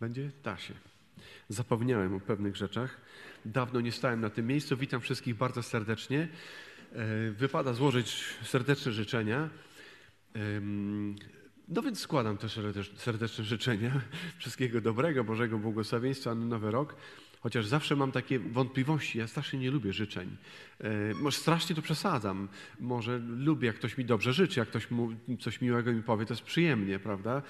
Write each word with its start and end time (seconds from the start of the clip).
Będzie? 0.00 0.30
Da 0.42 0.56
się. 0.56 0.74
Zapomniałem 1.48 2.14
o 2.14 2.20
pewnych 2.20 2.56
rzeczach. 2.56 3.00
Dawno 3.44 3.80
nie 3.80 3.92
stałem 3.92 4.20
na 4.20 4.30
tym 4.30 4.46
miejscu. 4.46 4.76
Witam 4.76 5.00
wszystkich 5.00 5.34
bardzo 5.34 5.62
serdecznie. 5.62 6.28
E, 6.92 7.30
wypada 7.30 7.72
złożyć 7.72 8.24
serdeczne 8.42 8.92
życzenia. 8.92 9.50
No 11.68 11.82
więc 11.82 12.00
składam 12.00 12.36
też 12.36 12.60
serdeczne 12.96 13.44
życzenia. 13.44 14.00
Wszystkiego 14.38 14.80
dobrego, 14.80 15.24
Bożego 15.24 15.58
błogosławieństwa 15.58 16.34
na 16.34 16.44
nowy 16.44 16.70
rok. 16.70 16.96
Chociaż 17.40 17.66
zawsze 17.66 17.96
mam 17.96 18.12
takie 18.12 18.38
wątpliwości, 18.38 19.18
ja 19.18 19.26
strasznie 19.26 19.58
nie 19.58 19.70
lubię 19.70 19.92
życzeń. 19.92 20.36
E, 20.80 21.14
może 21.14 21.38
strasznie 21.38 21.76
to 21.76 21.82
przesadzam. 21.82 22.48
Może 22.80 23.18
lubię, 23.18 23.66
jak 23.66 23.76
ktoś 23.76 23.98
mi 23.98 24.04
dobrze 24.04 24.32
życzy, 24.32 24.60
jak 24.60 24.68
ktoś 24.68 24.90
mu 24.90 25.12
coś 25.40 25.60
miłego 25.60 25.92
mi 25.92 26.02
powie, 26.02 26.26
to 26.26 26.32
jest 26.32 26.42
przyjemnie, 26.42 26.98
prawda? 26.98 27.42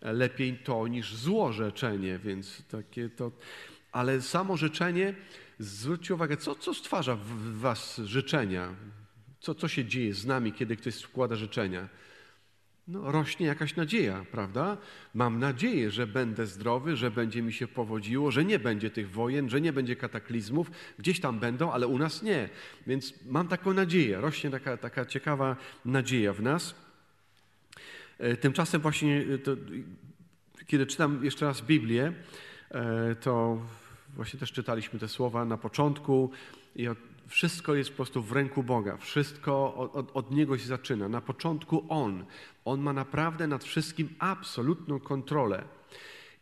Lepiej 0.00 0.58
to 0.58 0.88
niż 0.88 1.14
zło 1.14 1.52
życzenie, 1.52 2.18
więc 2.18 2.66
takie 2.66 3.08
to... 3.08 3.32
Ale 3.92 4.22
samo 4.22 4.56
życzenie, 4.56 5.14
zwróćcie 5.58 6.14
uwagę, 6.14 6.36
co, 6.36 6.54
co 6.54 6.74
stwarza 6.74 7.16
w 7.16 7.58
was 7.58 8.00
życzenia? 8.04 8.74
Co, 9.40 9.54
co 9.54 9.68
się 9.68 9.84
dzieje 9.84 10.14
z 10.14 10.26
nami, 10.26 10.52
kiedy 10.52 10.76
ktoś 10.76 10.94
składa 10.94 11.36
życzenia? 11.36 11.88
no, 12.88 13.12
rośnie 13.12 13.46
jakaś 13.46 13.76
nadzieja, 13.76 14.26
prawda? 14.30 14.76
Mam 15.14 15.38
nadzieję, 15.38 15.90
że 15.90 16.06
będę 16.06 16.46
zdrowy, 16.46 16.96
że 16.96 17.10
będzie 17.10 17.42
mi 17.42 17.52
się 17.52 17.68
powodziło, 17.68 18.30
że 18.30 18.44
nie 18.44 18.58
będzie 18.58 18.90
tych 18.90 19.10
wojen, 19.10 19.48
że 19.48 19.60
nie 19.60 19.72
będzie 19.72 19.96
kataklizmów. 19.96 20.70
Gdzieś 20.98 21.20
tam 21.20 21.38
będą, 21.38 21.72
ale 21.72 21.86
u 21.86 21.98
nas 21.98 22.22
nie. 22.22 22.48
Więc 22.86 23.14
mam 23.26 23.48
taką 23.48 23.72
nadzieję, 23.72 24.20
rośnie 24.20 24.50
taka, 24.50 24.76
taka 24.76 25.04
ciekawa 25.04 25.56
nadzieja 25.84 26.32
w 26.32 26.42
nas. 26.42 26.85
E, 28.18 28.36
tymczasem 28.36 28.80
właśnie, 28.80 29.24
e, 29.34 29.38
to, 29.38 29.56
kiedy 30.66 30.86
czytam 30.86 31.24
jeszcze 31.24 31.46
raz 31.46 31.60
Biblię, 31.60 32.12
e, 32.70 33.14
to 33.14 33.58
właśnie 34.16 34.40
też 34.40 34.52
czytaliśmy 34.52 34.98
te 34.98 35.08
słowa 35.08 35.44
na 35.44 35.58
początku 35.58 36.30
i 36.76 36.86
wszystko 37.26 37.74
jest 37.74 37.90
po 37.90 37.96
prostu 37.96 38.22
w 38.22 38.32
ręku 38.32 38.62
Boga. 38.62 38.96
Wszystko 38.96 39.74
od, 39.92 40.10
od, 40.14 40.30
Niego 40.30 40.58
się 40.58 40.66
zaczyna. 40.66 41.08
Na 41.08 41.20
początku 41.20 41.86
On. 41.88 42.24
On 42.64 42.80
ma 42.80 42.92
naprawdę 42.92 43.46
nad 43.46 43.64
wszystkim 43.64 44.08
absolutną 44.18 45.00
kontrolę. 45.00 45.64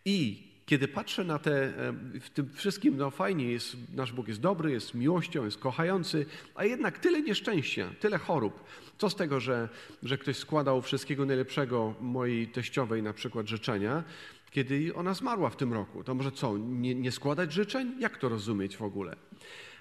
I 0.04 0.48
kiedy 0.66 0.88
patrzę 0.88 1.24
na 1.24 1.38
te, 1.38 1.72
w 2.20 2.30
tym 2.34 2.50
wszystkim, 2.52 2.96
no 2.96 3.10
fajnie 3.10 3.52
jest, 3.52 3.76
nasz 3.94 4.12
Bóg 4.12 4.28
jest 4.28 4.40
dobry, 4.40 4.70
jest 4.70 4.94
miłością, 4.94 5.44
jest 5.44 5.58
kochający, 5.58 6.26
a 6.54 6.64
jednak 6.64 6.98
tyle 6.98 7.22
nieszczęścia, 7.22 7.90
tyle 8.00 8.18
chorób. 8.18 8.64
Co 8.98 9.10
z 9.10 9.16
tego, 9.16 9.40
że, 9.40 9.68
że 10.02 10.18
ktoś 10.18 10.36
składał 10.36 10.82
wszystkiego 10.82 11.26
najlepszego 11.26 11.94
mojej 12.00 12.48
teściowej 12.48 13.02
na 13.02 13.12
przykład 13.12 13.48
życzenia, 13.48 14.04
kiedy 14.50 14.94
ona 14.94 15.14
zmarła 15.14 15.50
w 15.50 15.56
tym 15.56 15.72
roku? 15.72 16.04
To 16.04 16.14
może 16.14 16.32
co, 16.32 16.58
nie, 16.58 16.94
nie 16.94 17.12
składać 17.12 17.52
życzeń? 17.52 17.94
Jak 18.00 18.18
to 18.18 18.28
rozumieć 18.28 18.76
w 18.76 18.82
ogóle? 18.82 19.16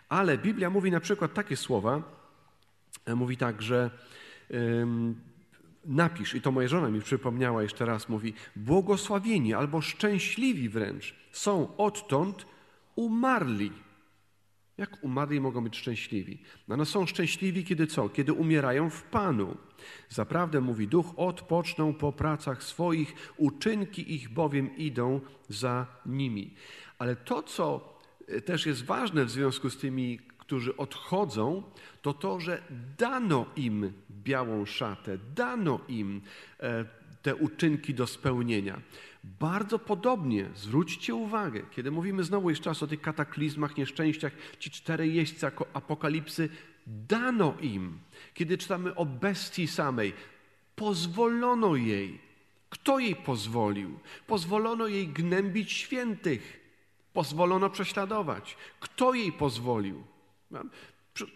Ale 0.10 0.38
Biblia 0.38 0.70
mówi 0.70 0.92
na 0.92 1.00
przykład 1.00 1.34
takie 1.34 1.58
słowa, 1.58 2.02
e, 3.06 3.16
mówi 3.16 3.38
tak, 3.38 3.62
że 3.62 3.90
napisz, 5.86 6.36
i 6.36 6.42
to 6.42 6.52
moja 6.52 6.68
żona 6.68 6.90
mi 6.90 7.02
przypomniała 7.02 7.64
jeszcze 7.64 7.86
raz, 7.86 8.10
mówi, 8.10 8.34
błogosławieni 8.56 9.54
albo 9.54 9.82
szczęśliwi 9.82 10.70
wręcz 10.70 11.16
są 11.32 11.78
odtąd 11.78 12.46
umarli. 12.96 13.72
Jak 14.78 15.04
umarli 15.04 15.42
mogą 15.42 15.64
być 15.64 15.78
szczęśliwi? 15.78 16.42
No, 16.68 16.78
no 16.78 16.86
są 16.86 17.06
szczęśliwi, 17.06 17.64
kiedy 17.64 17.88
co? 17.88 18.10
Kiedy 18.10 18.34
umierają 18.34 18.90
w 18.90 19.04
Panu. 19.04 19.58
Zaprawdę, 20.10 20.62
mówi 20.62 20.88
Duch, 20.88 21.14
odpoczną 21.18 21.94
po 21.94 22.12
pracach 22.12 22.64
swoich, 22.64 23.14
uczynki 23.38 24.16
ich 24.16 24.30
bowiem 24.30 24.78
idą 24.78 25.22
za 25.50 25.88
nimi. 26.06 26.54
Ale 26.98 27.16
to, 27.16 27.44
co 27.44 27.94
też 28.46 28.66
jest 28.66 28.86
ważne 28.86 29.26
w 29.26 29.32
związku 29.32 29.70
z 29.70 29.78
tymi, 29.78 30.20
którzy 30.44 30.78
odchodzą, 30.78 31.64
to 32.02 32.14
to, 32.14 32.40
że 32.40 32.62
dano 32.98 33.46
im 33.56 33.94
białą 34.24 34.66
szatę, 34.66 35.18
dano 35.36 35.80
im 35.88 36.22
e, 36.60 36.86
te 37.22 37.36
uczynki 37.36 37.94
do 37.94 38.08
spełnienia. 38.08 38.82
Bardzo 39.24 39.80
podobnie, 39.80 40.50
zwróćcie 40.56 41.16
uwagę, 41.16 41.62
kiedy 41.72 41.92
mówimy 41.92 42.24
znowu 42.24 42.50
jeszcze 42.50 42.70
raz 42.70 42.84
o 42.84 42.88
tych 42.88 43.02
kataklizmach, 43.02 43.78
nieszczęściach, 43.78 44.34
ci 44.60 44.72
cztery 44.72 45.08
jeźdźcy 45.08 45.48
apokalipsy, 45.74 46.50
dano 46.88 47.54
im. 47.62 48.00
Kiedy 48.34 48.58
czytamy 48.58 48.96
o 48.96 49.06
bestii 49.06 49.68
samej, 49.68 50.14
pozwolono 50.76 51.76
jej. 51.76 52.20
Kto 52.70 53.00
jej 53.00 53.16
pozwolił? 53.16 54.00
Pozwolono 54.28 54.88
jej 54.88 55.08
gnębić 55.08 55.72
świętych. 55.72 56.60
Pozwolono 57.14 57.70
prześladować. 57.70 58.58
Kto 58.80 59.14
jej 59.14 59.32
pozwolił? 59.32 60.04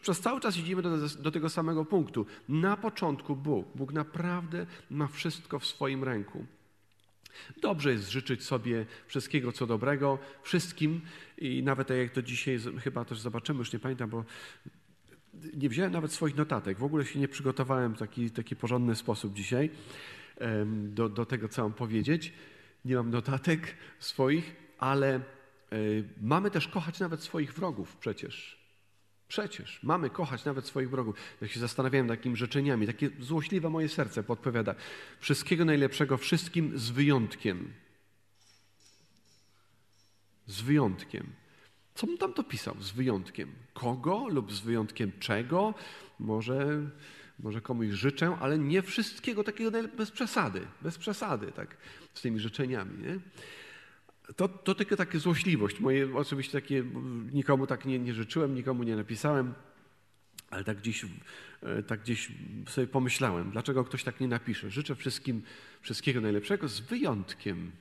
Przez 0.01 0.19
cały 0.19 0.39
czas 0.39 0.57
idziemy 0.57 0.81
do, 0.81 0.97
do, 1.19 1.31
tego 1.31 1.49
samego 1.49 1.85
punktu. 1.85 2.25
Na 2.49 2.77
początku 2.77 3.35
Bóg. 3.35 3.67
Bóg 3.75 3.93
naprawdę 3.93 4.65
ma 4.89 5.07
wszystko 5.07 5.59
w 5.59 5.65
swoim 5.65 6.03
ręku. 6.03 6.45
Dobrze 7.61 7.91
jest 7.91 8.09
życzyć 8.09 8.43
sobie 8.43 8.85
wszystkiego, 9.07 9.51
co 9.51 9.67
dobrego, 9.67 10.19
wszystkim 10.43 11.01
i 11.37 11.63
nawet 11.63 11.89
jak 11.89 12.11
to 12.11 12.21
dzisiaj 12.21 12.59
chyba 12.79 13.05
też 13.05 13.19
zobaczymy, 13.19 13.59
już 13.59 13.73
nie 13.73 13.79
pamiętam, 13.79 14.09
bo 14.09 14.25
nie 15.53 15.69
wziąłem 15.69 15.91
nawet 15.91 16.11
swoich 16.11 16.35
notatek. 16.35 16.77
W 16.77 16.83
ogóle 16.83 17.05
się 17.05 17.19
nie 17.19 17.27
przygotowałem 17.27 17.95
w 17.95 17.99
taki, 17.99 18.31
taki 18.31 18.55
porządny 18.55 18.95
sposób 18.95 19.33
dzisiaj 19.33 19.69
do, 20.73 21.09
do 21.09 21.25
tego, 21.25 21.49
co 21.49 21.63
mam 21.63 21.73
powiedzieć. 21.73 22.33
Nie 22.85 22.95
mam 22.95 23.11
notatek 23.11 23.75
swoich, 23.99 24.55
ale 24.77 25.15
e, 25.15 25.21
mamy 26.21 26.51
też 26.51 26.67
kochać 26.67 26.99
nawet 26.99 27.23
swoich 27.23 27.53
wrogów 27.53 27.95
przecież. 27.95 28.56
Przecież 29.27 29.83
mamy 29.83 30.09
kochać 30.09 30.45
nawet 30.45 30.65
swoich 30.65 30.89
wrogów. 30.89 31.15
Ja 31.41 31.47
się 31.47 31.59
zastanawiałem 31.59 32.07
nad 32.07 32.17
takimi 32.17 32.35
życzeniami. 32.35 32.87
Takie 32.87 33.09
złośliwe 33.19 33.69
moje 33.69 33.89
serce 33.89 34.23
podpowiada. 34.23 34.75
Wszystkiego 35.19 35.65
najlepszego 35.65 36.17
wszystkim 36.17 36.79
z 36.79 36.89
wyjątkiem. 36.89 37.73
Z 40.47 40.61
wyjątkiem. 40.61 41.27
Co 41.95 42.07
on 42.07 42.17
tam 42.17 42.33
to 42.33 42.43
pisał? 42.43 42.75
Z 42.79 42.91
wyjątkiem 42.91 43.51
kogo 43.73 44.27
lub 44.27 44.53
z 44.53 44.59
wyjątkiem 44.59 45.11
czego? 45.19 45.73
Może, 46.19 46.89
może 47.39 47.61
komuś 47.61 47.87
życzę, 47.87 48.37
ale 48.39 48.59
nie 48.59 48.81
wszystkiego 48.81 49.43
takiego 49.43 49.71
bez 49.97 50.11
przesady. 50.11 50.67
Bez 50.81 50.97
przesady, 50.97 51.51
tak, 51.51 51.77
z 52.13 52.21
tymi 52.21 52.39
życzeniami. 52.39 52.97
Nie? 53.03 53.19
To, 54.35 54.47
to 54.47 54.75
tylko 54.75 54.95
taka 54.95 55.19
złośliwość. 55.19 55.79
Moje 55.79 56.15
oczywiście 56.15 56.61
takie, 56.61 56.83
nikomu 57.33 57.67
tak 57.67 57.85
nie, 57.85 57.99
nie 57.99 58.13
życzyłem, 58.13 58.55
nikomu 58.55 58.83
nie 58.83 58.95
napisałem, 58.95 59.53
ale 60.49 60.63
tak 60.63 60.77
gdzieś, 60.77 61.05
e, 61.63 61.83
tak 61.83 62.01
gdzieś 62.01 62.31
sobie 62.67 62.87
pomyślałem, 62.87 63.51
dlaczego 63.51 63.83
ktoś 63.83 64.03
tak 64.03 64.19
nie 64.19 64.27
napisze. 64.27 64.69
Życzę 64.69 64.95
wszystkim 64.95 65.41
wszystkiego 65.81 66.21
najlepszego 66.21 66.67
z 66.67 66.79
wyjątkiem 66.79 67.71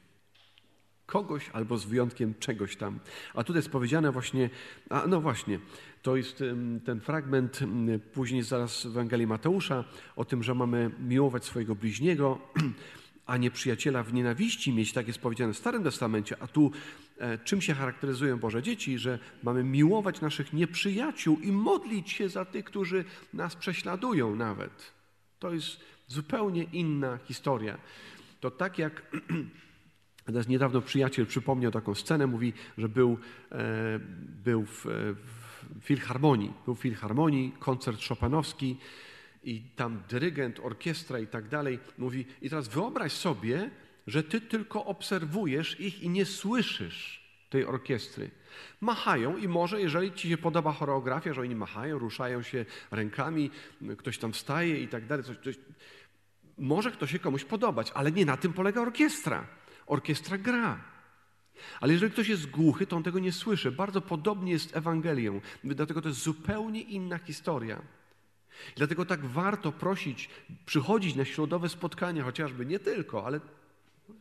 kogoś 1.06 1.50
albo 1.52 1.78
z 1.78 1.84
wyjątkiem 1.84 2.34
czegoś 2.38 2.76
tam. 2.76 3.00
A 3.34 3.44
tutaj 3.44 3.58
jest 3.58 3.70
powiedziane 3.70 4.12
właśnie, 4.12 4.50
a 4.90 5.06
no 5.06 5.20
właśnie, 5.20 5.60
to 6.02 6.16
jest 6.16 6.42
ten 6.84 7.00
fragment 7.00 7.60
później 8.12 8.42
zaraz 8.42 8.82
w 8.82 8.86
Ewangelii 8.86 9.26
Mateusza 9.26 9.84
o 10.16 10.24
tym, 10.24 10.42
że 10.42 10.54
mamy 10.54 10.90
miłować 11.00 11.44
swojego 11.44 11.74
bliźniego. 11.74 12.38
a 13.26 13.36
nie 13.36 13.50
przyjaciela 13.50 14.02
w 14.02 14.14
nienawiści 14.14 14.72
mieć, 14.72 14.92
tak 14.92 15.06
jest 15.06 15.18
powiedziane 15.18 15.52
w 15.52 15.56
Starym 15.56 15.84
Testamencie, 15.84 16.36
a 16.40 16.46
tu 16.46 16.70
e, 17.18 17.38
czym 17.38 17.60
się 17.60 17.74
charakteryzują 17.74 18.38
Boże 18.38 18.62
dzieci, 18.62 18.98
że 18.98 19.18
mamy 19.42 19.64
miłować 19.64 20.20
naszych 20.20 20.52
nieprzyjaciół 20.52 21.40
i 21.40 21.52
modlić 21.52 22.10
się 22.10 22.28
za 22.28 22.44
tych, 22.44 22.64
którzy 22.64 23.04
nas 23.34 23.56
prześladują 23.56 24.36
nawet. 24.36 24.92
To 25.38 25.54
jest 25.54 25.80
zupełnie 26.06 26.62
inna 26.62 27.18
historia. 27.24 27.78
To 28.40 28.50
tak 28.50 28.78
jak 28.78 29.02
teraz 30.26 30.48
niedawno 30.48 30.80
przyjaciel 30.80 31.26
przypomniał 31.26 31.72
taką 31.72 31.94
scenę, 31.94 32.26
mówi, 32.26 32.52
że 32.78 32.88
był, 32.88 33.18
e, 33.52 33.98
był 34.44 34.64
w, 34.64 34.84
w 34.84 35.80
filharmonii, 35.80 36.52
był 36.64 36.74
w 36.74 36.80
filharmonii, 36.80 37.52
koncert 37.58 38.00
szopanowski, 38.00 38.76
i 39.46 39.62
tam 39.76 40.02
dyrygent, 40.08 40.60
orkiestra 40.60 41.18
i 41.18 41.26
tak 41.26 41.48
dalej 41.48 41.78
mówi, 41.98 42.26
i 42.42 42.50
teraz 42.50 42.68
wyobraź 42.68 43.12
sobie, 43.12 43.70
że 44.06 44.22
ty 44.22 44.40
tylko 44.40 44.84
obserwujesz 44.84 45.80
ich 45.80 46.02
i 46.02 46.08
nie 46.08 46.24
słyszysz 46.24 47.26
tej 47.50 47.64
orkiestry. 47.64 48.30
Machają 48.80 49.36
i 49.36 49.48
może, 49.48 49.80
jeżeli 49.80 50.12
ci 50.12 50.28
się 50.28 50.38
podoba 50.38 50.72
choreografia, 50.72 51.32
że 51.32 51.40
oni 51.40 51.54
machają, 51.54 51.98
ruszają 51.98 52.42
się 52.42 52.64
rękami, 52.90 53.50
ktoś 53.98 54.18
tam 54.18 54.32
wstaje 54.32 54.80
i 54.80 54.88
tak 54.88 55.06
dalej, 55.06 55.24
coś, 55.24 55.36
coś, 55.36 55.58
może 56.58 56.92
to 56.92 57.06
się 57.06 57.18
komuś 57.18 57.44
podobać, 57.44 57.92
ale 57.94 58.12
nie 58.12 58.24
na 58.24 58.36
tym 58.36 58.52
polega 58.52 58.80
orkiestra. 58.80 59.46
Orkiestra 59.86 60.38
gra. 60.38 60.84
Ale 61.80 61.92
jeżeli 61.92 62.12
ktoś 62.12 62.28
jest 62.28 62.50
głuchy, 62.50 62.86
to 62.86 62.96
on 62.96 63.02
tego 63.02 63.18
nie 63.18 63.32
słyszy. 63.32 63.72
Bardzo 63.72 64.00
podobnie 64.00 64.52
jest 64.52 64.76
Ewangelią. 64.76 65.40
Dlatego 65.64 66.02
to 66.02 66.08
jest 66.08 66.22
zupełnie 66.22 66.80
inna 66.80 67.18
historia. 67.18 67.82
Dlatego 68.76 69.04
tak 69.04 69.26
warto 69.26 69.72
prosić, 69.72 70.28
przychodzić 70.66 71.14
na 71.14 71.24
środowe 71.24 71.68
spotkania, 71.68 72.24
chociażby 72.24 72.66
nie 72.66 72.78
tylko, 72.78 73.26
ale 73.26 73.40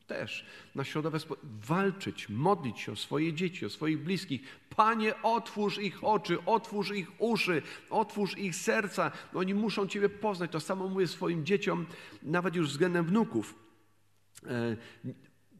Też 0.08 0.46
na 0.76 0.84
środowe 0.84 1.20
walczyć, 1.44 2.30
modlić 2.30 2.80
się 2.80 2.92
o 2.92 2.96
swoje 2.96 3.34
dzieci, 3.34 3.66
o 3.66 3.70
swoich 3.70 4.04
bliskich. 4.04 4.42
Panie, 4.76 5.22
otwórz 5.22 5.78
ich 5.78 6.04
oczy, 6.04 6.46
otwórz 6.46 6.92
ich 6.92 7.12
uszy, 7.18 7.62
otwórz 7.90 8.38
ich 8.38 8.56
serca. 8.56 9.12
Oni 9.34 9.54
muszą 9.54 9.88
Ciebie 9.88 10.10
poznać. 10.10 10.52
To 10.52 10.60
samo 10.60 10.88
mówię 10.88 11.08
swoim 11.08 11.46
dzieciom, 11.46 11.86
nawet 12.24 12.56
już 12.56 12.70
względem 12.70 13.06
wnuków. 13.06 13.56
E, 14.48 14.78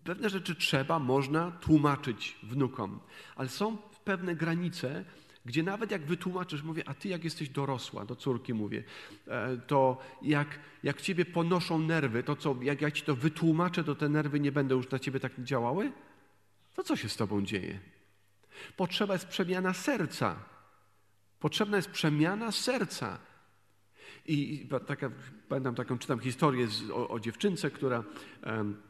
pewne 0.04 0.30
rzeczy 0.30 0.56
trzeba, 0.56 1.00
można 1.00 1.51
tłumaczyć 1.51 2.38
wnukom, 2.44 3.00
ale 3.36 3.50
są 3.50 3.78
pewne 4.04 4.36
granice, 4.36 5.06
gdzie 5.45 5.63
nawet 5.63 5.92
jak 5.92 6.06
wytłumaczysz, 6.06 6.63
mówię, 6.63 6.83
a 6.86 6.94
ty 6.94 7.09
jak 7.09 7.24
jesteś 7.24 7.50
dorosła, 7.50 8.06
do 8.06 8.15
córki 8.15 8.53
mówię, 8.53 8.83
e, 9.27 9.57
to 9.57 9.97
jak, 10.21 10.59
jak 10.83 11.01
ciebie 11.01 11.25
ponoszą 11.25 11.80
nerwy, 11.80 12.24
to 12.24 12.36
co, 12.36 12.56
jak 12.62 12.81
ja 12.81 12.92
ci 12.92 13.03
to 13.03 13.15
wytłumaczę, 13.15 13.83
to 13.83 13.95
te 13.95 14.09
nerwy 14.09 14.39
nie 14.39 14.51
będą 14.51 14.75
już 14.75 14.89
na 14.89 15.00
ciebie 15.00 15.19
tak 15.19 15.44
działały? 15.44 15.92
To 16.74 16.83
co 16.83 16.95
się 16.95 17.09
z 17.09 17.15
tobą 17.15 17.42
dzieje? 17.45 17.80
Potrzeba 18.77 19.13
jest 19.13 19.27
przemiana 19.27 19.74
serca. 19.74 20.36
Potrzebna 21.39 21.77
jest 21.77 21.89
przemiana 21.89 22.51
serca. 22.51 23.19
I, 24.25 24.69
taka, 24.88 25.12
pamiętam 25.50 25.75
taką, 25.75 25.97
czytam 25.97 26.19
historię 26.19 26.68
z, 26.68 26.89
o, 26.89 27.09
o 27.09 27.19
dziewczynce, 27.19 27.71
która... 27.71 28.03
Um, 28.45 28.81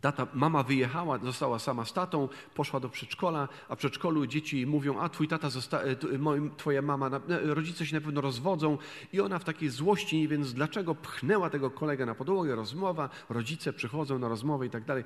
Tata, 0.00 0.26
mama 0.34 0.62
wyjechała, 0.62 1.18
została 1.18 1.58
sama 1.58 1.84
z 1.84 1.92
tatą, 1.92 2.28
poszła 2.54 2.80
do 2.80 2.88
przedszkola, 2.88 3.48
a 3.68 3.74
w 3.74 3.78
przedszkolu 3.78 4.26
dzieci 4.26 4.66
mówią, 4.66 5.00
a 5.00 5.08
twój 5.08 5.28
tata, 5.28 5.48
e, 5.48 5.96
twoja 6.56 6.82
mama, 6.82 7.06
e, 7.06 7.54
rodzice 7.54 7.86
się 7.86 7.94
na 7.94 8.00
pewno 8.00 8.20
rozwodzą 8.20 8.78
i 9.12 9.20
ona 9.20 9.38
w 9.38 9.44
takiej 9.44 9.68
złości, 9.68 10.18
nie 10.18 10.28
więc 10.28 10.54
dlaczego, 10.54 10.94
pchnęła 10.94 11.50
tego 11.50 11.70
kolegę 11.70 12.06
na 12.06 12.14
podłogę, 12.14 12.56
rozmowa, 12.56 13.08
rodzice 13.28 13.72
przychodzą 13.72 14.18
na 14.18 14.28
rozmowę 14.28 14.66
i 14.66 14.70
tak 14.70 14.84
dalej. 14.84 15.04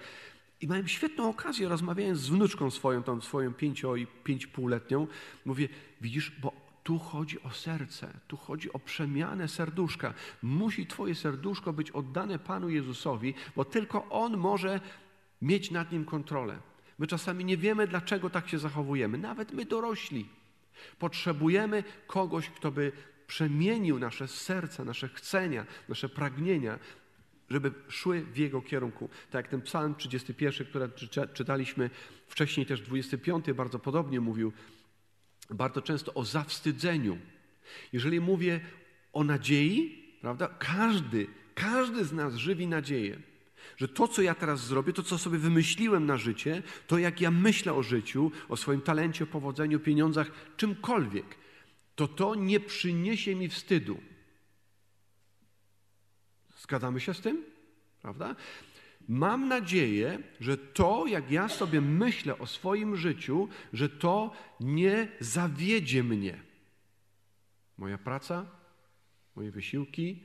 I 0.61 0.67
mają 0.67 0.87
świetną 0.87 1.31
okazję, 1.31 1.69
rozmawiając 1.69 2.19
z 2.19 2.29
wnuczką 2.29 2.71
swoją, 2.71 3.03
tą 3.03 3.21
swoją 3.21 3.55
pięcio 3.55 3.97
i 3.97 4.07
pięć 4.07 4.47
półletnią, 4.47 5.07
mówię, 5.45 5.69
widzisz, 6.01 6.33
bo 6.41 6.66
tu 6.87 6.99
chodzi 6.99 7.43
o 7.43 7.51
serce, 7.51 8.13
tu 8.29 8.37
chodzi 8.37 8.73
o 8.73 8.79
przemianę 8.79 9.49
serduszka. 9.49 10.15
Musi 10.43 10.87
Twoje 10.87 11.15
serduszko 11.15 11.73
być 11.73 11.91
oddane 11.91 12.39
Panu 12.39 12.69
Jezusowi, 12.69 13.35
bo 13.57 13.65
tylko 13.65 14.09
On 14.11 14.37
może 14.37 14.81
mieć 15.43 15.71
nad 15.71 15.93
nim 15.93 16.05
kontrolę. 16.05 16.59
My 16.99 17.07
czasami 17.07 17.45
nie 17.45 17.57
wiemy, 17.57 17.87
dlaczego 17.87 18.31
tak 18.31 18.49
się 18.49 18.59
zachowujemy, 18.59 19.19
nawet 19.19 19.53
my 19.53 19.65
dorośli. 19.65 20.29
Potrzebujemy 20.99 21.85
kogoś, 22.07 22.51
kto 22.51 22.71
by 22.71 22.93
przemienił 23.27 23.99
nasze 23.99 24.29
serca, 24.29 24.85
nasze 24.85 25.09
chcenia, 25.09 25.67
nasze 25.89 26.09
pragnienia, 26.09 26.79
żeby 27.51 27.73
szły 27.89 28.25
w 28.33 28.37
Jego 28.37 28.63
kierunku. 28.63 29.09
Tak 29.31 29.45
jak 29.45 29.51
ten 29.51 29.63
psalm 29.63 29.95
31, 29.95 30.67
który 30.67 30.91
czytaliśmy 31.35 31.91
wcześniej, 32.29 32.67
też 32.67 32.81
25, 32.81 33.53
bardzo 33.53 33.79
podobnie 33.79 34.21
mówił, 34.21 34.53
bardzo 35.51 35.83
często 35.83 36.15
o 36.15 36.25
zawstydzeniu. 36.25 37.19
Jeżeli 37.93 38.21
mówię 38.21 38.61
o 39.13 39.25
nadziei, 39.25 40.05
prawda, 40.21 40.49
każdy, 40.59 41.27
każdy 41.55 42.05
z 42.05 42.13
nas 42.13 42.35
żywi 42.35 42.67
nadzieję, 42.67 43.19
że 43.77 43.89
to, 43.89 44.09
co 44.09 44.23
ja 44.23 44.35
teraz 44.35 44.61
zrobię, 44.61 44.93
to, 44.93 45.03
co 45.03 45.19
sobie 45.19 45.39
wymyśliłem 45.39 46.07
na 46.07 46.17
życie, 46.17 46.63
to 46.87 46.99
jak 46.99 47.21
ja 47.21 47.31
myślę 47.31 47.75
o 47.75 47.83
życiu, 47.83 48.33
o 48.49 48.57
swoim 48.57 48.81
talencie, 48.81 49.25
o 49.25 49.27
powodzeniu, 49.27 49.81
pieniądzach, 49.81 50.31
czymkolwiek, 50.57 51.37
to 51.95 52.09
to 52.09 52.35
nie 52.35 52.61
przyniesie 52.61 53.35
mi 53.35 53.49
wstydu. 53.49 54.01
Zgadzamy 56.59 57.01
się 57.01 57.15
z 57.15 57.21
tym? 57.21 57.45
Prawda? 58.03 58.37
Mam 59.09 59.49
nadzieję, 59.49 60.19
że 60.41 60.57
to, 60.59 61.07
jak 61.07 61.31
ja 61.31 61.49
sobie 61.49 61.81
myślę 61.81 62.39
o 62.39 62.47
swoim 62.47 62.97
życiu, 62.97 63.49
że 63.73 63.89
to 63.89 64.33
nie 64.61 65.09
zawiedzie 65.21 66.03
mnie. 66.03 66.43
Moja 67.79 67.99
praca, 67.99 68.47
moje 69.37 69.51
wysiłki, 69.51 70.23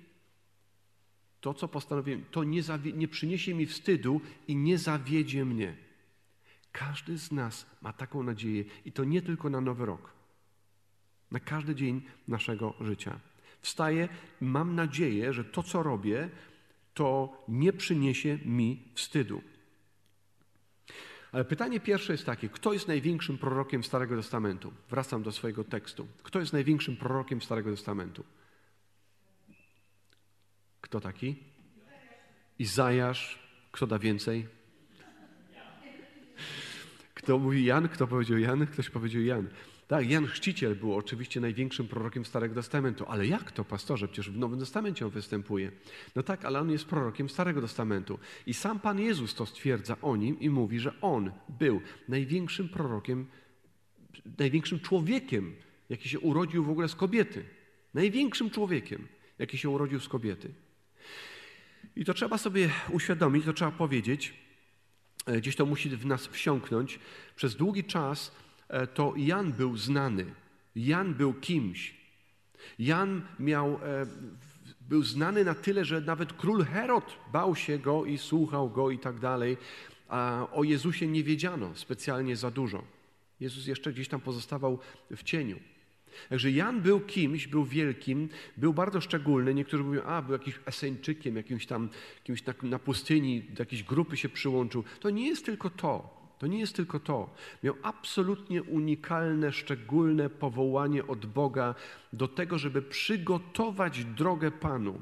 to, 1.41 1.53
co 1.53 1.67
postanowiłem, 1.67 2.25
to 2.31 2.43
nie, 2.43 2.61
nie 2.93 3.07
przyniesie 3.07 3.53
mi 3.53 3.65
wstydu 3.65 4.21
i 4.47 4.55
nie 4.55 4.77
zawiedzie 4.77 5.45
mnie. 5.45 5.75
Każdy 6.71 7.17
z 7.17 7.31
nas 7.31 7.65
ma 7.81 7.93
taką 7.93 8.23
nadzieję 8.23 8.63
i 8.85 8.91
to 8.91 9.03
nie 9.03 9.21
tylko 9.21 9.49
na 9.49 9.61
nowy 9.61 9.85
rok, 9.85 10.13
na 11.31 11.39
każdy 11.39 11.75
dzień 11.75 12.01
naszego 12.27 12.73
życia. 12.81 13.19
Wstaję, 13.61 14.09
mam 14.41 14.75
nadzieję, 14.75 15.33
że 15.33 15.43
to, 15.43 15.63
co 15.63 15.83
robię, 15.83 16.29
to 16.93 17.37
nie 17.47 17.73
przyniesie 17.73 18.39
mi 18.45 18.91
wstydu. 18.93 19.41
Ale 21.31 21.45
pytanie 21.45 21.79
pierwsze 21.79 22.13
jest 22.13 22.25
takie: 22.25 22.49
kto 22.49 22.73
jest 22.73 22.87
największym 22.87 23.37
prorokiem 23.37 23.83
Starego 23.83 24.15
Testamentu? 24.15 24.73
Wracam 24.89 25.23
do 25.23 25.31
swojego 25.31 25.63
tekstu. 25.63 26.07
Kto 26.23 26.39
jest 26.39 26.53
największym 26.53 26.97
prorokiem 26.97 27.41
Starego 27.41 27.71
Testamentu? 27.71 28.23
Kto 30.81 30.99
taki? 30.99 31.35
Izajasz. 32.59 33.39
Kto 33.71 33.87
da 33.87 33.99
więcej? 33.99 34.47
Kto 37.13 37.37
mówi 37.39 37.65
Jan? 37.65 37.89
Kto 37.89 38.07
powiedział 38.07 38.37
Jan? 38.37 38.67
Ktoś 38.67 38.89
powiedział 38.89 39.21
Jan. 39.21 39.47
Tak, 39.91 40.09
Jan 40.09 40.27
Chrzciciel 40.27 40.75
był 40.75 40.95
oczywiście 40.95 41.39
największym 41.39 41.87
prorokiem 41.87 42.25
Starego 42.25 42.55
Testamentu, 42.55 43.05
ale 43.07 43.27
jak 43.27 43.51
to, 43.51 43.65
pastorze? 43.65 44.07
Przecież 44.07 44.31
w 44.31 44.37
Nowym 44.37 44.59
Testamencie 44.59 45.05
on 45.05 45.11
występuje. 45.11 45.71
No 46.15 46.23
tak, 46.23 46.45
ale 46.45 46.59
on 46.59 46.71
jest 46.71 46.85
prorokiem 46.85 47.29
Starego 47.29 47.61
Testamentu. 47.61 48.19
I 48.45 48.53
sam 48.53 48.79
Pan 48.79 48.99
Jezus 48.99 49.35
to 49.35 49.45
stwierdza 49.45 49.97
o 50.01 50.15
nim 50.15 50.39
i 50.39 50.49
mówi, 50.49 50.79
że 50.79 51.01
on 51.01 51.31
był 51.49 51.81
największym 52.07 52.69
prorokiem, 52.69 53.27
największym 54.37 54.79
człowiekiem, 54.79 55.55
jaki 55.89 56.09
się 56.09 56.19
urodził 56.19 56.63
w 56.63 56.69
ogóle 56.69 56.89
z 56.89 56.95
kobiety. 56.95 57.45
Największym 57.93 58.49
człowiekiem, 58.49 59.07
jaki 59.39 59.57
się 59.57 59.69
urodził 59.69 59.99
z 59.99 60.07
kobiety. 60.07 60.53
I 61.95 62.05
to 62.05 62.13
trzeba 62.13 62.37
sobie 62.37 62.69
uświadomić, 62.89 63.45
to 63.45 63.53
trzeba 63.53 63.71
powiedzieć, 63.71 64.33
e, 65.25 65.37
gdzieś 65.37 65.55
to 65.55 65.65
musi 65.65 65.89
w 65.89 66.05
nas 66.05 66.27
wsiąknąć. 66.27 66.99
Przez 67.35 67.55
długi 67.55 67.83
czas 67.83 68.31
to 68.93 69.13
Jan 69.17 69.51
był 69.51 69.77
znany. 69.77 70.25
Jan 70.75 71.13
był 71.13 71.33
kimś. 71.33 72.01
Jan 72.79 73.21
miał, 73.39 73.67
e, 73.73 74.05
był 74.89 75.03
znany 75.03 75.43
na 75.43 75.55
tyle, 75.55 75.85
że 75.85 76.01
nawet 76.01 76.33
król 76.33 76.65
Herod 76.65 77.17
bał 77.33 77.55
się 77.55 77.79
go 77.79 78.05
i 78.05 78.17
słuchał 78.17 78.69
go 78.69 78.91
i 78.91 78.99
tak 78.99 79.19
dalej. 79.19 79.57
A 80.09 80.47
o 80.51 80.63
Jezusie 80.63 81.07
nie 81.07 81.23
wiedziano 81.23 81.75
specjalnie 81.75 82.35
za 82.35 82.51
dużo. 82.51 82.83
Jezus 83.39 83.67
jeszcze 83.67 83.93
gdzieś 83.93 84.07
tam 84.07 84.21
pozostawał 84.21 84.79
w 85.11 85.23
cieniu. 85.23 85.59
Także 86.29 86.51
Jan 86.51 86.81
był 86.81 86.99
kimś, 86.99 87.47
był 87.47 87.65
wielkim, 87.65 88.29
był 88.57 88.73
bardzo 88.73 89.01
szczególny. 89.01 89.53
Niektórzy 89.53 89.83
mówią, 89.83 90.03
a 90.03 90.21
był 90.21 90.33
jakimś 90.33 90.59
Eseńczykiem, 90.65 91.35
jakimś 91.35 91.65
tam, 91.65 91.89
kimś 92.23 92.45
na, 92.45 92.53
na 92.63 92.79
pustyni, 92.79 93.41
do 93.41 93.61
jakiejś 93.61 93.83
grupy 93.83 94.17
się 94.17 94.29
przyłączył. 94.29 94.83
To 94.99 95.09
nie 95.09 95.27
jest 95.27 95.45
tylko 95.45 95.69
to. 95.69 96.20
To 96.41 96.47
nie 96.47 96.59
jest 96.59 96.75
tylko 96.75 96.99
to. 96.99 97.29
Miał 97.63 97.75
absolutnie 97.83 98.63
unikalne, 98.63 99.51
szczególne 99.51 100.29
powołanie 100.29 101.07
od 101.07 101.25
Boga 101.25 101.75
do 102.13 102.27
tego, 102.27 102.57
żeby 102.57 102.81
przygotować 102.81 104.05
drogę 104.05 104.51
Panu, 104.51 105.01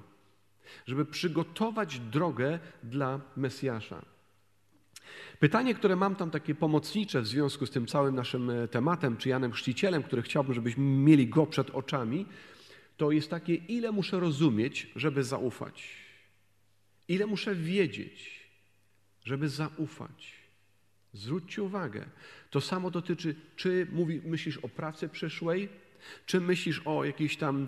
żeby 0.87 1.05
przygotować 1.05 1.99
drogę 1.99 2.59
dla 2.83 3.19
Mesjasza. 3.37 4.05
Pytanie, 5.39 5.75
które 5.75 5.95
mam 5.95 6.15
tam 6.15 6.31
takie 6.31 6.55
pomocnicze 6.55 7.21
w 7.21 7.27
związku 7.27 7.65
z 7.65 7.71
tym 7.71 7.87
całym 7.87 8.15
naszym 8.15 8.49
e, 8.49 8.67
tematem, 8.67 9.17
czy 9.17 9.29
Janem 9.29 9.51
Chrzcicielem, 9.51 10.03
który 10.03 10.21
chciałbym, 10.21 10.53
żebyśmy 10.53 10.83
mieli 10.83 11.27
go 11.27 11.47
przed 11.47 11.69
oczami, 11.69 12.25
to 12.97 13.11
jest 13.11 13.29
takie, 13.29 13.55
ile 13.55 13.91
muszę 13.91 14.19
rozumieć, 14.19 14.87
żeby 14.95 15.23
zaufać. 15.23 15.95
Ile 17.07 17.25
muszę 17.25 17.55
wiedzieć, 17.55 18.49
żeby 19.23 19.49
zaufać. 19.49 20.38
Zwróćcie 21.13 21.63
uwagę, 21.63 22.05
to 22.49 22.61
samo 22.61 22.91
dotyczy, 22.91 23.35
czy 23.55 23.87
mówi, 23.91 24.21
myślisz 24.25 24.57
o 24.57 24.69
pracy 24.69 25.09
przyszłej, 25.09 25.69
czy 26.25 26.41
myślisz 26.41 26.81
o 26.85 27.05
jakiejś 27.05 27.37
tam 27.37 27.67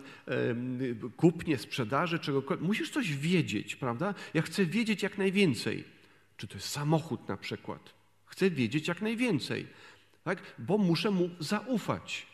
kupnie, 1.17 1.57
sprzedaży, 1.57 2.19
czegokolwiek. 2.19 2.67
Musisz 2.67 2.89
coś 2.89 3.15
wiedzieć, 3.15 3.75
prawda? 3.75 4.13
Ja 4.33 4.41
chcę 4.41 4.65
wiedzieć 4.65 5.03
jak 5.03 5.17
najwięcej. 5.17 5.83
Czy 6.37 6.47
to 6.47 6.53
jest 6.53 6.69
samochód 6.69 7.27
na 7.27 7.37
przykład? 7.37 7.93
Chcę 8.25 8.49
wiedzieć 8.49 8.87
jak 8.87 9.01
najwięcej, 9.01 9.67
tak? 10.23 10.41
bo 10.59 10.77
muszę 10.77 11.11
mu 11.11 11.29
zaufać 11.39 12.27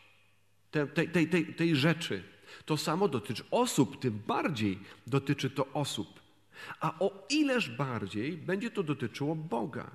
tej, 0.70 1.08
tej, 1.08 1.28
tej, 1.28 1.54
tej 1.54 1.76
rzeczy. 1.76 2.22
To 2.64 2.76
samo 2.76 3.08
dotyczy 3.08 3.44
osób, 3.50 4.00
tym 4.00 4.22
bardziej 4.26 4.78
dotyczy 5.06 5.50
to 5.50 5.66
osób. 5.72 6.20
A 6.80 6.98
o 6.98 7.26
ileż 7.30 7.70
bardziej 7.70 8.32
będzie 8.32 8.70
to 8.70 8.82
dotyczyło 8.82 9.34
Boga. 9.34 9.90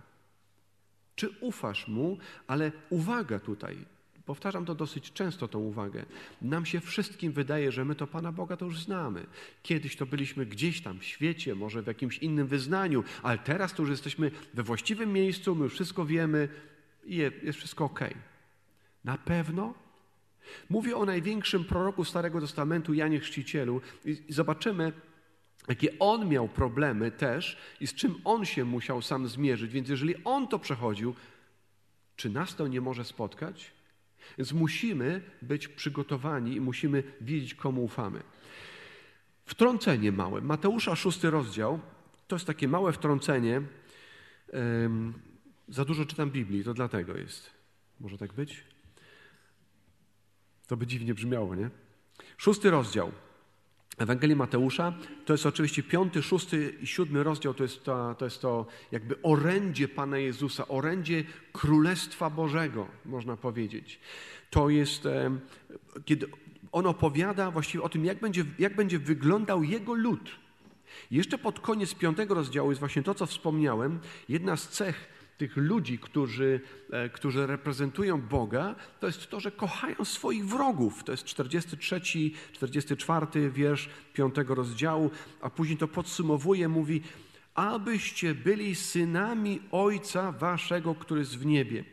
Czy 1.15 1.29
ufasz 1.41 1.87
mu? 1.87 2.17
Ale 2.47 2.71
uwaga 2.89 3.39
tutaj, 3.39 3.77
Powtarzam 4.25 4.65
to 4.65 4.75
dosyć 4.75 5.13
często, 5.13 5.47
tą 5.47 5.59
uwagę. 5.59 6.05
Nam 6.41 6.65
się 6.65 6.79
wszystkim 6.79 7.31
wydaje, 7.31 7.71
że 7.71 7.85
my 7.85 7.95
to 7.95 8.07
Pana 8.07 8.31
Boga 8.31 8.57
to 8.57 8.65
już 8.65 8.83
znamy. 8.83 9.25
Kiedyś 9.63 9.95
to 9.95 10.05
byliśmy 10.05 10.45
gdzieś 10.45 10.81
tam 10.81 10.99
w 10.99 11.03
świecie, 11.03 11.55
może 11.55 11.81
w 11.81 11.87
jakimś 11.87 12.17
innym 12.17 12.47
wyznaniu, 12.47 13.03
ale 13.23 13.37
teraz 13.37 13.73
to 13.73 13.83
już 13.83 13.89
jesteśmy 13.89 14.31
we 14.53 14.63
właściwym 14.63 15.13
miejscu, 15.13 15.55
my 15.55 15.63
już 15.63 15.73
wszystko 15.73 16.05
wiemy 16.05 16.49
i 17.05 17.15
jest 17.15 17.57
wszystko 17.57 17.85
ok. 17.85 17.99
Na 19.03 19.17
pewno? 19.17 19.73
Mówię 20.69 20.97
o 20.97 21.05
największym 21.05 21.65
proroku 21.65 22.05
Starego 22.05 22.41
Testamentu, 22.41 22.93
Janie 22.93 23.19
Chrzcicielu, 23.19 23.81
i 24.05 24.33
zobaczymy, 24.33 24.91
jakie 25.67 25.99
on 25.99 26.29
miał 26.29 26.47
problemy 26.47 27.11
też 27.11 27.57
i 27.79 27.87
z 27.87 27.93
czym 27.93 28.15
on 28.23 28.45
się 28.45 28.65
musiał 28.65 29.01
sam 29.01 29.27
zmierzyć. 29.27 29.71
Więc 29.71 29.89
jeżeli 29.89 30.15
on 30.23 30.47
to 30.47 30.59
przechodził, 30.59 31.15
czy 32.15 32.29
nas 32.29 32.55
to 32.55 32.67
nie 32.67 32.81
może 32.81 33.05
spotkać? 33.05 33.71
Więc 34.37 34.53
musimy 34.53 35.21
być 35.41 35.67
przygotowani 35.67 36.55
i 36.55 36.61
musimy 36.61 37.03
wiedzieć, 37.21 37.55
komu 37.55 37.83
ufamy. 37.83 38.23
Wtrącenie 39.45 40.11
małe. 40.11 40.41
Mateusza, 40.41 40.95
szósty 40.95 41.29
rozdział. 41.29 41.79
To 42.27 42.35
jest 42.35 42.45
takie 42.45 42.67
małe 42.67 42.93
wtrącenie. 42.93 43.61
Um, 44.53 45.13
za 45.67 45.85
dużo 45.85 46.05
czytam 46.05 46.31
Biblii, 46.31 46.63
to 46.63 46.73
dlatego 46.73 47.17
jest. 47.17 47.51
Może 47.99 48.17
tak 48.17 48.33
być? 48.33 48.63
To 50.67 50.77
by 50.77 50.87
dziwnie 50.87 51.13
brzmiało, 51.13 51.55
nie? 51.55 51.69
Szósty 52.37 52.69
rozdział. 52.71 53.11
Ewangelii 53.97 54.35
Mateusza 54.35 54.93
to 55.25 55.33
jest 55.33 55.45
oczywiście 55.45 55.83
piąty, 55.83 56.23
szósty 56.23 56.75
i 56.81 56.87
siódmy 56.87 57.23
rozdział, 57.23 57.53
to 57.53 57.63
jest 57.63 57.83
to, 57.83 58.15
to 58.15 58.25
jest 58.25 58.41
to 58.41 58.65
jakby 58.91 59.21
orędzie 59.21 59.87
Pana 59.87 60.17
Jezusa, 60.17 60.67
orędzie 60.67 61.23
Królestwa 61.53 62.29
Bożego, 62.29 62.87
można 63.05 63.37
powiedzieć. 63.37 63.99
To 64.49 64.69
jest, 64.69 65.07
kiedy 66.05 66.27
on 66.71 66.85
opowiada 66.85 67.51
właściwie 67.51 67.83
o 67.83 67.89
tym, 67.89 68.05
jak 68.05 68.19
będzie, 68.19 68.45
jak 68.59 68.75
będzie 68.75 68.99
wyglądał 68.99 69.63
Jego 69.63 69.93
lud. 69.93 70.31
Jeszcze 71.11 71.37
pod 71.37 71.59
koniec 71.59 71.93
piątego 71.93 72.33
rozdziału 72.33 72.69
jest 72.69 72.79
właśnie 72.79 73.03
to, 73.03 73.15
co 73.15 73.25
wspomniałem. 73.25 73.99
Jedna 74.29 74.57
z 74.57 74.69
cech 74.69 75.12
tych 75.37 75.57
ludzi, 75.57 75.99
którzy, 75.99 76.61
e, 76.91 77.09
którzy 77.09 77.47
reprezentują 77.47 78.21
Boga, 78.21 78.75
to 78.99 79.07
jest 79.07 79.29
to, 79.29 79.39
że 79.39 79.51
kochają 79.51 80.05
swoich 80.05 80.45
wrogów. 80.45 81.03
To 81.03 81.11
jest 81.11 81.23
43, 81.23 82.01
44 82.51 83.51
wiersz 83.51 83.89
5 84.13 84.35
rozdziału, 84.47 85.11
a 85.41 85.49
później 85.49 85.77
to 85.77 85.87
podsumowuje, 85.87 86.69
mówi, 86.69 87.01
abyście 87.53 88.35
byli 88.35 88.75
synami 88.75 89.61
Ojca 89.71 90.31
Waszego, 90.31 90.95
który 90.95 91.19
jest 91.19 91.37
w 91.37 91.45
niebie. 91.45 91.83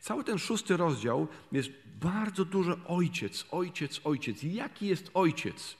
Cały 0.00 0.24
ten 0.24 0.38
szósty 0.38 0.76
rozdział 0.76 1.28
jest 1.52 1.70
bardzo 2.00 2.44
dużo 2.44 2.76
ojciec, 2.86 3.46
ojciec, 3.50 4.00
ojciec. 4.04 4.42
Jaki 4.42 4.86
jest 4.86 5.10
ojciec? 5.14 5.76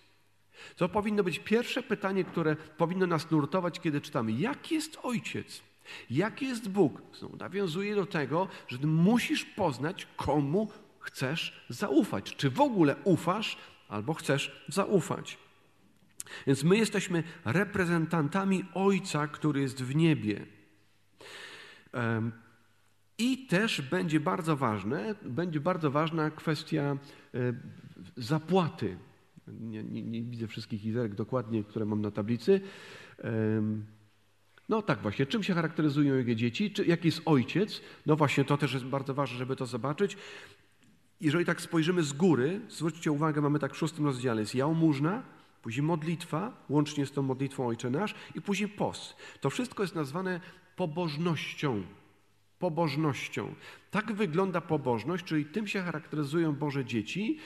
To 0.76 0.88
powinno 0.88 1.24
być 1.24 1.38
pierwsze 1.38 1.82
pytanie, 1.82 2.24
które 2.24 2.56
powinno 2.56 3.06
nas 3.06 3.30
nurtować, 3.30 3.80
kiedy 3.80 4.00
czytamy. 4.00 4.32
Jaki 4.32 4.74
jest 4.74 4.98
ojciec? 5.02 5.62
Jaki 6.10 6.46
jest 6.46 6.68
Bóg? 6.68 7.02
Znowu 7.18 7.36
nawiązuje 7.36 7.94
do 7.94 8.06
tego, 8.06 8.48
że 8.68 8.78
musisz 8.78 9.44
poznać, 9.44 10.06
komu 10.16 10.68
chcesz 10.98 11.66
zaufać. 11.68 12.36
Czy 12.36 12.50
w 12.50 12.60
ogóle 12.60 12.96
ufasz, 13.04 13.58
albo 13.88 14.14
chcesz 14.14 14.64
zaufać. 14.68 15.38
Więc 16.46 16.64
my 16.64 16.76
jesteśmy 16.76 17.22
reprezentantami 17.44 18.64
Ojca, 18.74 19.28
który 19.28 19.60
jest 19.60 19.82
w 19.82 19.94
niebie. 19.94 20.46
I 23.18 23.46
też 23.46 23.82
będzie 23.82 24.20
bardzo 24.20 24.56
ważne, 24.56 25.14
będzie 25.22 25.60
bardzo 25.60 25.90
ważna 25.90 26.30
kwestia 26.30 26.96
e, 27.34 27.38
zapłaty. 28.16 28.96
Nie, 29.48 29.84
nie, 29.84 30.02
nie 30.02 30.22
widzę 30.22 30.46
wszystkich 30.46 30.84
literek 30.84 31.14
dokładnie, 31.14 31.64
które 31.64 31.84
mam 31.84 32.00
na 32.00 32.10
tablicy. 32.10 32.60
No 34.70 34.82
tak 34.82 35.02
właśnie, 35.02 35.26
czym 35.26 35.42
się 35.42 35.54
charakteryzują 35.54 36.14
jego 36.14 36.34
dzieci, 36.34 36.70
czy, 36.70 36.86
jaki 36.86 37.08
jest 37.08 37.22
ojciec? 37.24 37.80
No 38.06 38.16
właśnie, 38.16 38.44
to 38.44 38.56
też 38.56 38.72
jest 38.72 38.84
bardzo 38.84 39.14
ważne, 39.14 39.38
żeby 39.38 39.56
to 39.56 39.66
zobaczyć. 39.66 40.16
Jeżeli 41.20 41.44
tak 41.44 41.60
spojrzymy 41.60 42.02
z 42.02 42.12
góry, 42.12 42.60
zwróćcie 42.68 43.12
uwagę, 43.12 43.40
mamy 43.40 43.58
tak 43.58 43.74
w 43.74 43.76
szóstym 43.76 44.06
rozdziale, 44.06 44.40
jest 44.40 44.54
jałmużna, 44.54 45.22
później 45.62 45.82
modlitwa, 45.82 46.52
łącznie 46.68 47.06
z 47.06 47.12
tą 47.12 47.22
modlitwą 47.22 47.66
Ojcze 47.66 47.90
Nasz 47.90 48.14
i 48.34 48.40
później 48.40 48.68
post. 48.68 49.16
To 49.40 49.50
wszystko 49.50 49.82
jest 49.82 49.94
nazwane 49.94 50.40
pobożnością. 50.76 51.82
Pobożnością. 52.58 53.54
Tak 53.90 54.12
wygląda 54.12 54.60
pobożność, 54.60 55.24
czyli 55.24 55.44
tym 55.44 55.66
się 55.66 55.82
charakteryzują 55.82 56.52
Boże 56.52 56.84
dzieci, 56.84 57.38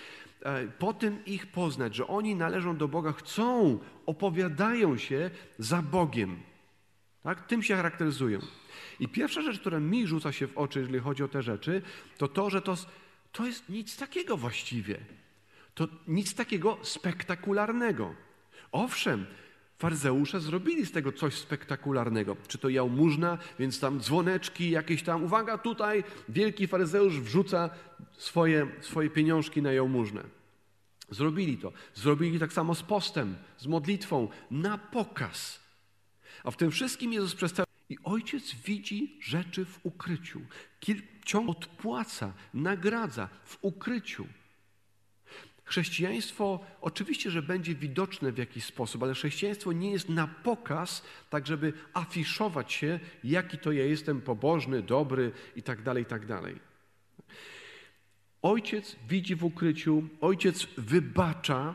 e, 0.43 0.67
po 0.67 0.93
tym 0.93 1.25
ich 1.25 1.47
poznać, 1.47 1.95
że 1.95 2.07
oni 2.07 2.35
należą 2.35 2.77
do 2.77 2.89
Boga, 2.89 3.13
chcą, 3.13 3.79
opowiadają 4.07 4.97
się 4.97 5.31
za 5.59 5.83
Bogiem. 5.83 6.37
Tak? 7.25 7.47
Tym 7.47 7.63
się 7.63 7.77
charakteryzują. 7.77 8.39
I 9.01 9.09
pierwsza 9.09 9.43
rzecz, 9.43 9.61
która 9.61 9.81
mi 9.81 10.07
rzuca 10.07 10.33
się 10.33 10.47
w 10.47 10.59
oczy, 10.59 10.79
jeżeli 10.79 10.99
chodzi 10.99 11.23
o 11.23 11.29
te 11.29 11.43
rzeczy, 11.43 11.83
to 12.19 12.29
to, 12.29 12.51
że 12.51 12.63
to, 12.63 12.77
to 13.33 13.47
jest 13.47 13.69
nic 13.69 13.97
takiego 13.97 14.37
właściwie. 14.37 14.99
To 15.75 15.89
nic 16.09 16.35
takiego 16.35 16.79
spektakularnego. 16.83 18.15
Owszem, 18.73 19.27
faryzeusze 19.79 20.41
zrobili 20.41 20.87
z 20.87 20.93
tego 20.93 21.13
coś 21.13 21.35
spektakularnego. 21.35 22.37
Czy 22.49 22.59
to 22.59 22.69
jałmużna, 22.69 23.39
więc 23.59 23.81
tam 23.81 24.01
dzwoneczki, 24.01 24.71
jakieś 24.71 25.03
tam, 25.03 25.25
uwaga, 25.25 25.59
tutaj 25.59 26.05
wielki 26.29 26.67
faryzeusz 26.67 27.21
wrzuca 27.21 27.71
swoje, 28.13 28.67
swoje 28.81 29.11
pieniążki 29.11 29.63
na 29.63 29.73
jałmużnę. 29.73 30.25
Zrobili 31.11 31.59
to. 31.59 31.73
Zrobili 31.95 32.39
tak 32.39 32.53
samo 32.53 32.75
z 32.75 32.83
postem, 32.83 33.37
z 33.59 33.67
modlitwą, 33.67 34.29
na 34.51 34.79
pokaz. 34.79 35.64
A 36.45 36.51
w 36.51 36.57
tym 36.57 36.71
wszystkim 36.71 37.13
Jezus 37.13 37.35
przedstawia 37.35 37.67
i 37.89 37.99
ojciec 38.05 38.55
widzi 38.55 39.19
rzeczy 39.21 39.65
w 39.65 39.81
ukryciu. 39.83 40.41
Ciąg 41.25 41.51
odpłaca, 41.51 42.33
nagradza 42.55 43.29
w 43.45 43.59
ukryciu. 43.63 44.27
Chrześcijaństwo 45.65 46.61
oczywiście, 46.81 47.31
że 47.31 47.43
będzie 47.43 47.75
widoczne 47.75 48.33
w 48.33 48.39
jakiś 48.39 48.65
sposób, 48.65 49.03
ale 49.03 49.15
chrześcijaństwo 49.15 49.73
nie 49.73 49.91
jest 49.91 50.09
na 50.09 50.27
pokaz, 50.27 51.03
tak 51.31 51.47
żeby 51.47 51.73
afiszować 51.93 52.73
się, 52.73 53.01
jaki 53.25 53.59
to 53.59 53.73
ja 53.73 53.85
jestem 53.85 54.21
pobożny, 54.21 54.83
dobry 54.83 55.33
i 55.57 55.63
tak 55.63 55.83
dalej, 55.83 56.03
i 56.03 56.07
tak 56.07 56.27
dalej. 56.27 56.61
Ojciec 58.43 58.97
widzi 59.09 59.35
w 59.37 59.45
ukryciu, 59.45 60.09
ojciec 60.21 60.67
wybacza, 60.77 61.75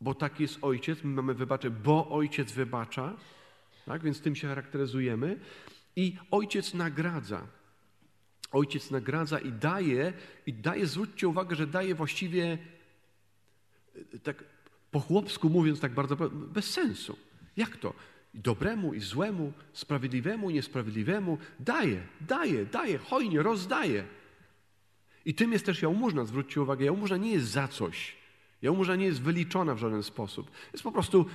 bo 0.00 0.14
taki 0.14 0.42
jest 0.42 0.58
ojciec, 0.62 1.04
my 1.04 1.10
mamy 1.10 1.34
wybaczę, 1.34 1.70
bo 1.70 2.08
ojciec 2.08 2.52
wybacza. 2.52 3.16
Tak? 3.90 4.02
Więc 4.02 4.20
tym 4.20 4.36
się 4.36 4.48
charakteryzujemy. 4.48 5.36
I 5.96 6.16
ojciec 6.30 6.74
nagradza. 6.74 7.46
Ojciec 8.52 8.90
nagradza 8.90 9.38
i 9.38 9.52
daje, 9.52 10.12
i 10.46 10.52
daje, 10.52 10.86
zwróćcie 10.86 11.28
uwagę, 11.28 11.56
że 11.56 11.66
daje 11.66 11.94
właściwie, 11.94 12.58
e, 14.14 14.18
tak 14.18 14.44
po 14.90 15.00
chłopsku 15.00 15.48
mówiąc 15.48 15.80
tak 15.80 15.92
bardzo, 15.94 16.16
bez 16.30 16.70
sensu. 16.70 17.16
Jak 17.56 17.76
to? 17.76 17.94
Dobremu 18.34 18.94
i 18.94 19.00
złemu, 19.00 19.52
sprawiedliwemu 19.72 20.50
i 20.50 20.54
niesprawiedliwemu 20.54 21.38
daje, 21.60 22.02
daje, 22.20 22.66
daje, 22.66 22.98
hojnie, 22.98 23.42
rozdaje. 23.42 24.04
I 25.24 25.34
tym 25.34 25.52
jest 25.52 25.66
też 25.66 25.82
jałmużna, 25.82 26.24
zwróćcie 26.24 26.62
uwagę, 26.62 26.84
jałmużna 26.84 27.16
nie 27.16 27.32
jest 27.32 27.46
za 27.46 27.68
coś. 27.68 28.16
Jałmużna 28.62 28.96
nie 28.96 29.06
jest 29.06 29.22
wyliczona 29.22 29.74
w 29.74 29.78
żaden 29.78 30.02
sposób. 30.02 30.50
Jest 30.72 30.84
po 30.84 30.92
prostu 30.92 31.26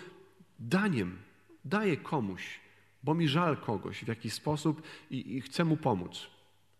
daniem, 0.59 1.17
daję 1.65 1.97
komuś, 1.97 2.59
bo 3.03 3.13
mi 3.13 3.27
żal 3.27 3.57
kogoś 3.57 4.03
w 4.03 4.07
jakiś 4.07 4.33
sposób 4.33 4.81
i, 5.11 5.37
i 5.37 5.41
chcę 5.41 5.65
mu 5.65 5.77
pomóc. 5.77 6.27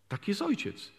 Tak 0.08 0.28
jest 0.28 0.42
ojciec. 0.42 0.92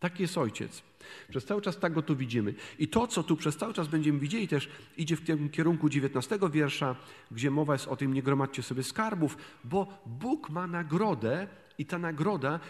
Tak 0.00 0.20
jest 0.20 0.38
ojciec. 0.38 0.82
Przez 1.28 1.44
cały 1.44 1.62
czas 1.62 1.78
tak 1.78 1.92
go 1.92 2.02
tu 2.02 2.16
widzimy. 2.16 2.54
I 2.78 2.88
to, 2.88 3.06
co 3.06 3.22
tu 3.22 3.36
przez 3.36 3.56
cały 3.56 3.74
czas 3.74 3.88
będziemy 3.88 4.18
widzieli, 4.18 4.48
też 4.48 4.68
idzie 4.96 5.16
w 5.16 5.24
tym 5.24 5.48
kierunku 5.48 5.88
19 5.88 6.38
wiersza, 6.52 6.96
gdzie 7.30 7.50
mowa 7.50 7.72
jest 7.72 7.88
o 7.88 7.96
tym, 7.96 8.14
nie 8.14 8.22
gromadźcie 8.22 8.62
sobie 8.62 8.82
skarbów, 8.82 9.36
bo 9.64 10.02
Bóg 10.06 10.50
ma 10.50 10.66
nagrodę 10.66 11.48
i 11.78 11.86
ta 11.86 11.98
nagroda 11.98 12.60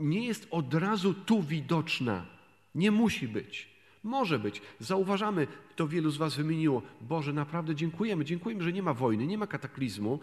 nie 0.00 0.26
jest 0.26 0.48
od 0.50 0.74
razu 0.74 1.14
tu 1.14 1.42
widoczna. 1.42 2.26
Nie 2.74 2.90
musi 2.90 3.28
być. 3.28 3.77
Może 4.02 4.38
być. 4.38 4.62
Zauważamy, 4.80 5.46
to 5.76 5.88
wielu 5.88 6.10
z 6.10 6.16
Was 6.16 6.36
wymieniło. 6.36 6.82
Boże, 7.00 7.32
naprawdę 7.32 7.74
dziękujemy. 7.74 8.24
Dziękujemy, 8.24 8.62
że 8.62 8.72
nie 8.72 8.82
ma 8.82 8.94
wojny, 8.94 9.26
nie 9.26 9.38
ma 9.38 9.46
kataklizmu. 9.46 10.20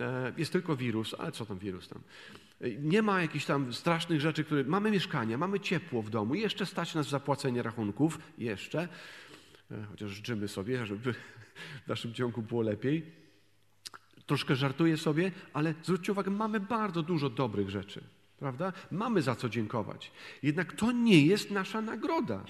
E, 0.00 0.32
jest 0.36 0.52
tylko 0.52 0.76
wirus, 0.76 1.14
ale 1.18 1.32
co 1.32 1.46
tam 1.46 1.58
wirus 1.58 1.88
tam? 1.88 2.02
E, 2.60 2.70
nie 2.70 3.02
ma 3.02 3.22
jakichś 3.22 3.44
tam 3.44 3.74
strasznych 3.74 4.20
rzeczy, 4.20 4.44
które. 4.44 4.64
Mamy 4.64 4.90
mieszkania, 4.90 5.38
mamy 5.38 5.60
ciepło 5.60 6.02
w 6.02 6.10
domu, 6.10 6.34
jeszcze 6.34 6.66
stać 6.66 6.94
nas 6.94 7.08
zapłacenie 7.08 7.62
rachunków, 7.62 8.18
jeszcze. 8.38 8.88
E, 9.70 9.84
chociaż 9.90 10.10
życzymy 10.10 10.48
sobie, 10.48 10.86
żeby 10.86 11.12
w 11.84 11.88
naszym 11.88 12.14
ciągu 12.14 12.42
było 12.42 12.62
lepiej. 12.62 13.18
Troszkę 14.26 14.56
żartuję 14.56 14.96
sobie, 14.96 15.32
ale 15.52 15.74
zwróćcie 15.82 16.12
uwagę, 16.12 16.30
mamy 16.30 16.60
bardzo 16.60 17.02
dużo 17.02 17.30
dobrych 17.30 17.70
rzeczy. 17.70 18.00
prawda? 18.38 18.72
Mamy 18.90 19.22
za 19.22 19.34
co 19.34 19.48
dziękować. 19.48 20.12
Jednak 20.42 20.72
to 20.72 20.92
nie 20.92 21.26
jest 21.26 21.50
nasza 21.50 21.80
nagroda. 21.80 22.44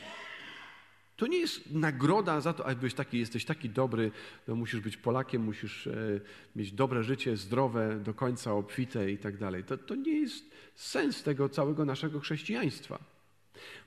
To 1.19 1.27
nie 1.27 1.39
jest 1.39 1.71
nagroda 1.71 2.41
za 2.41 2.53
to, 2.53 2.67
a 2.67 2.75
taki, 2.97 3.19
jesteś 3.19 3.45
taki 3.45 3.71
dobry, 3.71 4.11
no 4.49 4.55
musisz 4.55 4.81
być 4.81 4.97
Polakiem, 4.97 5.43
musisz 5.43 5.87
e, 5.87 6.21
mieć 6.57 6.73
dobre 6.73 7.03
życie, 7.03 7.37
zdrowe, 7.37 8.01
do 8.05 8.15
końca 8.15 8.53
obfite 8.53 9.11
i 9.11 9.19
tak 9.19 9.37
dalej. 9.37 9.65
To, 9.65 9.77
to 9.77 9.95
nie 9.95 10.21
jest 10.21 10.45
sens 10.75 11.23
tego 11.23 11.49
całego 11.49 11.85
naszego 11.85 12.21
chrześcijaństwa. 12.21 12.99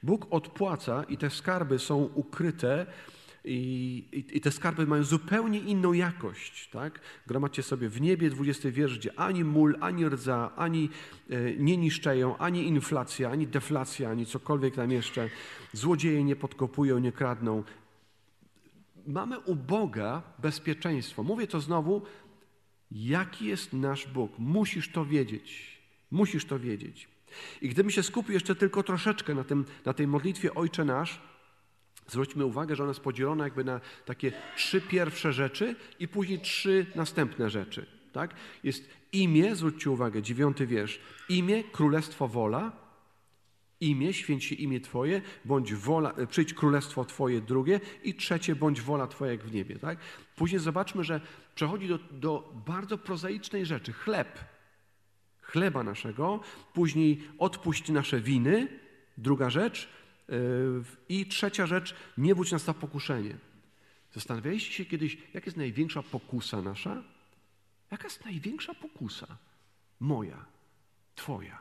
Bóg 0.04 0.28
odpłaca 0.30 1.04
i 1.04 1.18
te 1.18 1.30
skarby 1.30 1.80
są 1.80 2.10
ukryte 2.16 2.86
i, 3.46 4.04
i, 4.12 4.38
I, 4.38 4.42
te 4.42 4.52
skarby 4.52 4.88
mają 4.88 5.04
zupełnie 5.04 5.60
inną 5.60 5.94
jakość. 5.94 6.70
Tak? 6.70 7.00
Gromadźcie 7.28 7.64
sobie 7.64 7.90
w 7.90 8.02
niebie 8.02 8.30
20 8.30 8.72
wiersz, 8.72 8.98
gdzie 8.98 9.20
ani 9.20 9.44
mól, 9.44 9.78
ani 9.80 10.10
rdza, 10.10 10.52
ani 10.56 10.90
e, 11.30 11.56
nie 11.56 11.78
niszczeją, 11.78 12.38
ani 12.38 12.68
inflacja, 12.68 13.30
ani 13.30 13.48
deflacja, 13.48 14.10
ani 14.10 14.26
cokolwiek 14.26 14.76
tam 14.76 14.92
jeszcze. 14.92 15.30
Złodzieje 15.74 16.24
nie 16.24 16.36
podkopują, 16.36 17.00
nie 17.00 17.12
kradną. 17.12 17.64
Mamy 19.08 19.40
u 19.40 19.56
Boga 19.56 20.22
bezpieczeństwo. 20.40 21.24
Mówię 21.24 21.48
to 21.48 21.62
znowu, 21.62 22.02
jaki 22.92 23.46
jest 23.46 23.74
nasz 23.74 24.08
Bóg. 24.08 24.32
Musisz 24.40 24.92
to 24.92 25.06
wiedzieć. 25.06 25.82
Musisz 26.12 26.46
to 26.46 26.60
wiedzieć. 26.60 27.08
I 27.62 27.70
gdybym 27.70 27.92
się 27.92 28.04
skupił 28.04 28.34
jeszcze 28.34 28.56
tylko 28.56 28.84
troszeczkę 28.84 29.36
na, 29.36 29.44
tym, 29.44 29.66
na 29.86 29.94
tej 29.94 30.08
modlitwie 30.08 30.54
Ojcze 30.54 30.86
Nasz, 30.86 31.22
Zwróćmy 32.12 32.46
uwagę, 32.46 32.76
że 32.76 32.84
ona 32.84 32.90
jest 32.90 33.00
podzielona 33.00 33.44
jakby 33.44 33.64
na 33.64 33.82
takie 34.06 34.32
trzy 34.56 34.82
pierwsze 34.82 35.34
rzeczy 35.34 35.76
i 36.00 36.08
później 36.08 36.40
trzy 36.40 36.86
następne 36.96 37.50
rzeczy. 37.50 37.86
Tak? 38.12 38.34
Jest 38.64 38.90
imię, 39.12 39.56
zwróćcie 39.56 39.92
uwagę, 39.92 40.22
dziewiąty 40.22 40.68
wiersz. 40.68 41.00
Imię, 41.30 41.64
królestwo, 41.64 42.28
wola. 42.28 42.72
Imię, 43.80 44.14
święć 44.14 44.44
się 44.44 44.56
imię 44.56 44.80
Twoje, 44.80 45.22
bądź 45.46 45.74
wola, 45.74 46.12
e, 46.12 46.28
przyjdź 46.28 46.54
królestwo 46.54 47.06
Twoje 47.06 47.42
drugie 47.42 47.80
i 48.04 48.16
trzecie, 48.16 48.56
bądź 48.56 48.82
wola 48.82 49.08
Twoja 49.08 49.32
jak 49.32 49.44
w 49.44 49.54
niebie. 49.54 49.80
Tak? 49.80 49.98
Później 50.36 50.60
zobaczmy, 50.60 51.04
że 51.04 51.22
przechodzi 51.56 51.88
do, 51.88 52.00
do 52.12 52.54
bardzo 52.66 52.98
prozaicznej 52.98 53.66
rzeczy. 53.66 53.94
Chleb. 53.94 54.40
Chleba 55.42 55.84
naszego. 55.84 56.40
Później 56.74 57.22
odpuść 57.38 57.90
nasze 57.90 58.22
winy. 58.22 58.68
Druga 59.18 59.50
rzecz 59.50 60.01
i 61.10 61.26
trzecia 61.26 61.66
rzecz, 61.66 61.96
nie 62.18 62.36
wódź 62.36 62.52
nas 62.52 62.68
na 62.68 62.74
pokuszenie. 62.74 63.38
Zastanawialiście 64.14 64.74
się 64.74 64.86
kiedyś, 64.86 65.18
jaka 65.34 65.46
jest 65.46 65.58
największa 65.58 66.04
pokusa 66.04 66.62
nasza? 66.62 67.04
Jaka 67.92 68.04
jest 68.04 68.26
największa 68.26 68.74
pokusa? 68.74 69.28
Moja, 70.00 70.46
Twoja. 71.16 71.58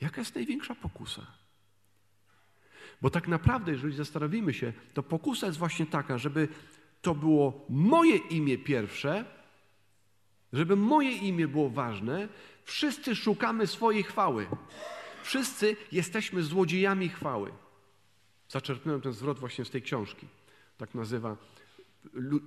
Jaka 0.00 0.20
jest 0.20 0.34
największa 0.34 0.74
pokusa? 0.74 1.26
Bo 3.02 3.10
tak 3.10 3.28
naprawdę, 3.28 3.72
jeżeli 3.72 3.94
zastanowimy 3.94 4.54
się, 4.54 4.72
to 4.94 5.02
pokusa 5.02 5.46
jest 5.46 5.58
właśnie 5.58 5.86
taka, 5.86 6.18
żeby 6.18 6.48
to 7.02 7.14
było 7.14 7.66
moje 7.68 8.16
imię 8.16 8.58
pierwsze, 8.58 9.24
żeby 10.52 10.76
moje 10.76 11.12
imię 11.12 11.48
było 11.48 11.70
ważne, 11.70 12.28
wszyscy 12.64 13.16
szukamy 13.16 13.66
swojej 13.66 14.02
chwały. 14.02 14.46
Wszyscy 15.26 15.76
jesteśmy 15.92 16.42
złodziejami 16.42 17.08
chwały. 17.08 17.52
Zaczerpnąłem 18.48 19.00
ten 19.00 19.12
zwrot 19.12 19.38
właśnie 19.38 19.64
z 19.64 19.70
tej 19.70 19.82
książki. 19.82 20.26
Tak 20.78 20.94
nazywa 20.94 21.36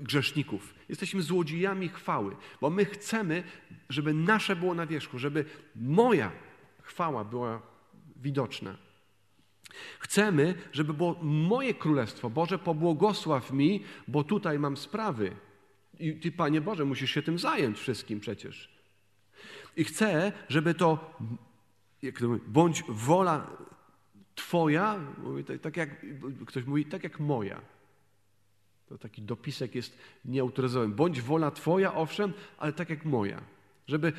grzeszników. 0.01 0.74
Jesteśmy 0.89 1.21
złodziejami 1.21 1.89
chwały, 1.89 2.36
bo 2.62 2.69
my 2.69 2.86
chcemy, 2.86 3.43
żeby 3.89 4.13
nasze 4.13 4.55
było 4.55 4.74
na 4.75 4.86
wierzchu, 4.86 5.19
żeby 5.19 5.45
moja 5.75 6.31
chwała 6.81 7.24
była 7.24 7.62
widoczna. 8.15 8.77
Chcemy, 10.00 10.53
żeby 10.71 10.93
było 10.93 11.19
moje 11.24 11.74
królestwo. 11.74 12.29
Boże, 12.29 12.59
pobłogosław 12.59 13.51
mi, 13.51 13.83
bo 14.07 14.24
tutaj 14.24 14.59
mam 14.59 14.77
sprawy. 14.77 15.36
I 16.00 16.13
Ty, 16.13 16.31
Panie 16.31 16.62
Boże, 16.62 16.86
musisz 16.86 17.12
się 17.12 17.21
tym 17.21 17.39
zająć 17.39 17.77
wszystkim 17.77 18.19
przecież. 18.19 18.69
I 19.75 19.83
chcę, 19.83 20.31
żeby 20.50 20.74
to 20.74 21.17
jak 22.01 22.20
to 22.20 22.27
mówi, 22.27 22.41
bądź 22.48 22.84
wola 22.89 23.51
Twoja, 24.36 25.00
mówi, 25.18 25.44
tak, 25.44 25.62
tak, 25.62 25.77
jak 25.77 26.05
ktoś 26.46 26.66
mówi, 26.66 26.85
tak 26.85 27.03
jak 27.03 27.20
moja. 27.20 27.62
To 28.90 28.98
taki 28.98 29.22
dopisek 29.22 29.75
jest 29.75 29.98
nieautoryzowany. 30.25 30.96
Bądź 30.96 31.22
wola 31.22 31.51
Twoja, 31.51 31.94
owszem, 31.94 32.33
ale 32.57 32.74
tak 32.74 32.90
jak 32.90 33.05
moja. 33.05 33.42
Żeby 33.88 34.14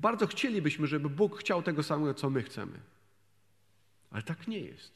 bardzo 0.00 0.26
chcielibyśmy, 0.26 0.86
żeby 0.86 1.08
Bóg 1.08 1.38
chciał 1.38 1.62
tego 1.62 1.82
samego, 1.82 2.14
co 2.14 2.30
my 2.30 2.42
chcemy. 2.42 2.80
Ale 4.10 4.22
tak 4.22 4.48
nie 4.48 4.58
jest. 4.58 4.92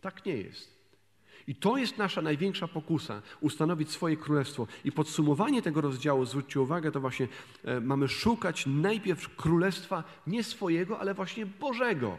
Tak 0.00 0.24
nie 0.26 0.36
jest. 0.36 0.77
I 1.48 1.54
to 1.54 1.76
jest 1.76 1.98
nasza 1.98 2.22
największa 2.22 2.68
pokusa 2.68 3.22
ustanowić 3.40 3.90
swoje 3.90 4.16
królestwo. 4.16 4.66
I 4.84 4.92
podsumowanie 4.92 5.62
tego 5.62 5.80
rozdziału, 5.80 6.24
zwróćcie 6.24 6.60
uwagę, 6.60 6.92
to 6.92 7.00
właśnie 7.00 7.28
e, 7.64 7.80
mamy 7.80 8.08
szukać 8.08 8.66
najpierw 8.66 9.36
królestwa 9.36 10.04
nie 10.26 10.44
swojego, 10.44 11.00
ale 11.00 11.14
właśnie 11.14 11.46
Bożego. 11.46 12.18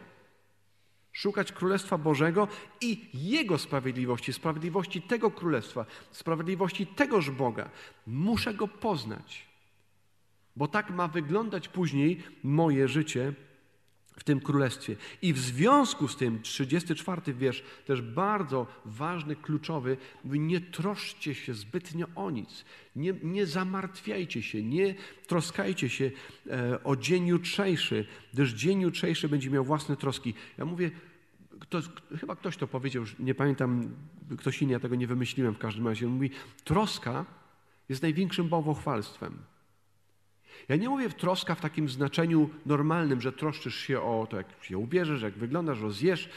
Szukać 1.12 1.52
Królestwa 1.52 1.98
Bożego 1.98 2.48
i 2.80 3.08
Jego 3.14 3.58
sprawiedliwości, 3.58 4.32
sprawiedliwości 4.32 5.02
tego 5.02 5.30
Królestwa, 5.30 5.86
sprawiedliwości 6.10 6.86
tegoż 6.86 7.30
Boga. 7.30 7.70
Muszę 8.06 8.54
Go 8.54 8.68
poznać, 8.68 9.46
bo 10.56 10.68
tak 10.68 10.90
ma 10.90 11.08
wyglądać 11.08 11.68
później 11.68 12.22
moje 12.42 12.88
życie 12.88 13.32
w 14.20 14.24
tym 14.24 14.40
królestwie. 14.40 14.96
I 15.22 15.32
w 15.32 15.38
związku 15.38 16.08
z 16.08 16.16
tym, 16.16 16.42
34 16.42 17.34
wiersz, 17.34 17.62
też 17.86 18.02
bardzo 18.02 18.66
ważny, 18.84 19.36
kluczowy, 19.36 19.96
nie 20.24 20.60
troszcie 20.60 21.34
się 21.34 21.54
zbytnio 21.54 22.06
o 22.14 22.30
nic, 22.30 22.64
nie, 22.96 23.14
nie 23.22 23.46
zamartwiajcie 23.46 24.42
się, 24.42 24.62
nie 24.62 24.94
troskajcie 25.26 25.88
się 25.88 26.10
e, 26.50 26.84
o 26.84 26.96
dzień 26.96 27.26
jutrzejszy, 27.26 28.06
gdyż 28.32 28.52
dzień 28.52 28.80
jutrzejszy 28.80 29.28
będzie 29.28 29.50
miał 29.50 29.64
własne 29.64 29.96
troski. 29.96 30.34
Ja 30.58 30.64
mówię, 30.64 30.90
chyba 32.20 32.36
ktoś 32.36 32.56
to 32.56 32.66
powiedział, 32.66 33.04
nie 33.18 33.34
pamiętam, 33.34 33.94
ktoś 34.38 34.62
inny, 34.62 34.72
ja 34.72 34.80
tego 34.80 34.96
nie 34.96 35.06
wymyśliłem 35.06 35.54
w 35.54 35.58
każdym 35.58 35.88
razie. 35.88 36.06
Mówi, 36.06 36.30
troska 36.64 37.24
jest 37.88 38.02
największym 38.02 38.48
bałwochwalstwem. 38.48 39.38
Ja 40.68 40.76
nie 40.76 40.88
mówię 40.88 41.08
w 41.08 41.14
troska 41.14 41.54
w 41.54 41.60
takim 41.60 41.88
znaczeniu 41.88 42.50
normalnym, 42.66 43.20
że 43.20 43.32
troszczysz 43.32 43.76
się 43.76 44.00
o 44.00 44.26
to, 44.30 44.36
jak 44.36 44.46
się 44.62 44.78
ubierzesz, 44.78 45.22
jak 45.22 45.34
wyglądasz, 45.34 45.80
rozjesz. 45.80 46.28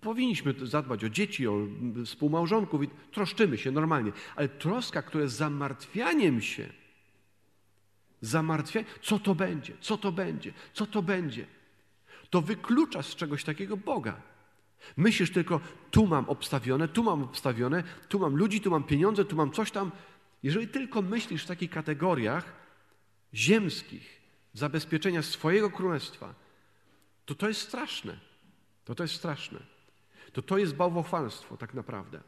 Powinniśmy 0.00 0.54
zadbać 0.62 1.04
o 1.04 1.08
dzieci, 1.08 1.48
o 1.48 1.66
współmałżonków 2.04 2.82
i 2.82 2.88
troszczymy 3.12 3.58
się 3.58 3.70
normalnie. 3.70 4.12
Ale 4.36 4.48
troska, 4.48 5.02
która 5.02 5.22
jest 5.22 5.36
zamartwianiem 5.36 6.40
się, 6.40 6.68
zamartwianiem, 8.20 8.90
co 9.02 9.18
to 9.18 9.34
będzie, 9.34 9.72
co 9.80 9.98
to 9.98 10.12
będzie, 10.12 10.52
co 10.72 10.86
to 10.86 11.02
będzie, 11.02 11.46
to 12.30 12.40
wyklucza 12.40 13.02
z 13.02 13.16
czegoś 13.16 13.44
takiego 13.44 13.76
Boga. 13.76 14.20
Myślisz 14.96 15.32
tylko, 15.32 15.60
tu 15.90 16.06
mam 16.06 16.28
obstawione, 16.28 16.88
tu 16.88 17.02
mam 17.02 17.22
obstawione, 17.22 17.82
tu 18.08 18.18
mam 18.18 18.36
ludzi, 18.36 18.60
tu 18.60 18.70
mam 18.70 18.84
pieniądze, 18.84 19.24
tu 19.24 19.36
mam 19.36 19.50
coś 19.50 19.70
tam. 19.70 19.90
Jeżeli 20.42 20.68
tylko 20.68 21.02
myślisz 21.02 21.44
w 21.44 21.46
takich 21.46 21.70
kategoriach, 21.70 22.57
ziemskich, 23.34 24.20
zabezpieczenia 24.52 25.22
swojego 25.22 25.70
królestwa, 25.70 26.34
to 27.26 27.34
to 27.34 27.48
jest 27.48 27.60
straszne. 27.60 28.18
To 28.84 28.94
to 28.94 29.04
jest 29.04 29.14
straszne. 29.14 29.58
To 30.32 30.42
to 30.42 30.58
jest 30.58 30.74
bałwochwalstwo 30.74 31.56
tak 31.56 31.74
naprawdę. 31.74 32.20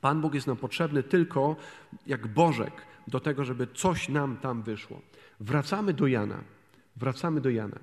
Pan 0.00 0.20
Bóg 0.20 0.34
jest 0.34 0.46
nam 0.46 0.56
potrzebny 0.56 1.02
tylko 1.02 1.56
jak 2.06 2.26
Bożek 2.26 2.72
do 3.08 3.20
tego, 3.20 3.44
żeby 3.44 3.66
coś 3.66 4.08
nam 4.08 4.36
tam 4.36 4.62
wyszło. 4.62 5.02
Wracamy 5.40 5.92
do 5.92 6.06
Jana. 6.06 6.44
Wracamy 6.96 7.40
do 7.40 7.50
Jana. 7.50 7.78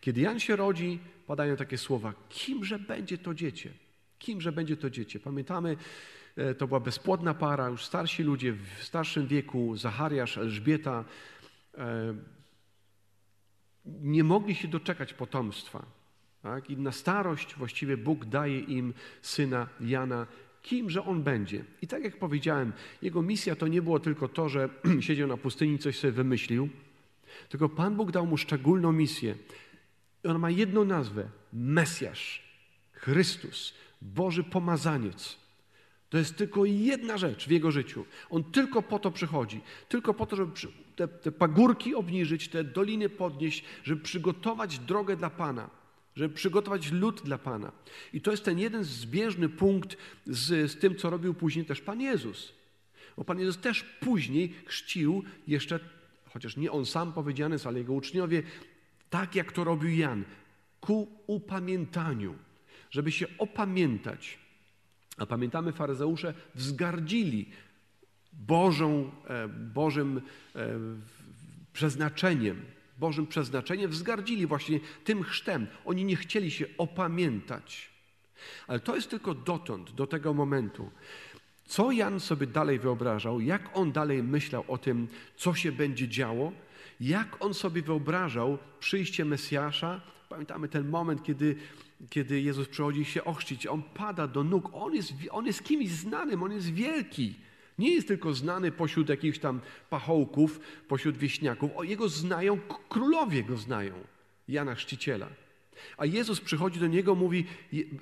Kiedy 0.00 0.20
Jan 0.20 0.40
się 0.40 0.56
rodzi, 0.56 0.98
padają 1.26 1.56
takie 1.56 1.78
słowa: 1.78 2.12
Kimże 2.28 2.78
będzie 2.78 3.18
to 3.18 3.34
dziecię? 3.34 3.70
Kimże 4.18 4.52
będzie 4.52 4.76
to 4.76 4.90
dziecię? 4.90 5.20
Pamiętamy, 5.20 5.76
e, 6.36 6.54
to 6.54 6.66
była 6.66 6.80
bezpłodna 6.80 7.34
para, 7.34 7.68
już 7.68 7.84
starsi 7.84 8.22
ludzie 8.22 8.52
w 8.52 8.84
starszym 8.84 9.26
wieku, 9.26 9.76
Zachariasz, 9.76 10.38
Elżbieta, 10.38 11.04
nie 13.84 14.24
mogli 14.24 14.54
się 14.54 14.68
doczekać 14.68 15.14
potomstwa. 15.14 15.86
Tak? 16.42 16.70
I 16.70 16.76
na 16.76 16.92
starość 16.92 17.54
właściwie 17.54 17.96
Bóg 17.96 18.24
daje 18.24 18.60
im 18.60 18.94
syna 19.22 19.68
Jana, 19.80 20.26
kimże 20.62 21.04
on 21.04 21.22
będzie. 21.22 21.64
I 21.82 21.86
tak 21.86 22.04
jak 22.04 22.18
powiedziałem, 22.18 22.72
jego 23.02 23.22
misja 23.22 23.56
to 23.56 23.68
nie 23.68 23.82
było 23.82 24.00
tylko 24.00 24.28
to, 24.28 24.48
że 24.48 24.68
siedział 25.00 25.28
na 25.28 25.36
pustyni 25.36 25.74
i 25.74 25.78
coś 25.78 25.98
sobie 25.98 26.12
wymyślił, 26.12 26.68
tylko 27.48 27.68
Pan 27.68 27.96
Bóg 27.96 28.10
dał 28.10 28.26
mu 28.26 28.36
szczególną 28.36 28.92
misję. 28.92 29.34
I 30.24 30.28
ona 30.28 30.38
ma 30.38 30.50
jedną 30.50 30.84
nazwę: 30.84 31.28
Mesjasz, 31.52 32.42
Chrystus, 32.92 33.74
Boży 34.02 34.44
pomazaniec. 34.44 35.39
To 36.10 36.18
jest 36.18 36.36
tylko 36.36 36.64
jedna 36.64 37.18
rzecz 37.18 37.46
w 37.46 37.50
jego 37.50 37.70
życiu. 37.70 38.04
On 38.30 38.44
tylko 38.44 38.82
po 38.82 38.98
to 38.98 39.10
przychodzi. 39.10 39.60
Tylko 39.88 40.14
po 40.14 40.26
to, 40.26 40.36
żeby 40.36 40.52
te, 40.96 41.08
te 41.08 41.32
pagórki 41.32 41.94
obniżyć, 41.94 42.48
te 42.48 42.64
doliny 42.64 43.08
podnieść, 43.08 43.64
żeby 43.84 44.02
przygotować 44.02 44.78
drogę 44.78 45.16
dla 45.16 45.30
Pana 45.30 45.80
żeby 46.16 46.34
przygotować 46.34 46.92
lud 46.92 47.22
dla 47.24 47.38
Pana. 47.38 47.72
I 48.12 48.20
to 48.20 48.30
jest 48.30 48.44
ten 48.44 48.58
jeden 48.58 48.84
zbieżny 48.84 49.48
punkt 49.48 49.96
z, 50.26 50.70
z 50.70 50.78
tym, 50.78 50.96
co 50.96 51.10
robił 51.10 51.34
później 51.34 51.64
też 51.64 51.80
Pan 51.80 52.00
Jezus. 52.00 52.52
Bo 53.16 53.24
Pan 53.24 53.38
Jezus 53.38 53.58
też 53.58 53.82
później 53.82 54.54
chrzcił 54.64 55.24
jeszcze, 55.46 55.80
chociaż 56.32 56.56
nie 56.56 56.72
on 56.72 56.86
sam 56.86 57.12
powiedziany, 57.12 57.56
ale 57.64 57.78
jego 57.78 57.92
uczniowie, 57.92 58.42
tak 59.10 59.34
jak 59.34 59.52
to 59.52 59.64
robił 59.64 59.90
Jan, 59.90 60.24
ku 60.80 61.08
upamiętaniu, 61.26 62.34
żeby 62.90 63.12
się 63.12 63.26
opamiętać. 63.38 64.38
A 65.18 65.26
pamiętamy, 65.26 65.72
faryzeusze 65.72 66.34
wzgardzili 66.54 67.50
Bożą, 68.32 69.10
e, 69.28 69.48
Bożym 69.48 70.20
e, 70.56 70.68
przeznaczeniem, 71.72 72.62
Bożym 72.98 73.26
przeznaczeniem, 73.26 73.90
wzgardzili 73.90 74.46
właśnie 74.46 74.80
tym 75.04 75.22
chrztem. 75.22 75.66
Oni 75.84 76.04
nie 76.04 76.16
chcieli 76.16 76.50
się 76.50 76.66
opamiętać. 76.78 77.90
Ale 78.66 78.80
to 78.80 78.96
jest 78.96 79.10
tylko 79.10 79.34
dotąd, 79.34 79.92
do 79.92 80.06
tego 80.06 80.34
momentu. 80.34 80.90
Co 81.64 81.92
Jan 81.92 82.20
sobie 82.20 82.46
dalej 82.46 82.78
wyobrażał, 82.78 83.40
jak 83.40 83.70
on 83.74 83.92
dalej 83.92 84.22
myślał 84.22 84.64
o 84.68 84.78
tym, 84.78 85.08
co 85.36 85.54
się 85.54 85.72
będzie 85.72 86.08
działo, 86.08 86.52
jak 87.00 87.44
on 87.44 87.54
sobie 87.54 87.82
wyobrażał 87.82 88.58
przyjście 88.80 89.24
Mesjasza. 89.24 90.00
Pamiętamy 90.40 90.68
ten 90.68 90.88
moment, 90.88 91.22
kiedy, 91.22 91.56
kiedy 92.10 92.40
Jezus 92.40 92.68
przychodzi 92.68 93.04
się 93.04 93.24
ochrzcić, 93.24 93.66
on 93.66 93.82
pada 93.82 94.26
do 94.26 94.44
nóg, 94.44 94.70
on 94.72 94.94
jest, 94.94 95.12
on 95.30 95.46
jest 95.46 95.64
kimś 95.64 95.88
znanym, 95.88 96.42
on 96.42 96.52
jest 96.52 96.72
wielki. 96.72 97.34
Nie 97.78 97.90
jest 97.90 98.08
tylko 98.08 98.34
znany 98.34 98.72
pośród 98.72 99.08
jakichś 99.08 99.38
tam 99.38 99.60
pachołków, 99.90 100.60
pośród 100.88 101.16
wieśniaków. 101.16 101.70
O, 101.76 101.82
jego 101.82 102.08
znają, 102.08 102.58
królowie 102.88 103.44
go 103.44 103.56
znają, 103.56 103.94
Jana 104.48 104.74
Chrzciciela. 104.74 105.28
A 105.96 106.06
Jezus 106.06 106.40
przychodzi 106.40 106.80
do 106.80 106.86
niego, 106.86 107.14
mówi, 107.14 107.46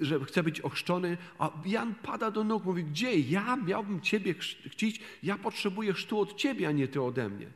że 0.01 0.24
chce 0.24 0.42
być 0.42 0.61
ochrzczony, 0.61 1.16
a 1.38 1.51
Jan 1.66 1.94
pada 1.94 2.31
do 2.31 2.44
nóg, 2.44 2.64
mówi, 2.64 2.85
gdzie 2.85 3.18
ja 3.18 3.57
miałbym 3.57 4.01
Ciebie 4.01 4.35
chcić? 4.70 5.01
Ja 5.22 5.38
potrzebuję 5.38 5.92
chrztu 5.92 6.20
od 6.20 6.37
Ciebie, 6.37 6.68
a 6.68 6.72
nie 6.72 6.88
Ty 6.88 7.03
ode 7.03 7.29
mnie. 7.29 7.46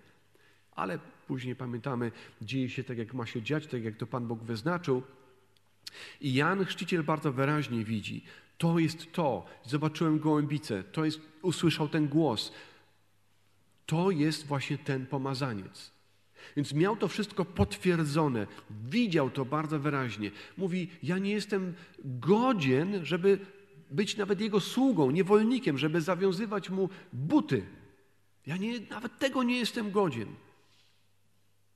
Ale 0.77 0.99
później 1.33 1.57
pamiętamy, 1.57 2.13
dzieje 2.43 2.69
się 2.69 2.85
tak, 2.85 2.99
jak 2.99 3.15
ma 3.15 3.27
się 3.27 3.43
dziać, 3.43 3.67
tak 3.67 3.85
jak 3.85 3.97
to 3.97 4.07
Pan 4.07 4.27
Bóg 4.27 4.43
wyznaczył. 4.43 5.03
I 6.21 6.35
Jan 6.35 6.65
Chrzciciel 6.65 7.03
bardzo 7.03 7.33
wyraźnie 7.33 7.85
widzi, 7.85 8.25
to 8.59 8.79
jest 8.79 9.13
to. 9.13 9.47
Zobaczyłem 9.65 10.19
gołębicę, 10.19 10.85
to 10.85 11.05
jest, 11.05 11.21
usłyszał 11.43 11.89
ten 11.89 12.09
głos. 12.09 12.53
To 13.87 14.11
jest 14.11 14.47
właśnie 14.47 14.79
ten 14.79 15.07
pomazaniec. 15.07 15.91
Więc 16.57 16.73
miał 16.73 16.97
to 16.97 17.09
wszystko 17.09 17.45
potwierdzone, 17.45 18.47
widział 18.71 19.31
to 19.31 19.45
bardzo 19.45 19.79
wyraźnie. 19.79 20.31
Mówi: 20.57 20.91
Ja 21.03 21.19
nie 21.19 21.31
jestem 21.31 21.75
godzien, 22.05 23.05
żeby 23.05 23.39
być 23.91 24.17
nawet 24.17 24.41
jego 24.41 24.61
sługą, 24.61 25.11
niewolnikiem, 25.11 25.79
żeby 25.79 26.01
zawiązywać 26.01 26.71
mu 26.71 26.89
buty. 27.13 27.67
Ja 28.47 28.57
nie, 28.57 28.81
nawet 28.81 29.19
tego 29.19 29.43
nie 29.43 29.59
jestem 29.59 29.91
godzien, 29.91 30.29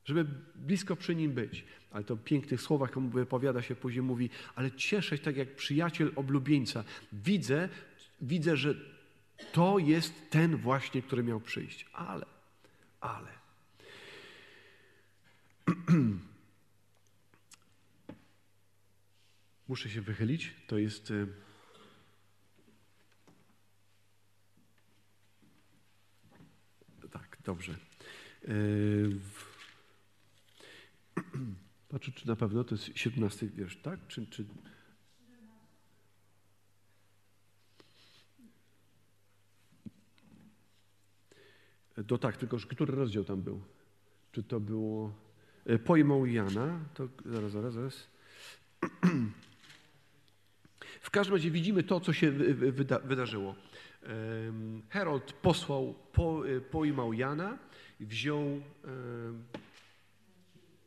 żeby 0.06 0.26
blisko 0.54 0.96
przy 0.96 1.14
nim 1.14 1.32
być. 1.32 1.64
Ale 1.90 2.04
to 2.04 2.16
w 2.16 2.24
pięknych 2.24 2.60
słowach 2.60 2.96
mu 2.96 3.08
wypowiada 3.08 3.62
się 3.62 3.74
później, 3.74 4.02
mówi, 4.02 4.30
ale 4.54 4.70
cieszę 4.70 5.16
się 5.16 5.22
tak 5.22 5.36
jak 5.36 5.56
przyjaciel 5.56 6.12
oblubieńca. 6.16 6.84
Widzę, 7.12 7.68
widzę, 8.20 8.56
że 8.56 8.74
to 9.52 9.78
jest 9.78 10.30
ten 10.30 10.56
właśnie, 10.56 11.02
który 11.02 11.22
miał 11.22 11.40
przyjść. 11.40 11.86
Ale, 11.92 12.26
ale. 13.00 13.30
Muszę 19.68 19.90
się 19.90 20.00
wychylić. 20.00 20.52
To 20.66 20.78
jest. 20.78 21.10
Y, 21.10 21.26
tak, 27.10 27.36
dobrze. 27.44 27.76
Patrzę, 31.96 32.12
czy 32.12 32.28
na 32.28 32.36
pewno 32.36 32.64
to 32.64 32.74
jest 32.74 32.90
17 32.94 33.46
wiersz, 33.46 33.76
tak? 33.76 34.06
Czy, 34.06 34.26
czy... 34.26 34.44
To 42.06 42.18
tak, 42.18 42.36
tylko 42.36 42.56
który 42.56 42.94
rozdział 42.94 43.24
tam 43.24 43.42
był? 43.42 43.60
Czy 44.32 44.42
to 44.42 44.60
było 44.60 45.12
e, 45.66 45.78
pojmą 45.78 46.24
Jana? 46.24 46.80
To 46.94 47.08
zaraz, 47.24 47.52
zaraz, 47.52 47.74
zaraz. 47.74 48.06
W 51.00 51.10
każdym 51.10 51.34
razie 51.36 51.50
widzimy 51.50 51.82
to, 51.82 52.00
co 52.00 52.12
się 52.12 52.30
wyda 52.30 52.98
wydarzyło. 52.98 53.54
Herold 54.88 55.32
posłał, 55.32 55.94
po, 56.12 56.48
e, 56.48 56.60
pojmał 56.60 57.12
Jana, 57.12 57.58
wziął 58.00 58.60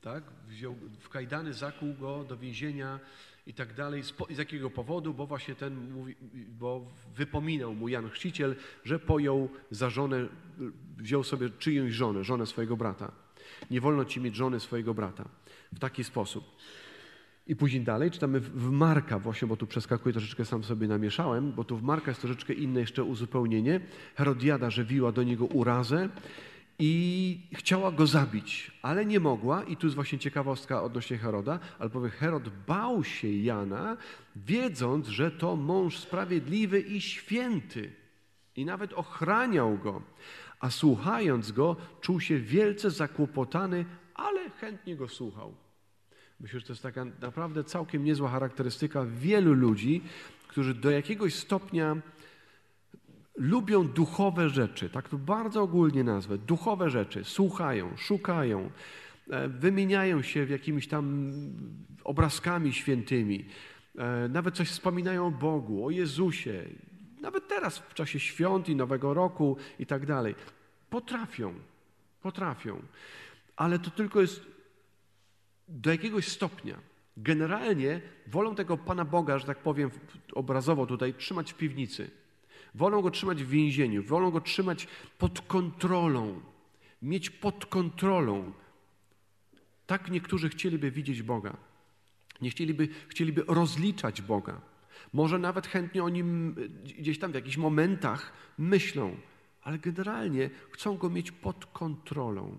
tak? 0.01 0.23
Wziął 0.47 0.75
w 0.99 1.09
kajdany, 1.09 1.53
zakuł 1.53 1.93
go 1.93 2.23
do 2.23 2.37
więzienia 2.37 2.99
i 3.47 3.53
tak 3.53 3.73
dalej. 3.73 4.03
Z, 4.03 4.13
z 4.29 4.37
jakiego 4.37 4.69
powodu? 4.69 5.13
Bo 5.13 5.27
właśnie 5.27 5.55
ten 5.55 5.91
mówi, 5.91 6.15
bo 6.59 6.85
wypominał 7.15 7.75
mu 7.75 7.87
Jan 7.87 8.09
Chrzciciel, 8.09 8.55
że 8.83 8.99
pojął 8.99 9.49
za 9.71 9.89
żonę, 9.89 10.27
wziął 10.97 11.23
sobie 11.23 11.49
czyjąś 11.49 11.93
żonę, 11.93 12.23
żonę 12.23 12.45
swojego 12.45 12.77
brata. 12.77 13.11
Nie 13.71 13.81
wolno 13.81 14.05
ci 14.05 14.21
mieć 14.21 14.35
żony 14.35 14.59
swojego 14.59 14.93
brata. 14.93 15.25
W 15.73 15.79
taki 15.79 16.03
sposób. 16.03 16.55
I 17.47 17.55
później 17.55 17.83
dalej 17.83 18.11
czytamy 18.11 18.39
w 18.39 18.69
Marka, 18.69 19.19
właśnie, 19.19 19.47
bo 19.47 19.57
tu 19.57 19.67
przeskakuję 19.67 20.13
troszeczkę, 20.13 20.45
sam 20.45 20.63
sobie 20.63 20.87
namieszałem, 20.87 21.51
bo 21.51 21.63
tu 21.63 21.77
w 21.77 21.83
Marka 21.83 22.11
jest 22.11 22.21
troszeczkę 22.21 22.53
inne 22.53 22.79
jeszcze 22.79 23.03
uzupełnienie. 23.03 23.79
Herodiada 24.15 24.69
żywiła 24.69 25.11
do 25.11 25.23
niego 25.23 25.45
urazę 25.45 26.09
i 26.79 27.41
chciała 27.53 27.91
go 27.91 28.07
zabić, 28.07 28.71
ale 28.81 29.05
nie 29.05 29.19
mogła. 29.19 29.63
I 29.63 29.77
tu 29.77 29.87
jest 29.87 29.95
właśnie 29.95 30.19
ciekawostka 30.19 30.83
odnośnie 30.83 31.17
Heroda, 31.17 31.59
albowiem 31.79 32.11
Herod 32.11 32.49
bał 32.67 33.03
się 33.03 33.31
Jana, 33.31 33.97
wiedząc, 34.35 35.07
że 35.07 35.31
to 35.31 35.55
mąż 35.55 35.97
sprawiedliwy 35.97 36.79
i 36.79 37.01
święty. 37.01 37.91
I 38.55 38.65
nawet 38.65 38.93
ochraniał 38.93 39.77
go. 39.77 40.01
A 40.59 40.69
słuchając 40.69 41.51
go, 41.51 41.75
czuł 42.01 42.19
się 42.19 42.39
wielce 42.39 42.91
zakłopotany, 42.91 43.85
ale 44.15 44.49
chętnie 44.49 44.95
go 44.95 45.07
słuchał. 45.07 45.53
Myślę, 46.39 46.59
że 46.59 46.65
to 46.65 46.73
jest 46.73 46.83
taka 46.83 47.05
naprawdę 47.05 47.63
całkiem 47.63 48.03
niezła 48.03 48.29
charakterystyka 48.29 49.05
wielu 49.05 49.53
ludzi, 49.53 50.01
którzy 50.47 50.73
do 50.73 50.91
jakiegoś 50.91 51.35
stopnia 51.35 51.97
lubią 53.39 53.87
duchowe 53.87 54.49
rzeczy, 54.49 54.89
tak 54.89 55.09
to 55.09 55.17
bardzo 55.17 55.61
ogólnie 55.61 56.03
nazwę, 56.03 56.37
duchowe 56.37 56.89
rzeczy, 56.89 57.23
słuchają, 57.23 57.97
szukają, 57.97 58.71
e, 59.29 59.47
wymieniają 59.47 60.21
się 60.21 60.45
w 60.45 60.49
jakimiś 60.49 60.87
tam 60.87 61.33
obrazkami 62.03 62.73
świętymi, 62.73 63.45
e, 63.97 64.27
nawet 64.27 64.55
coś 64.55 64.69
wspominają 64.69 65.27
o 65.27 65.31
Bogu, 65.31 65.85
o 65.85 65.89
Jezusie, 65.89 66.65
nawet 67.21 67.47
teraz 67.47 67.77
w 67.77 67.93
czasie 67.93 68.19
świąt 68.19 68.69
i 68.69 68.75
Nowego 68.75 69.13
Roku 69.13 69.57
i 69.79 69.85
tak 69.85 70.05
dalej. 70.05 70.35
Potrafią, 70.89 71.53
potrafią, 72.21 72.81
ale 73.55 73.79
to 73.79 73.91
tylko 73.91 74.21
jest 74.21 74.45
do 75.67 75.91
jakiegoś 75.91 76.27
stopnia. 76.27 76.75
Generalnie 77.17 78.01
wolą 78.27 78.55
tego 78.55 78.77
Pana 78.77 79.05
Boga, 79.05 79.39
że 79.39 79.45
tak 79.45 79.57
powiem 79.57 79.91
obrazowo 80.33 80.85
tutaj, 80.85 81.13
trzymać 81.13 81.53
w 81.53 81.57
piwnicy 81.57 82.11
Wolą 82.75 83.01
go 83.01 83.11
trzymać 83.11 83.43
w 83.43 83.49
więzieniu, 83.49 84.03
wolą 84.03 84.31
go 84.31 84.41
trzymać 84.41 84.87
pod 85.17 85.41
kontrolą, 85.41 86.41
mieć 87.01 87.29
pod 87.29 87.65
kontrolą. 87.65 88.51
Tak 89.87 90.11
niektórzy 90.11 90.49
chcieliby 90.49 90.91
widzieć 90.91 91.21
Boga. 91.21 91.57
Nie 92.41 92.49
chcieliby, 92.49 92.87
chcieliby 93.07 93.43
rozliczać 93.47 94.21
Boga. 94.21 94.61
Może 95.13 95.39
nawet 95.39 95.67
chętnie 95.67 96.03
o 96.03 96.09
nim 96.09 96.55
gdzieś 96.99 97.19
tam 97.19 97.31
w 97.31 97.35
jakichś 97.35 97.57
momentach 97.57 98.33
myślą, 98.57 99.17
ale 99.63 99.79
generalnie 99.79 100.49
chcą 100.71 100.97
go 100.97 101.09
mieć 101.09 101.31
pod 101.31 101.65
kontrolą. 101.65 102.57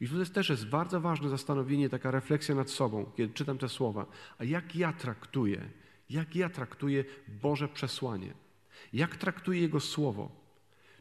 I 0.00 0.08
to 0.08 0.24
też 0.34 0.48
jest 0.48 0.68
bardzo 0.68 1.00
ważne 1.00 1.28
zastanowienie, 1.28 1.88
taka 1.88 2.10
refleksja 2.10 2.54
nad 2.54 2.70
sobą, 2.70 3.12
kiedy 3.16 3.34
czytam 3.34 3.58
te 3.58 3.68
słowa. 3.68 4.06
A 4.38 4.44
jak 4.44 4.76
ja 4.76 4.92
traktuję, 4.92 5.68
jak 6.10 6.36
ja 6.36 6.48
traktuję 6.48 7.04
Boże 7.42 7.68
przesłanie? 7.68 8.34
Jak 8.92 9.16
traktuje 9.16 9.60
Jego 9.60 9.80
Słowo? 9.80 10.38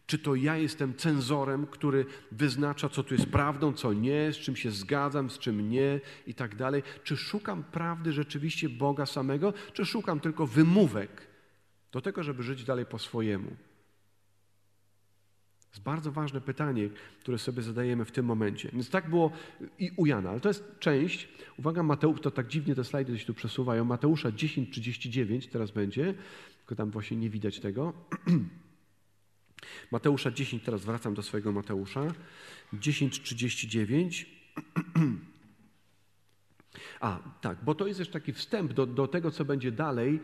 Czy 0.08 0.20
to 0.20 0.36
ja 0.36 0.58
jestem 0.58 0.96
cenzorem, 0.96 1.68
który 1.68 2.06
wyznacza, 2.32 2.90
co 2.90 3.04
tu 3.04 3.14
jest 3.14 3.26
prawdą, 3.26 3.74
co 3.74 3.94
nie, 3.94 4.34
z 4.34 4.38
czym 4.38 4.56
się 4.56 4.72
zgadzam, 4.72 5.30
z 5.30 5.40
czym 5.40 5.70
nie 5.70 6.00
i 6.28 6.34
tak 6.34 6.56
dalej? 6.56 6.84
Czy 7.04 7.18
szukam 7.18 7.64
prawdy 7.64 8.14
rzeczywiście 8.14 8.70
Boga 8.70 9.06
samego, 9.06 9.54
czy 9.74 9.86
szukam 9.86 10.20
tylko 10.20 10.48
wymówek, 10.48 11.28
Do 11.92 12.02
tego, 12.02 12.24
żeby 12.24 12.44
żyć 12.44 12.64
dalej 12.64 12.86
po 12.86 13.00
swojemu. 13.00 13.50
To 15.62 15.72
jest 15.72 15.84
bardzo 15.84 16.12
ważne 16.12 16.42
pytanie, 16.42 16.90
które 17.20 17.38
sobie 17.38 17.62
zadajemy 17.62 18.06
w 18.06 18.12
tym 18.12 18.26
momencie. 18.26 18.70
Więc 18.74 18.90
tak 18.90 19.10
było 19.10 19.32
i 19.80 19.92
u 19.96 20.06
Jana, 20.06 20.30
ale 20.30 20.40
to 20.40 20.50
jest 20.50 20.80
część, 20.80 21.30
uwaga, 21.58 21.84
Mateusz, 21.84 22.22
to 22.22 22.32
tak 22.32 22.48
dziwnie 22.48 22.76
te 22.76 22.84
slajdy 22.84 23.20
się 23.20 23.26
tu 23.26 23.34
przesuwają, 23.34 23.86
Mateusza 23.86 24.30
10:39 24.30 25.50
teraz 25.50 25.72
będzie, 25.72 26.14
tylko 26.68 26.76
tam 26.76 26.92
właśnie 26.92 27.18
nie 27.18 27.30
widać 27.30 27.60
tego. 27.60 27.94
Mateusza 29.92 30.32
10, 30.32 30.64
teraz 30.64 30.86
wracam 30.86 31.14
do 31.14 31.24
swojego 31.24 31.52
Mateusza. 31.52 32.02
10:39. 32.74 34.26
A, 37.00 37.20
tak, 37.42 37.58
bo 37.64 37.76
to 37.76 37.88
jest 37.88 38.00
też 38.00 38.10
taki 38.10 38.34
wstęp 38.34 38.74
do, 38.74 38.86
do 38.86 39.08
tego, 39.08 39.32
co 39.32 39.46
będzie 39.46 39.72
dalej 39.72 40.16
e, 40.16 40.20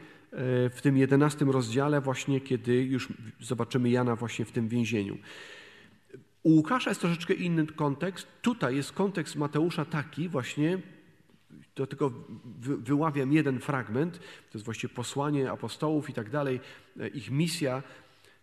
w 0.70 0.82
tym 0.82 0.98
jedenastym 0.98 1.50
rozdziale, 1.50 2.02
właśnie 2.02 2.42
kiedy 2.42 2.84
już 2.84 3.08
zobaczymy 3.40 3.90
Jana 3.90 4.16
właśnie 4.16 4.46
w 4.46 4.52
tym 4.52 4.68
więzieniu. 4.68 5.18
U 6.44 6.50
Łukasza 6.50 6.90
jest 6.92 7.02
troszeczkę 7.02 7.34
inny 7.34 7.68
kontekst. 7.68 8.28
Tutaj 8.42 8.76
jest 8.76 8.92
kontekst 8.92 9.36
Mateusza 9.36 9.86
taki 9.86 10.30
właśnie, 10.30 10.80
do 11.76 11.88
tego 11.88 12.12
wyławiam 12.58 13.34
jeden 13.34 13.60
fragment, 13.60 14.20
to 14.20 14.54
jest 14.54 14.66
właśnie 14.66 14.90
posłanie 14.90 15.52
apostołów 15.52 16.10
i 16.10 16.14
tak 16.14 16.30
dalej, 16.30 16.60
e, 17.00 17.08
ich 17.08 17.32
misja 17.32 17.84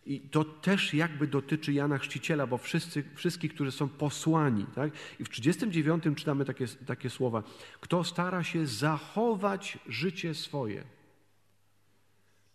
i 0.06 0.20
to 0.20 0.44
też 0.44 0.94
jakby 0.94 1.26
dotyczy 1.26 1.72
Jana 1.72 1.98
Chrzciciela, 1.98 2.46
bo 2.46 2.58
wszyscy, 2.58 3.04
wszystkich, 3.14 3.54
którzy 3.54 3.72
są 3.72 3.88
posłani. 3.88 4.66
Tak? 4.74 4.92
I 5.20 5.24
w 5.24 5.28
39 5.28 6.04
czytamy 6.16 6.44
takie, 6.44 6.66
takie 6.86 7.10
słowa. 7.10 7.42
Kto 7.80 8.04
stara 8.04 8.44
się 8.44 8.66
zachować 8.66 9.78
życie 9.88 10.34
swoje. 10.34 10.84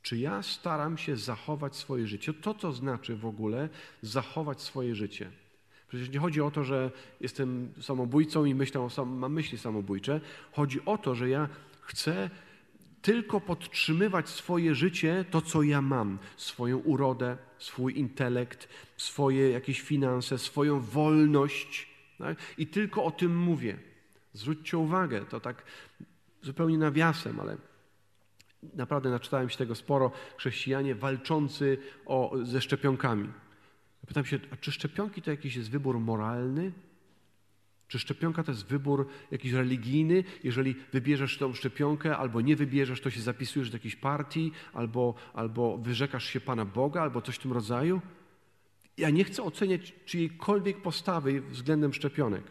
Czy 0.02 0.18
ja 0.18 0.44
staram 0.44 0.98
się 0.98 1.18
zachować 1.18 1.76
swoje 1.76 2.08
życie? 2.08 2.34
To, 2.34 2.54
co 2.54 2.72
znaczy 2.72 3.16
w 3.16 3.26
ogóle 3.26 3.70
zachować 4.02 4.62
swoje 4.62 4.96
życie. 4.96 5.32
Przecież 5.96 6.14
nie 6.14 6.20
chodzi 6.20 6.42
o 6.42 6.52
to, 6.52 6.64
że 6.64 6.92
jestem 7.22 7.74
samobójcą 7.82 8.46
i 8.46 8.56
myślę 8.56 8.82
o 8.98 9.06
mam 9.06 9.34
myśli 9.34 9.58
samobójcze. 9.58 10.22
Chodzi 10.52 10.86
o 10.86 10.98
to, 10.98 11.16
że 11.16 11.30
ja 11.30 11.50
chcę 11.82 12.30
tylko 13.02 13.42
podtrzymywać 13.42 14.30
swoje 14.30 14.76
życie, 14.76 15.26
to 15.32 15.42
co 15.42 15.64
ja 15.64 15.82
mam, 15.82 16.20
swoją 16.38 16.78
urodę, 16.78 17.38
swój 17.58 18.00
intelekt, 18.00 18.70
swoje 18.98 19.50
jakieś 19.50 19.82
finanse, 19.82 20.38
swoją 20.38 20.80
wolność. 20.80 21.90
Tak? 22.18 22.38
I 22.58 22.68
tylko 22.68 23.04
o 23.04 23.12
tym 23.12 23.38
mówię. 23.38 23.78
Zwróćcie 24.34 24.78
uwagę, 24.78 25.26
to 25.26 25.40
tak 25.40 25.64
zupełnie 26.42 26.78
nawiasem, 26.78 27.40
ale 27.40 27.58
naprawdę 28.74 29.10
naczytałem 29.10 29.50
się 29.50 29.58
tego 29.58 29.76
sporo. 29.76 30.12
Chrześcijanie 30.38 30.96
walczący 30.96 31.78
o, 32.06 32.32
ze 32.44 32.62
szczepionkami. 32.62 33.30
Pytam 34.08 34.26
się, 34.26 34.40
czy 34.62 34.72
szczepionki 34.72 35.22
to 35.22 35.32
jakiś 35.32 35.56
jest 35.56 35.70
wybór 35.70 36.00
moralny? 36.00 36.72
Czy 37.88 38.00
szczepionka 38.00 38.44
to 38.44 38.52
jest 38.52 38.66
wybór 38.66 39.08
jakiś 39.32 39.52
religijny? 39.52 40.24
Jeżeli 40.44 40.76
wybierzesz 40.94 41.38
tą 41.38 41.54
szczepionkę 41.54 42.18
albo 42.18 42.42
nie 42.42 42.56
wybierzesz, 42.56 43.02
to 43.02 43.10
się 43.10 43.22
zapisujesz 43.22 43.70
do 43.70 43.76
jakiejś 43.76 43.96
partii, 43.96 44.52
albo, 44.74 45.14
albo 45.34 45.78
wyrzekasz 45.78 46.26
się 46.26 46.42
Pana 46.42 46.66
Boga, 46.66 47.02
albo 47.02 47.22
coś 47.22 47.36
w 47.36 47.40
tym 47.40 47.54
rodzaju? 47.54 48.02
Ja 48.98 49.10
nie 49.10 49.24
chcę 49.24 49.44
oceniać 49.44 49.94
czyjejkolwiek 50.06 50.82
postawy 50.82 51.42
względem 51.42 51.94
szczepionek. 51.94 52.44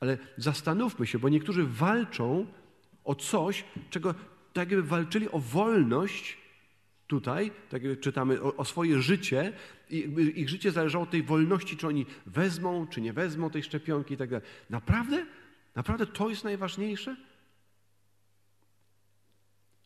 Ale 0.00 0.18
zastanówmy 0.36 1.06
się, 1.06 1.18
bo 1.18 1.28
niektórzy 1.28 1.66
walczą 1.66 2.46
o 3.04 3.14
coś, 3.14 3.64
czego 3.90 4.14
tak 4.52 4.70
jakby 4.70 4.88
walczyli 4.88 5.30
o 5.30 5.38
wolność 5.38 6.41
tutaj, 7.12 7.50
tak 7.70 7.82
jak 7.82 8.00
czytamy, 8.00 8.42
o, 8.42 8.56
o 8.56 8.64
swoje 8.64 9.02
życie, 9.02 9.52
i 9.90 9.96
ich 10.34 10.48
życie 10.48 10.72
zależało 10.72 11.04
od 11.04 11.10
tej 11.10 11.22
wolności, 11.22 11.76
czy 11.76 11.86
oni 11.86 12.06
wezmą, 12.26 12.86
czy 12.86 13.00
nie 13.00 13.12
wezmą 13.12 13.50
tej 13.50 13.62
szczepionki 13.62 14.14
i 14.14 14.16
tak 14.16 14.30
dalej. 14.30 14.46
Naprawdę? 14.70 15.26
Naprawdę 15.74 16.06
to 16.06 16.30
jest 16.30 16.44
najważniejsze? 16.44 17.16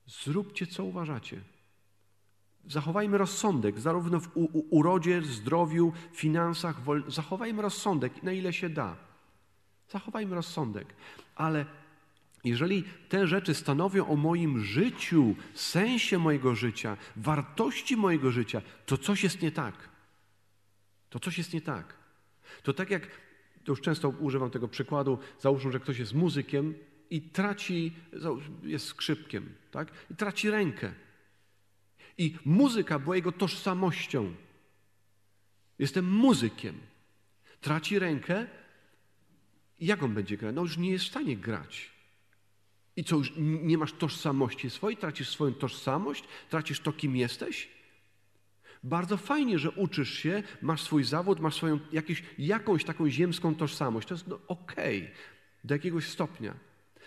Zróbcie, 0.06 0.66
co 0.66 0.84
uważacie. 0.84 1.40
Zachowajmy 2.66 3.18
rozsądek, 3.18 3.80
zarówno 3.80 4.20
w 4.20 4.30
urodzie, 4.70 5.22
zdrowiu, 5.22 5.92
finansach. 6.12 6.82
Wol... 6.82 7.02
Zachowajmy 7.08 7.62
rozsądek, 7.62 8.22
na 8.22 8.32
ile 8.32 8.52
się 8.52 8.68
da. 8.68 8.96
Zachowajmy 9.90 10.34
rozsądek. 10.34 10.94
Ale 11.34 11.66
jeżeli 12.48 12.84
te 13.08 13.26
rzeczy 13.26 13.54
stanowią 13.54 14.08
o 14.08 14.16
moim 14.16 14.64
życiu, 14.64 15.36
sensie 15.54 16.18
mojego 16.18 16.54
życia, 16.54 16.96
wartości 17.16 17.96
mojego 17.96 18.30
życia, 18.30 18.62
to 18.86 18.98
coś 18.98 19.24
jest 19.24 19.42
nie 19.42 19.52
tak. 19.52 19.88
To 21.10 21.20
coś 21.20 21.38
jest 21.38 21.52
nie 21.52 21.60
tak. 21.60 21.94
To 22.62 22.72
tak 22.72 22.90
jak, 22.90 23.06
to 23.64 23.72
już 23.72 23.80
często 23.80 24.08
używam 24.08 24.50
tego 24.50 24.68
przykładu, 24.68 25.18
załóżmy, 25.40 25.72
że 25.72 25.80
ktoś 25.80 25.98
jest 25.98 26.14
muzykiem 26.14 26.74
i 27.10 27.22
traci, 27.22 27.92
jest 28.62 28.86
skrzypkiem, 28.86 29.54
tak? 29.70 29.92
I 30.10 30.14
traci 30.14 30.50
rękę. 30.50 30.92
I 32.18 32.36
muzyka 32.44 32.98
była 32.98 33.16
jego 33.16 33.32
tożsamością. 33.32 34.34
Jestem 35.78 36.10
muzykiem. 36.10 36.78
Traci 37.60 37.98
rękę 37.98 38.46
jak 39.80 40.02
on 40.02 40.14
będzie 40.14 40.36
grać? 40.36 40.54
No 40.54 40.62
już 40.62 40.78
nie 40.78 40.90
jest 40.90 41.04
w 41.04 41.08
stanie 41.08 41.36
grać. 41.36 41.90
I 42.96 43.04
co, 43.04 43.16
już 43.16 43.32
nie 43.38 43.78
masz 43.78 43.92
tożsamości 43.92 44.70
swojej, 44.70 44.96
tracisz 44.96 45.28
swoją 45.28 45.54
tożsamość, 45.54 46.24
tracisz 46.50 46.80
to, 46.80 46.92
kim 46.92 47.16
jesteś? 47.16 47.68
Bardzo 48.84 49.16
fajnie, 49.16 49.58
że 49.58 49.70
uczysz 49.70 50.18
się, 50.18 50.42
masz 50.62 50.82
swój 50.82 51.04
zawód, 51.04 51.40
masz 51.40 51.54
swoją 51.54 51.78
jakieś, 51.92 52.22
jakąś 52.38 52.84
taką 52.84 53.10
ziemską 53.10 53.54
tożsamość. 53.54 54.08
To 54.08 54.14
jest 54.14 54.26
no, 54.26 54.38
okej, 54.48 55.02
okay, 55.02 55.14
do 55.64 55.74
jakiegoś 55.74 56.08
stopnia. 56.08 56.54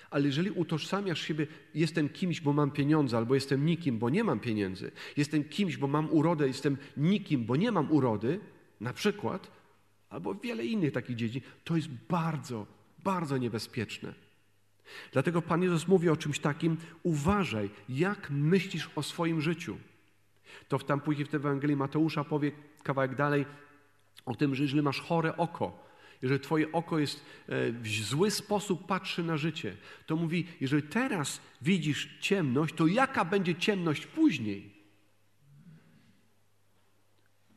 Ale 0.09 0.25
jeżeli 0.25 0.51
utożsamiasz 0.51 1.21
siebie, 1.21 1.47
jestem 1.75 2.09
kimś, 2.09 2.41
bo 2.41 2.53
mam 2.53 2.71
pieniądze, 2.71 3.17
albo 3.17 3.35
jestem 3.35 3.65
nikim, 3.65 3.99
bo 3.99 4.09
nie 4.09 4.23
mam 4.23 4.39
pieniędzy, 4.39 4.91
jestem 5.17 5.43
kimś, 5.43 5.77
bo 5.77 5.87
mam 5.87 6.11
urodę, 6.11 6.47
jestem 6.47 6.77
nikim, 6.97 7.45
bo 7.45 7.55
nie 7.55 7.71
mam 7.71 7.91
urody, 7.91 8.39
na 8.81 8.93
przykład, 8.93 9.51
albo 10.09 10.35
wiele 10.35 10.65
innych 10.65 10.93
takich 10.93 11.15
dziedzin, 11.15 11.41
to 11.63 11.75
jest 11.75 11.87
bardzo, 12.09 12.67
bardzo 13.03 13.37
niebezpieczne. 13.37 14.28
Dlatego 15.11 15.41
Pan 15.41 15.63
Jezus 15.63 15.87
mówi 15.87 16.09
o 16.09 16.17
czymś 16.17 16.39
takim: 16.39 16.77
uważaj, 17.03 17.69
jak 17.89 18.29
myślisz 18.29 18.89
o 18.95 19.03
swoim 19.03 19.41
życiu. 19.41 19.77
To 20.67 20.77
w 20.77 20.83
tam 20.83 21.01
później 21.01 21.27
w 21.27 21.35
Ewangelii 21.35 21.75
Mateusza 21.75 22.23
powie 22.23 22.51
kawałek 22.83 23.15
dalej 23.15 23.45
o 24.25 24.35
tym, 24.35 24.55
że 24.55 24.63
jeżeli 24.63 24.81
masz 24.81 25.01
chore 25.01 25.37
oko, 25.37 25.89
jeżeli 26.21 26.39
twoje 26.39 26.71
oko 26.71 26.99
jest 26.99 27.25
e, 27.47 27.71
w 27.71 27.87
zły 27.87 28.31
sposób 28.31 28.87
patrzy 28.87 29.23
na 29.23 29.37
życie, 29.37 29.77
to 30.05 30.15
mówi, 30.15 30.47
jeżeli 30.61 30.83
teraz 30.83 31.41
widzisz 31.61 32.17
ciemność, 32.21 32.75
to 32.75 32.87
jaka 32.87 33.25
będzie 33.25 33.55
ciemność 33.55 34.05
później? 34.05 34.79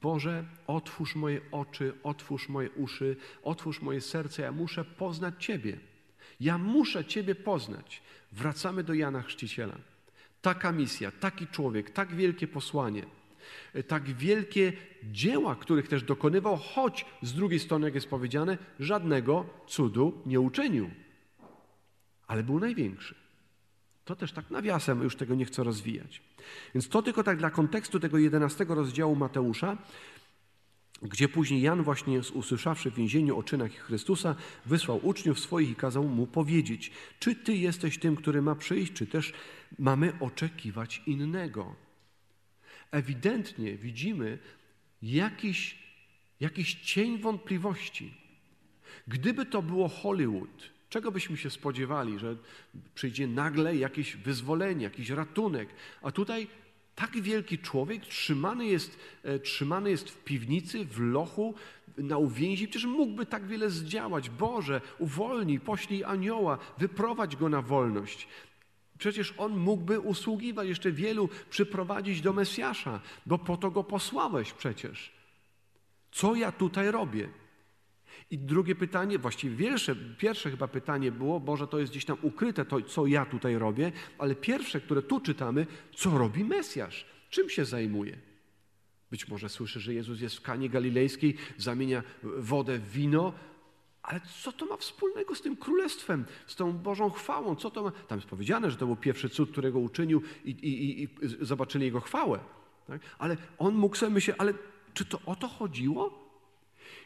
Boże, 0.02 0.44
otwórz 0.66 1.14
moje 1.14 1.40
oczy, 1.50 1.92
otwórz 2.02 2.48
moje 2.48 2.70
uszy, 2.70 3.16
otwórz 3.42 3.82
moje 3.82 4.00
serce, 4.00 4.42
ja 4.42 4.52
muszę 4.52 4.84
poznać 4.84 5.44
Ciebie. 5.44 5.91
Ja 6.42 6.58
muszę 6.58 7.04
Ciebie 7.04 7.34
poznać. 7.34 8.02
Wracamy 8.32 8.84
do 8.84 8.94
Jana 8.94 9.22
Chrzciciela. 9.22 9.74
Taka 10.42 10.72
misja, 10.72 11.10
taki 11.10 11.46
człowiek, 11.46 11.90
tak 11.90 12.14
wielkie 12.14 12.48
posłanie, 12.48 13.02
tak 13.88 14.02
wielkie 14.04 14.72
dzieła, 15.04 15.56
których 15.56 15.88
też 15.88 16.02
dokonywał, 16.02 16.56
choć 16.56 17.06
z 17.22 17.32
drugiej 17.32 17.60
strony, 17.60 17.86
jak 17.86 17.94
jest 17.94 18.08
powiedziane, 18.08 18.58
żadnego 18.80 19.46
cudu 19.66 20.22
nie 20.26 20.40
uczynił. 20.40 20.90
Ale 22.26 22.42
był 22.42 22.60
największy. 22.60 23.14
To 24.04 24.16
też 24.16 24.32
tak 24.32 24.50
nawiasem, 24.50 25.02
już 25.02 25.16
tego 25.16 25.34
nie 25.34 25.44
chcę 25.44 25.64
rozwijać. 25.64 26.22
Więc 26.74 26.88
to 26.88 27.02
tylko 27.02 27.22
tak 27.22 27.38
dla 27.38 27.50
kontekstu 27.50 28.00
tego 28.00 28.18
jedenastego 28.18 28.74
rozdziału 28.74 29.16
Mateusza, 29.16 29.76
gdzie 31.02 31.28
później 31.28 31.62
Jan 31.62 31.82
właśnie 31.82 32.20
usłyszawszy 32.34 32.90
w 32.90 32.94
więzieniu 32.94 33.38
o 33.38 33.42
czynach 33.42 33.72
Chrystusa, 33.72 34.34
wysłał 34.66 35.06
uczniów 35.06 35.40
swoich 35.40 35.70
i 35.70 35.74
kazał 35.74 36.04
mu 36.04 36.26
powiedzieć, 36.26 36.90
czy 37.18 37.34
Ty 37.34 37.56
jesteś 37.56 37.98
tym, 37.98 38.16
który 38.16 38.42
ma 38.42 38.54
przyjść, 38.54 38.92
czy 38.92 39.06
też 39.06 39.32
mamy 39.78 40.12
oczekiwać 40.20 41.02
innego. 41.06 41.74
Ewidentnie 42.90 43.76
widzimy 43.76 44.38
jakiś, 45.02 45.78
jakiś 46.40 46.74
cień 46.74 47.18
wątpliwości. 47.18 48.14
Gdyby 49.08 49.46
to 49.46 49.62
było 49.62 49.88
Hollywood, 49.88 50.70
czego 50.88 51.12
byśmy 51.12 51.36
się 51.36 51.50
spodziewali, 51.50 52.18
że 52.18 52.36
przyjdzie 52.94 53.26
nagle 53.26 53.76
jakieś 53.76 54.16
wyzwolenie, 54.16 54.84
jakiś 54.84 55.10
ratunek, 55.10 55.68
a 56.02 56.10
tutaj 56.10 56.46
tak 56.94 57.20
wielki 57.20 57.58
człowiek 57.58 58.06
trzymany 58.06 58.66
jest, 58.66 58.98
e, 59.22 59.38
trzymany 59.38 59.90
jest 59.90 60.10
w 60.10 60.24
piwnicy, 60.24 60.84
w 60.84 61.00
lochu, 61.00 61.54
na 61.98 62.18
uwięzi. 62.18 62.68
Przecież 62.68 62.86
mógłby 62.86 63.26
tak 63.26 63.46
wiele 63.46 63.70
zdziałać. 63.70 64.30
Boże, 64.30 64.80
uwolnij, 64.98 65.60
poślij 65.60 66.04
anioła, 66.04 66.58
wyprowadź 66.78 67.36
go 67.36 67.48
na 67.48 67.62
wolność. 67.62 68.28
Przecież 68.98 69.34
on 69.38 69.56
mógłby 69.56 70.00
usługiwać 70.00 70.68
jeszcze 70.68 70.92
wielu, 70.92 71.28
przyprowadzić 71.50 72.20
do 72.20 72.32
Mesjasza, 72.32 73.00
bo 73.26 73.38
po 73.38 73.56
to 73.56 73.70
go 73.70 73.84
posłałeś 73.84 74.52
przecież. 74.52 75.12
Co 76.12 76.34
ja 76.34 76.52
tutaj 76.52 76.90
robię? 76.90 77.28
I 78.30 78.38
drugie 78.38 78.74
pytanie, 78.74 79.18
właściwie 79.18 79.56
pierwsze, 79.56 79.96
pierwsze 80.18 80.50
chyba 80.50 80.68
pytanie 80.68 81.12
było, 81.12 81.40
może 81.40 81.66
to 81.66 81.78
jest 81.78 81.92
gdzieś 81.92 82.04
tam 82.04 82.16
ukryte, 82.22 82.64
to 82.64 82.82
co 82.82 83.06
ja 83.06 83.26
tutaj 83.26 83.58
robię, 83.58 83.92
ale 84.18 84.34
pierwsze, 84.34 84.80
które 84.80 85.02
tu 85.02 85.20
czytamy, 85.20 85.66
co 85.94 86.18
robi 86.18 86.44
Mesjasz? 86.44 87.06
Czym 87.30 87.48
się 87.50 87.64
zajmuje? 87.64 88.18
Być 89.10 89.28
może 89.28 89.48
słyszy, 89.48 89.80
że 89.80 89.94
Jezus 89.94 90.20
jest 90.20 90.36
w 90.36 90.42
Kanie 90.42 90.70
Galilejskiej, 90.70 91.36
zamienia 91.58 92.02
wodę 92.22 92.78
w 92.78 92.90
wino, 92.90 93.32
ale 94.02 94.20
co 94.42 94.52
to 94.52 94.66
ma 94.66 94.76
wspólnego 94.76 95.34
z 95.34 95.42
tym 95.42 95.56
królestwem, 95.56 96.24
z 96.46 96.56
tą 96.56 96.72
Bożą 96.72 97.10
chwałą? 97.10 97.56
Co 97.56 97.70
to 97.70 97.82
ma? 97.82 97.90
Tam 97.90 98.18
jest 98.18 98.30
powiedziane, 98.30 98.70
że 98.70 98.76
to 98.76 98.86
był 98.86 98.96
pierwszy 98.96 99.28
cud, 99.28 99.50
którego 99.50 99.78
uczynił 99.78 100.22
i, 100.44 100.50
i, 100.50 101.02
i 101.02 101.08
zobaczyli 101.40 101.84
jego 101.84 102.00
chwałę. 102.00 102.38
Tak? 102.86 103.00
Ale 103.18 103.36
on 103.58 103.74
mógł 103.74 103.96
sobie 103.96 104.12
myśleć, 104.12 104.36
ale 104.40 104.54
czy 104.94 105.04
to 105.04 105.20
o 105.26 105.36
to 105.36 105.48
chodziło? 105.48 106.21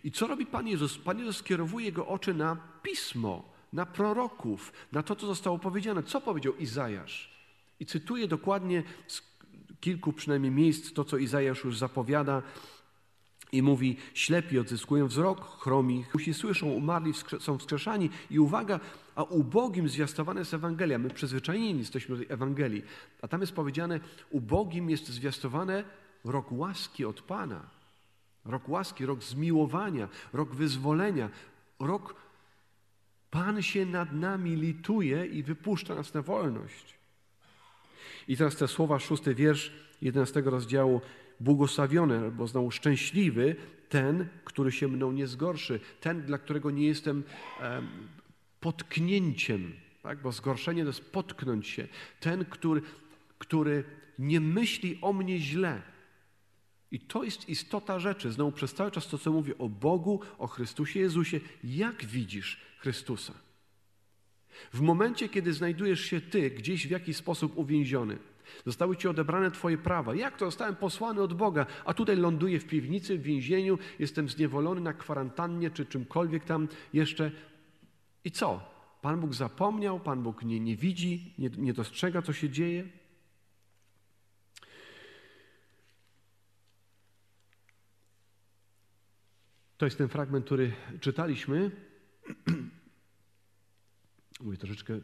I 0.07 0.11
co 0.13 0.27
robi 0.27 0.47
Pan 0.47 0.69
Jezus? 0.69 0.99
Pan 0.99 1.19
Jezus 1.19 1.37
skierowuje 1.37 1.87
jego 1.87 2.07
oczy 2.07 2.35
na 2.35 2.57
pismo, 2.83 3.53
na 3.73 3.87
proroków, 3.87 4.73
na 4.93 5.03
to, 5.03 5.17
co 5.17 5.27
zostało 5.27 5.59
powiedziane. 5.59 6.03
Co 6.03 6.21
powiedział 6.21 6.57
Izajasz? 6.57 7.31
I 7.81 7.87
cytuję 7.87 8.29
dokładnie 8.29 8.83
z 9.07 9.23
kilku 9.81 10.13
przynajmniej 10.13 10.53
miejsc 10.53 10.93
to, 10.93 11.05
co 11.05 11.17
Izajasz 11.17 11.65
już 11.65 11.79
zapowiada 11.79 12.43
i 13.53 13.63
mówi, 13.63 13.97
ślepi 14.15 14.59
odzyskują 14.59 15.07
wzrok, 15.07 15.61
chromi, 15.61 16.03
chusi 16.03 16.35
słyszą, 16.35 16.67
umarli 16.67 17.13
są 17.41 17.59
wskrzeszani 17.59 18.11
i 18.31 18.39
uwaga, 18.39 18.81
a 19.15 19.23
ubogim 19.23 19.89
zwiastowana 19.89 20.41
jest 20.41 20.55
Ewangelia. 20.55 20.99
My 20.99 21.11
przyzwyczajeni 21.11 21.79
jesteśmy 21.79 22.17
do 22.17 22.25
tej 22.25 22.35
Ewangelii, 22.35 22.83
a 23.23 23.29
tam 23.29 23.41
jest 23.41 23.53
powiedziane, 23.53 24.01
ubogim 24.31 24.91
jest 24.91 25.09
zwiastowane 25.09 25.85
rok 26.25 26.53
łaski 26.53 27.05
od 27.05 27.23
Pana. 27.23 27.76
Rok 28.47 28.69
łaski, 28.69 29.07
rok 29.07 29.23
zmiłowania, 29.23 30.09
rok 30.33 30.55
wyzwolenia, 30.55 31.31
rok 31.81 32.27
Pan 33.31 33.63
się 33.63 33.87
nad 33.87 34.13
nami 34.13 34.57
lituje 34.57 35.27
i 35.27 35.43
wypuszcza 35.43 35.95
nas 35.95 36.15
na 36.15 36.23
wolność. 36.23 36.95
I 38.29 38.37
teraz 38.37 38.57
te 38.57 38.69
słowa, 38.69 38.99
szósty 38.99 39.35
wiersz 39.35 39.73
11 40.03 40.41
rozdziału 40.41 41.01
błogosławiony 41.41 42.19
albo 42.19 42.47
znowu 42.47 42.71
szczęśliwy 42.71 43.57
ten, 43.89 44.29
który 44.45 44.73
się 44.73 44.89
mną 44.89 45.13
nie 45.13 45.27
zgorszy, 45.27 45.81
ten, 46.01 46.23
dla 46.23 46.39
którego 46.39 46.71
nie 46.71 46.87
jestem 46.87 47.25
um, 47.63 47.89
potknięciem, 48.61 49.73
tak? 50.03 50.23
bo 50.23 50.33
zgorszenie 50.33 50.83
to 50.83 50.89
jest 50.89 51.13
potknąć 51.13 51.69
się, 51.69 51.89
ten, 52.21 52.45
który, 52.45 52.83
który 53.39 53.85
nie 54.19 54.41
myśli 54.41 54.99
o 55.03 55.13
mnie 55.13 55.39
źle. 55.39 55.83
I 56.91 57.01
to 57.01 57.25
jest 57.25 57.49
istota 57.49 57.99
rzeczy. 57.99 58.33
Znowu 58.33 58.53
przez 58.53 58.75
cały 58.75 58.91
czas 58.91 59.09
to, 59.09 59.19
co 59.19 59.33
mówię 59.33 59.59
o 59.59 59.69
Bogu, 59.69 60.21
o 60.39 60.47
Chrystusie 60.47 61.01
Jezusie. 61.01 61.41
Jak 61.65 62.05
widzisz 62.05 62.61
Chrystusa? 62.79 63.33
W 64.73 64.81
momencie, 64.81 65.29
kiedy 65.29 65.53
znajdujesz 65.53 66.01
się 66.01 66.21
ty 66.21 66.51
gdzieś 66.51 66.87
w 66.87 66.91
jakiś 66.91 67.17
sposób 67.17 67.59
uwięziony, 67.59 68.19
Zostały 68.67 68.97
ci 68.97 69.09
odebrane 69.09 69.51
Twoje 69.51 69.79
prawa. 69.79 70.15
Jak 70.15 70.37
to? 70.37 70.45
Zostałem 70.45 70.77
posłany 70.77 71.23
od 71.23 71.35
Boga, 71.35 71.67
a 71.85 71.95
tutaj 71.95 72.17
ląduję 72.17 72.61
w 72.61 72.67
piwnicy, 72.67 73.19
w 73.19 73.23
więzieniu, 73.23 73.79
jestem 73.99 74.29
zniewolony 74.29 74.81
na 74.81 74.93
kwarantannie 74.93 75.71
czy 75.71 75.87
czymkolwiek 75.87 76.45
tam 76.45 76.69
jeszcze. 76.93 77.31
I 78.25 78.31
co? 78.31 78.61
Pan 79.03 79.21
Bóg 79.21 79.35
zapomniał, 79.35 80.01
Pan 80.01 80.23
Bóg 80.23 80.43
nie, 80.43 80.61
nie 80.61 80.77
widzi, 80.77 81.35
nie, 81.39 81.51
nie 81.59 81.73
dostrzega, 81.73 82.23
co 82.23 82.33
się 82.33 82.51
dzieje? 82.51 82.85
To 89.77 89.85
jest 89.85 89.99
ten 89.99 90.09
fragment, 90.09 90.45
który 90.45 90.73
czytaliśmy. 91.01 91.71
Mówię 94.41 94.57
troszeczkę 94.57 95.01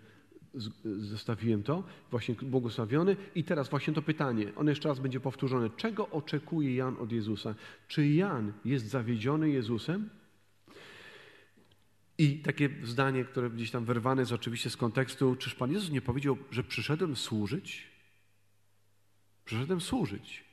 zostawiłem 0.85 1.63
to, 1.63 1.85
właśnie 2.11 2.35
błogosławiony. 2.35 3.17
I 3.35 3.45
teraz 3.45 3.69
właśnie 3.69 3.95
to 3.95 4.03
pytanie, 4.03 4.53
on 4.57 4.69
jeszcze 4.69 4.89
raz 4.89 5.01
będzie 5.01 5.21
powtórzone. 5.21 5.71
Czego 5.77 6.09
oczekuje 6.09 6.75
Jan 6.75 6.97
od 7.01 7.13
Jezusa? 7.13 7.55
Czy 7.89 8.07
Jan 8.07 8.53
jest 8.65 8.87
zawiedziony 8.87 9.51
Jezusem? 9.51 10.11
I 12.19 12.39
takie 12.39 12.71
zdanie, 12.83 13.25
które 13.25 13.51
gdzieś 13.51 13.71
tam 13.71 13.85
wyrwane 13.85 14.23
jest 14.23 14.33
oczywiście 14.33 14.71
z 14.71 14.77
kontekstu, 14.77 15.37
czyż 15.37 15.55
Pan 15.55 15.73
Jezus 15.73 15.91
nie 15.91 16.03
powiedział, 16.03 16.39
że 16.51 16.65
przyszedłem 16.65 17.17
służyć? 17.17 17.87
Przyszedłem 19.45 19.81
służyć. 19.81 20.52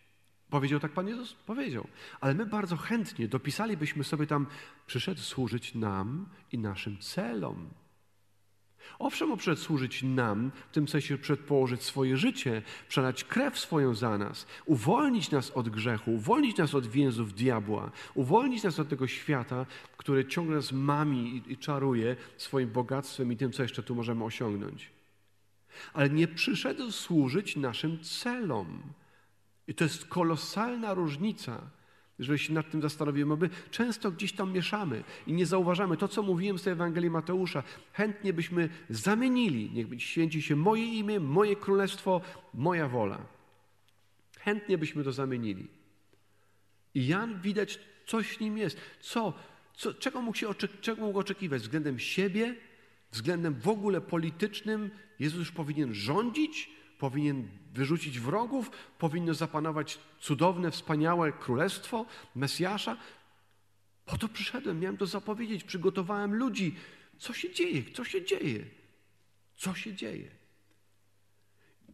Powiedział 0.50 0.80
tak 0.80 0.92
Pan 0.92 1.08
Jezus? 1.08 1.34
Powiedział. 1.34 1.88
Ale 2.22 2.34
my 2.34 2.46
bardzo 2.46 2.78
chętnie 2.78 3.28
dopisalibyśmy 3.28 4.04
sobie 4.04 4.28
tam, 4.28 4.48
przyszedł 4.88 5.22
służyć 5.22 5.76
nam 5.76 6.26
i 6.52 6.58
naszym 6.58 6.98
celom. 6.98 7.70
Owszem, 9.00 9.38
przyszedł 9.38 9.62
służyć 9.62 10.04
nam, 10.04 10.52
w 10.72 10.74
tym 10.74 10.88
sensie 10.88 11.18
przyszedł 11.18 11.44
położyć 11.44 11.84
swoje 11.84 12.18
życie, 12.18 12.62
przelać 12.88 13.24
krew 13.24 13.60
swoją 13.60 13.96
za 13.96 14.18
nas, 14.18 14.48
uwolnić 14.66 15.32
nas 15.32 15.52
od 15.52 15.70
grzechu, 15.70 16.12
uwolnić 16.12 16.58
nas 16.58 16.76
od 16.76 16.88
więzów 16.88 17.34
diabła, 17.34 17.92
uwolnić 18.14 18.64
nas 18.64 18.80
od 18.80 18.90
tego 18.90 19.08
świata, 19.08 19.66
który 19.98 20.26
ciągle 20.26 20.56
nas 20.56 20.72
mami 20.72 21.44
i, 21.48 21.52
i 21.54 21.58
czaruje 21.58 22.16
swoim 22.38 22.70
bogactwem 22.70 23.32
i 23.32 23.38
tym, 23.38 23.52
co 23.52 23.64
jeszcze 23.64 23.84
tu 23.84 23.96
możemy 23.96 24.24
osiągnąć. 24.24 24.92
Ale 25.94 26.10
nie 26.10 26.28
przyszedł 26.28 26.92
służyć 26.92 27.56
naszym 27.56 28.00
celom. 28.04 28.82
I 29.70 29.74
to 29.74 29.84
jest 29.84 30.06
kolosalna 30.06 30.94
różnica 30.94 31.62
jeżeli 32.20 32.40
się 32.40 32.54
nad 32.54 32.72
tym 32.72 32.82
zastanowimy, 32.82 33.38
my 33.38 33.50
często 33.72 34.12
gdzieś 34.12 34.34
tam 34.34 34.54
mieszamy 34.54 35.04
i 35.28 35.34
nie 35.34 35.46
zauważamy. 35.46 35.98
To, 35.98 36.08
co 36.08 36.24
mówiłem 36.24 36.60
z 36.60 36.68
Ewangelii 36.68 37.10
Mateusza, 37.10 37.64
chętnie 37.94 38.34
byśmy 38.34 38.70
zamienili. 38.90 39.72
Niech 39.72 40.04
święci 40.04 40.42
się 40.42 40.56
moje 40.56 40.86
imię, 40.86 41.20
moje 41.20 41.56
królestwo, 41.56 42.22
moja 42.54 42.88
wola. 42.88 43.26
Chętnie 44.40 44.78
byśmy 44.78 45.04
to 45.04 45.12
zamienili. 45.12 45.68
I 46.94 47.08
Jan 47.08 47.42
widać, 47.42 47.80
coś 48.06 48.28
w 48.28 48.40
nim 48.40 48.58
jest. 48.58 48.78
Co, 49.02 49.34
co, 49.76 49.94
czego, 49.94 50.22
mógł 50.22 50.38
się 50.38 50.48
czego 50.82 51.02
mógł 51.02 51.20
oczekiwać? 51.20 51.62
Względem 51.62 52.00
siebie, 52.00 52.56
względem 53.12 53.54
w 53.60 53.68
ogóle 53.68 54.02
politycznym 54.02 54.90
Jezus 55.20 55.40
już 55.40 55.52
powinien 55.52 55.94
rządzić, 55.94 56.79
powinien 57.00 57.48
wyrzucić 57.74 58.20
wrogów, 58.20 58.72
powinno 58.98 59.34
zapanować 59.34 60.00
cudowne, 60.20 60.72
wspaniałe 60.72 61.32
królestwo 61.32 62.06
Mesjasza. 62.36 62.98
Po 64.06 64.18
to 64.18 64.28
przyszedłem, 64.28 64.80
miałem 64.80 64.98
to 64.98 65.06
zapowiedzieć, 65.06 65.64
przygotowałem 65.64 66.36
ludzi. 66.36 66.76
Co 67.18 67.34
się 67.34 67.54
dzieje? 67.54 67.84
Co 67.94 68.04
się 68.04 68.26
dzieje? 68.26 68.66
Co 69.56 69.74
się 69.74 69.94
dzieje? 69.94 70.28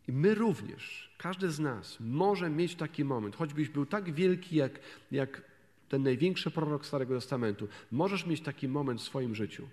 I 0.08 0.12
my 0.12 0.36
również, 0.36 1.16
każdy 1.18 1.52
z 1.52 1.60
nas 1.60 1.98
może 2.00 2.50
mieć 2.50 2.76
taki 2.76 3.04
moment, 3.04 3.36
choćbyś 3.36 3.70
był 3.70 3.86
tak 3.86 4.14
wielki 4.14 4.56
jak, 4.56 4.80
jak 5.12 5.42
ten 5.90 6.04
największy 6.04 6.52
prorok 6.52 6.86
Starego 6.86 7.16
Testamentu, 7.16 7.68
możesz 7.92 8.26
mieć 8.26 8.42
taki 8.42 8.68
moment 8.68 9.02
w 9.02 9.04
swoim 9.04 9.36
życiu. 9.36 9.68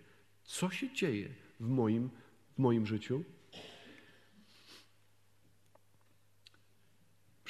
Co 0.44 0.70
się 0.70 0.92
dzieje 0.94 1.28
w 1.60 1.68
moim, 1.68 2.10
w 2.54 2.58
moim 2.58 2.86
życiu? 2.86 3.24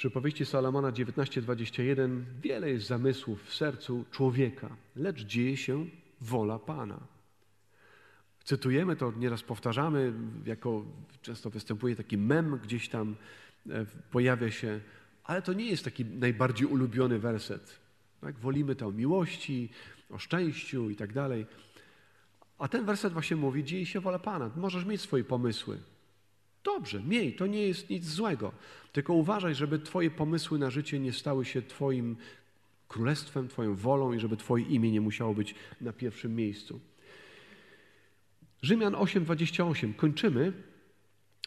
Przypowieści 0.03 0.45
Salomona 0.45 0.91
19:21 0.91 2.23
wiele 2.41 2.69
jest 2.69 2.87
zamysłów 2.87 3.43
w 3.43 3.53
sercu 3.53 4.05
człowieka, 4.11 4.75
lecz 4.95 5.25
dzieje 5.25 5.57
się 5.57 5.85
wola 6.21 6.59
Pana. 6.59 6.99
Cytujemy 8.43 8.95
to, 8.95 9.11
nieraz 9.17 9.43
powtarzamy, 9.43 10.13
jako 10.45 10.85
często 11.21 11.49
występuje 11.49 11.95
taki 11.95 12.17
mem 12.17 12.59
gdzieś 12.63 12.89
tam, 12.89 13.15
e, 13.69 13.85
pojawia 14.11 14.51
się, 14.51 14.79
ale 15.23 15.41
to 15.41 15.53
nie 15.53 15.65
jest 15.65 15.83
taki 15.83 16.05
najbardziej 16.05 16.67
ulubiony 16.67 17.19
werset. 17.19 17.79
Tak? 18.21 18.39
Wolimy 18.39 18.75
to 18.75 18.87
o 18.87 18.91
miłości, 18.91 19.69
o 20.09 20.19
szczęściu 20.19 20.89
i 20.89 20.95
tak 20.95 21.13
dalej. 21.13 21.45
A 22.59 22.67
ten 22.67 22.85
werset 22.85 23.13
właśnie 23.13 23.37
mówi, 23.37 23.63
dzieje 23.63 23.85
się 23.85 23.99
wola 23.99 24.19
Pana. 24.19 24.51
Możesz 24.55 24.85
mieć 24.85 25.01
swoje 25.01 25.23
pomysły, 25.23 25.79
Dobrze, 26.63 27.03
miej, 27.03 27.35
to 27.35 27.47
nie 27.47 27.67
jest 27.67 27.89
nic 27.89 28.05
złego. 28.05 28.51
Tylko 28.91 29.13
uważaj, 29.13 29.55
żeby 29.55 29.79
Twoje 29.79 30.11
pomysły 30.11 30.59
na 30.59 30.69
życie 30.69 30.99
nie 30.99 31.13
stały 31.13 31.45
się 31.45 31.61
Twoim 31.61 32.15
królestwem, 32.87 33.47
Twoją 33.47 33.75
wolą 33.75 34.13
i 34.13 34.19
żeby 34.19 34.37
Twoje 34.37 34.65
imię 34.65 34.91
nie 34.91 35.01
musiało 35.01 35.33
być 35.33 35.55
na 35.81 35.93
pierwszym 35.93 36.35
miejscu. 36.35 36.79
Rzymian 38.61 38.93
8:28. 38.93 39.93
Kończymy 39.93 40.53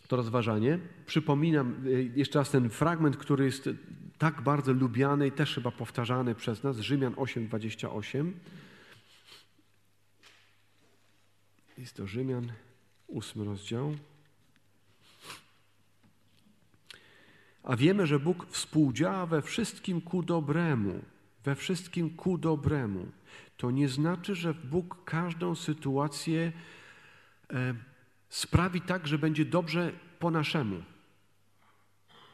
to 0.08 0.16
rozważanie. 0.16 0.78
Przypominam 1.06 1.86
y, 1.86 2.12
jeszcze 2.16 2.38
raz 2.38 2.50
ten 2.50 2.70
fragment, 2.70 3.16
który 3.16 3.44
jest 3.44 3.68
tak 4.18 4.42
bardzo 4.42 4.72
lubiany 4.72 5.26
i 5.26 5.32
też 5.32 5.54
chyba 5.54 5.70
powtarzany 5.70 6.34
przez 6.34 6.62
nas. 6.62 6.78
Rzymian 6.78 7.14
8:28. 7.14 8.32
Jest 11.78 11.96
to 11.96 12.06
Rzymian, 12.06 12.52
ósmy 13.06 13.44
rozdział. 13.44 13.94
A 17.66 17.76
wiemy, 17.76 18.06
że 18.06 18.18
Bóg 18.18 18.46
współdziała 18.50 19.26
we 19.26 19.42
wszystkim 19.42 20.00
ku 20.00 20.22
dobremu. 20.22 21.00
We 21.44 21.54
wszystkim 21.54 22.10
ku 22.10 22.38
dobremu. 22.38 23.06
To 23.56 23.70
nie 23.70 23.88
znaczy, 23.88 24.34
że 24.34 24.54
Bóg 24.54 25.04
każdą 25.04 25.54
sytuację 25.54 26.52
e, 27.52 27.74
sprawi 28.28 28.80
tak, 28.80 29.06
że 29.06 29.18
będzie 29.18 29.44
dobrze 29.44 29.92
po 30.18 30.30
naszemu. 30.30 30.82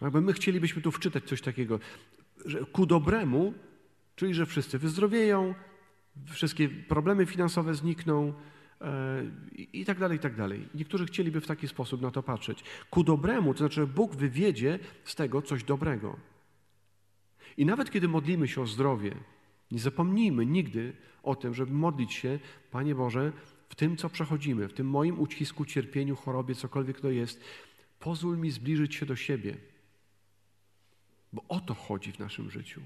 Jakby 0.03 0.21
my 0.21 0.33
chcielibyśmy 0.33 0.83
tu 0.83 0.93
wczytać 0.93 1.25
coś 1.25 1.41
takiego, 1.41 1.79
że 2.45 2.65
ku 2.65 2.87
dobremu, 2.87 3.55
czyli 4.17 4.35
że 4.35 4.47
wszyscy 4.47 4.79
wyzdrowieją, 4.79 5.55
wszystkie 6.27 6.69
problemy 6.69 7.27
finansowe 7.27 7.75
znikną 7.75 8.33
i 9.73 9.85
tak 9.85 9.99
dalej, 9.99 10.17
i 10.17 10.21
tak 10.21 10.37
dalej. 10.37 10.69
Niektórzy 10.75 11.07
chcieliby 11.07 11.41
w 11.41 11.47
taki 11.47 11.69
sposób 11.69 12.03
na 12.03 12.11
to 12.11 12.23
patrzeć. 12.23 12.65
Ku 12.91 13.05
dobremu, 13.05 13.55
to 13.55 13.59
znaczy, 13.59 13.75
że 13.75 13.87
Bóg 13.87 14.15
wywiedzie 14.15 14.79
z 15.05 15.15
tego 15.15 15.43
coś 15.43 15.65
dobrego. 15.65 16.17
I 17.57 17.67
nawet 17.67 17.91
kiedy 17.91 18.09
modlimy 18.09 18.49
się 18.49 18.63
o 18.63 18.67
zdrowie, 18.67 19.15
nie 19.71 19.79
zapomnijmy 19.79 20.47
nigdy 20.47 20.93
o 21.23 21.35
tym, 21.37 21.55
żeby 21.55 21.73
modlić 21.73 22.13
się, 22.13 22.39
Panie 22.71 22.95
Boże, 22.95 23.33
w 23.69 23.75
tym, 23.75 23.97
co 23.97 24.09
przechodzimy, 24.09 24.69
w 24.69 24.73
tym 24.73 24.89
moim 24.89 25.21
ucisku, 25.21 25.65
cierpieniu, 25.65 26.17
chorobie, 26.17 26.55
cokolwiek 26.55 27.01
to 27.01 27.11
jest, 27.11 27.41
pozwól 27.99 28.39
mi 28.39 28.51
zbliżyć 28.51 28.95
się 28.95 29.07
do 29.07 29.17
siebie. 29.17 29.57
Bo 31.33 31.45
o 31.49 31.61
to 31.61 31.75
chodzi 31.75 32.13
w 32.13 32.19
naszym 32.19 32.51
życiu. 32.51 32.81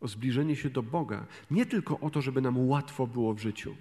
O 0.00 0.08
zbliżenie 0.08 0.56
się 0.56 0.70
do 0.70 0.82
Boga. 0.82 1.26
Nie 1.50 1.66
tylko 1.66 2.00
o 2.00 2.10
to, 2.10 2.22
żeby 2.22 2.40
nam 2.40 2.68
łatwo 2.68 3.06
było 3.06 3.34
w 3.34 3.38
życiu, 3.38 3.76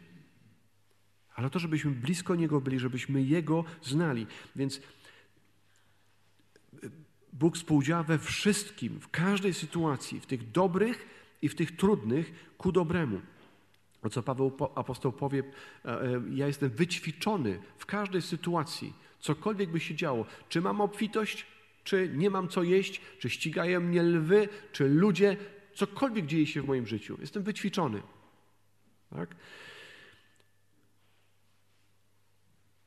ale 1.36 1.49
to, 1.49 1.59
żebyśmy 1.59 1.91
blisko 1.91 2.36
Niego 2.36 2.61
byli, 2.61 2.79
żebyśmy 2.79 3.23
Jego 3.23 3.65
znali. 3.81 4.27
Więc 4.55 4.81
Bóg 7.34 7.55
współdziała 7.55 8.03
we 8.03 8.19
wszystkim, 8.19 8.99
w 8.99 9.09
każdej 9.09 9.53
sytuacji, 9.53 10.19
w 10.19 10.25
tych 10.25 10.51
dobrych 10.51 11.07
i 11.41 11.49
w 11.49 11.55
tych 11.55 11.75
trudnych, 11.75 12.53
ku 12.57 12.71
dobremu. 12.71 13.21
O 14.03 14.09
co 14.09 14.23
Paweł 14.23 14.57
apostoł 14.75 15.11
powie, 15.11 15.43
e, 15.86 16.01
e, 16.01 16.21
ja 16.29 16.47
jestem 16.47 16.69
wyćwiczony 16.69 17.59
w 17.77 17.86
każdej 17.86 18.21
sytuacji, 18.21 18.93
cokolwiek 19.19 19.71
by 19.71 19.79
się 19.79 19.95
działo. 19.95 20.25
Czy 20.49 20.61
mam 20.61 20.81
obfitość, 20.81 21.45
czy 21.84 22.09
nie 22.15 22.29
mam 22.29 22.47
co 22.47 22.63
jeść, 22.63 23.01
czy 23.19 23.29
ścigają 23.29 23.79
mnie 23.79 24.03
lwy, 24.03 24.49
czy 24.71 24.89
ludzie, 24.89 25.38
cokolwiek 25.73 26.25
dzieje 26.25 26.47
się 26.47 26.61
w 26.61 26.67
moim 26.67 26.88
życiu. 26.88 27.17
Jestem 27.21 27.43
wyćwiczony. 27.43 28.01
Tak? 29.09 29.36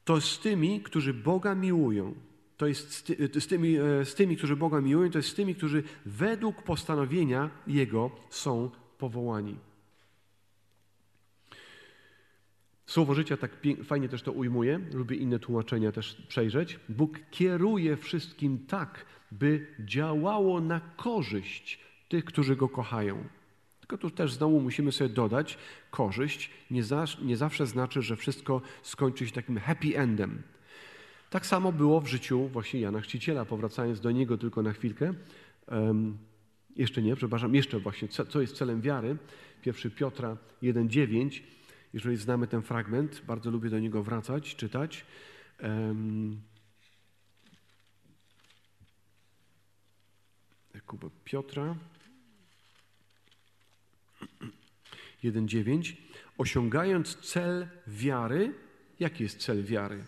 To 0.06 0.20
z 0.20 0.38
tymi, 0.38 0.80
którzy 0.80 1.14
Boga 1.14 1.54
miłują, 1.54 2.14
to 2.56 2.66
jest 2.66 2.92
z, 2.92 3.02
ty, 3.02 3.40
z, 3.40 3.46
tymi, 3.46 3.76
e, 3.76 4.04
z 4.04 4.14
tymi, 4.14 4.36
którzy 4.36 4.56
Boga 4.56 4.80
miłują, 4.80 5.10
to 5.10 5.18
jest 5.18 5.28
z 5.28 5.34
tymi, 5.34 5.54
którzy 5.54 5.82
według 6.06 6.62
postanowienia 6.62 7.50
Jego 7.66 8.10
są 8.30 8.70
powołani. 8.98 9.56
Słowo 12.86 13.14
życia 13.14 13.36
tak 13.36 13.50
fajnie 13.84 14.08
też 14.08 14.22
to 14.22 14.32
ujmuje, 14.32 14.80
lubię 14.92 15.16
inne 15.16 15.38
tłumaczenia 15.38 15.92
też 15.92 16.22
przejrzeć. 16.28 16.80
Bóg 16.88 17.18
kieruje 17.30 17.96
wszystkim 17.96 18.66
tak, 18.66 19.06
by 19.32 19.66
działało 19.80 20.60
na 20.60 20.80
korzyść 20.80 21.80
tych, 22.08 22.24
którzy 22.24 22.56
Go 22.56 22.68
kochają. 22.68 23.24
Tylko 23.86 23.98
tu 23.98 24.10
też 24.10 24.32
znowu 24.32 24.60
musimy 24.60 24.92
sobie 24.92 25.10
dodać, 25.10 25.58
korzyść 25.90 26.50
nie, 26.70 26.84
za, 26.84 27.04
nie 27.22 27.36
zawsze 27.36 27.66
znaczy, 27.66 28.02
że 28.02 28.16
wszystko 28.16 28.62
skończy 28.82 29.26
się 29.26 29.32
takim 29.32 29.58
happy 29.58 29.98
endem. 29.98 30.42
Tak 31.30 31.46
samo 31.46 31.72
było 31.72 32.00
w 32.00 32.06
życiu 32.06 32.48
właśnie 32.48 32.80
Jana 32.80 33.00
Chrzciciela, 33.00 33.44
powracając 33.44 34.00
do 34.00 34.10
niego 34.10 34.38
tylko 34.38 34.62
na 34.62 34.72
chwilkę. 34.72 35.14
Um, 35.68 36.18
jeszcze 36.76 37.02
nie, 37.02 37.16
przepraszam, 37.16 37.54
jeszcze 37.54 37.78
właśnie, 37.78 38.08
co, 38.08 38.26
co 38.26 38.40
jest 38.40 38.56
celem 38.56 38.80
wiary. 38.80 39.16
1 39.66 39.90
Piotra 39.90 40.36
1,9 40.62 41.40
jeżeli 41.96 42.16
znamy 42.16 42.46
ten 42.46 42.62
fragment, 42.62 43.22
bardzo 43.26 43.50
lubię 43.50 43.70
do 43.70 43.78
niego 43.78 44.02
wracać, 44.02 44.56
czytać. 44.56 45.04
Jakuba 50.74 51.08
Piotra 51.24 51.76
1,9. 55.32 55.92
Osiągając 56.38 57.16
cel 57.16 57.68
wiary, 57.86 58.54
jaki 59.00 59.22
jest 59.22 59.38
cel 59.38 59.64
wiary? 59.64 60.04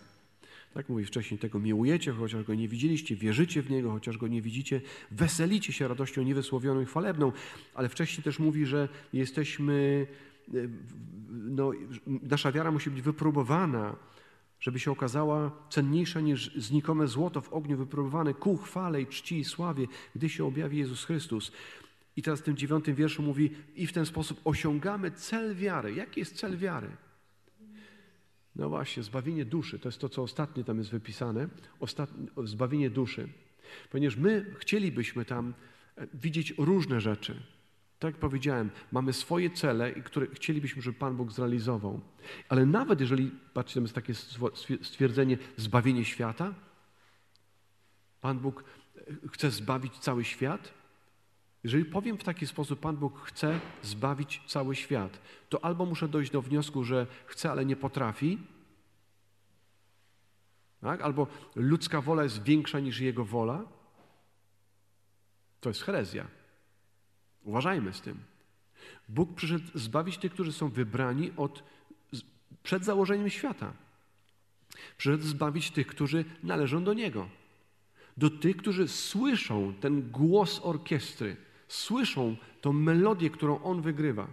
Tak 0.74 0.88
mówi 0.88 1.04
wcześniej, 1.04 1.40
tego 1.40 1.58
miłujecie, 1.58 2.12
chociaż 2.12 2.44
go 2.44 2.54
nie 2.54 2.68
widzieliście, 2.68 3.16
wierzycie 3.16 3.62
w 3.62 3.70
niego, 3.70 3.90
chociaż 3.90 4.18
go 4.18 4.28
nie 4.28 4.42
widzicie, 4.42 4.80
weselicie 5.10 5.72
się 5.72 5.88
radością 5.88 6.22
niewysłowioną 6.22 6.80
i 6.80 6.84
chwalebną, 6.84 7.32
ale 7.74 7.88
wcześniej 7.88 8.24
też 8.24 8.38
mówi, 8.38 8.66
że 8.66 8.88
jesteśmy 9.12 10.06
Y, 10.54 10.68
no, 11.30 11.72
nasza 12.06 12.52
wiara 12.52 12.70
musi 12.70 12.90
być 12.90 13.02
wypróbowana, 13.02 13.96
żeby 14.60 14.78
się 14.78 14.90
okazała 14.90 15.50
cenniejsza 15.70 16.20
niż 16.20 16.54
znikome 16.56 17.06
złoto 17.06 17.40
w 17.40 17.52
ogniu 17.52 17.76
wypróbowane 17.76 18.34
ku 18.34 18.56
chwale 18.56 19.02
i 19.02 19.06
czci 19.06 19.38
i 19.38 19.44
sławie, 19.44 19.86
gdy 20.16 20.28
się 20.28 20.44
objawi 20.44 20.78
Jezus 20.78 21.04
Chrystus. 21.04 21.52
I 22.18 22.22
teraz 22.22 22.40
w 22.40 22.42
tym 22.42 22.56
dziewiątym 22.56 22.94
wierszu 22.94 23.22
mówi, 23.22 23.50
i 23.76 23.86
w 23.86 23.92
ten 23.92 24.06
sposób 24.06 24.40
osiągamy 24.44 25.10
cel 25.10 25.54
wiary. 25.54 25.94
Jaki 25.94 26.20
jest 26.20 26.36
cel 26.36 26.56
wiary? 26.56 26.88
No 28.56 28.68
właśnie, 28.68 29.02
zbawienie 29.02 29.44
duszy. 29.44 29.78
To 29.78 29.88
jest 29.88 29.98
to, 29.98 30.08
co 30.08 30.22
ostatnio 30.22 30.64
tam 30.64 30.78
jest 30.78 30.90
wypisane. 30.90 31.48
Ostatnie, 31.80 32.26
zbawienie 32.44 32.90
duszy. 32.90 33.28
Ponieważ 33.90 34.16
my 34.16 34.54
chcielibyśmy 34.58 35.24
tam 35.24 35.54
e, 35.96 36.06
widzieć 36.14 36.54
różne 36.58 37.00
rzeczy. 37.00 37.42
Tak 37.98 38.14
jak 38.14 38.20
powiedziałem, 38.20 38.70
mamy 38.92 39.12
swoje 39.12 39.50
cele, 39.50 39.92
które 39.92 40.26
chcielibyśmy, 40.26 40.82
żeby 40.82 40.98
Pan 40.98 41.16
Bóg 41.16 41.32
zrealizował. 41.32 42.00
Ale 42.48 42.66
nawet 42.66 43.00
jeżeli, 43.00 43.30
patrzcie, 43.54 43.74
tam 43.74 43.84
jest 43.84 43.94
takie 43.94 44.14
stwierdzenie 44.82 45.38
zbawienie 45.56 46.04
świata, 46.04 46.54
Pan 48.20 48.38
Bóg 48.38 48.64
e, 48.96 49.28
chce 49.28 49.50
zbawić 49.50 49.98
cały 49.98 50.24
świat. 50.24 50.77
Jeżeli 51.64 51.84
powiem 51.84 52.18
w 52.18 52.24
taki 52.24 52.46
sposób, 52.46 52.80
Pan 52.80 52.96
Bóg 52.96 53.20
chce 53.20 53.60
zbawić 53.82 54.42
cały 54.46 54.76
świat, 54.76 55.20
to 55.48 55.64
albo 55.64 55.86
muszę 55.86 56.08
dojść 56.08 56.32
do 56.32 56.42
wniosku, 56.42 56.84
że 56.84 57.06
chce, 57.26 57.50
ale 57.50 57.64
nie 57.64 57.76
potrafi, 57.76 58.38
tak? 60.80 61.00
albo 61.00 61.26
ludzka 61.54 62.00
wola 62.00 62.22
jest 62.22 62.42
większa 62.42 62.80
niż 62.80 63.00
Jego 63.00 63.24
wola. 63.24 63.64
To 65.60 65.70
jest 65.70 65.82
herezja. 65.82 66.26
Uważajmy 67.44 67.92
z 67.92 68.00
tym. 68.00 68.18
Bóg 69.08 69.34
przyszedł 69.34 69.64
zbawić 69.74 70.18
tych, 70.18 70.32
którzy 70.32 70.52
są 70.52 70.68
wybrani 70.68 71.32
od, 71.36 71.62
przed 72.62 72.84
założeniem 72.84 73.30
świata. 73.30 73.72
Przyszedł 74.96 75.24
zbawić 75.24 75.70
tych, 75.70 75.86
którzy 75.86 76.24
należą 76.42 76.84
do 76.84 76.94
Niego. 76.94 77.28
Do 78.16 78.30
tych, 78.30 78.56
którzy 78.56 78.88
słyszą 78.88 79.74
ten 79.80 80.10
głos 80.10 80.60
orkiestry, 80.62 81.36
słyszą 81.68 82.36
tą 82.60 82.72
melodię, 82.72 83.30
którą 83.30 83.62
On 83.62 83.82
wygrywa. 83.82 84.26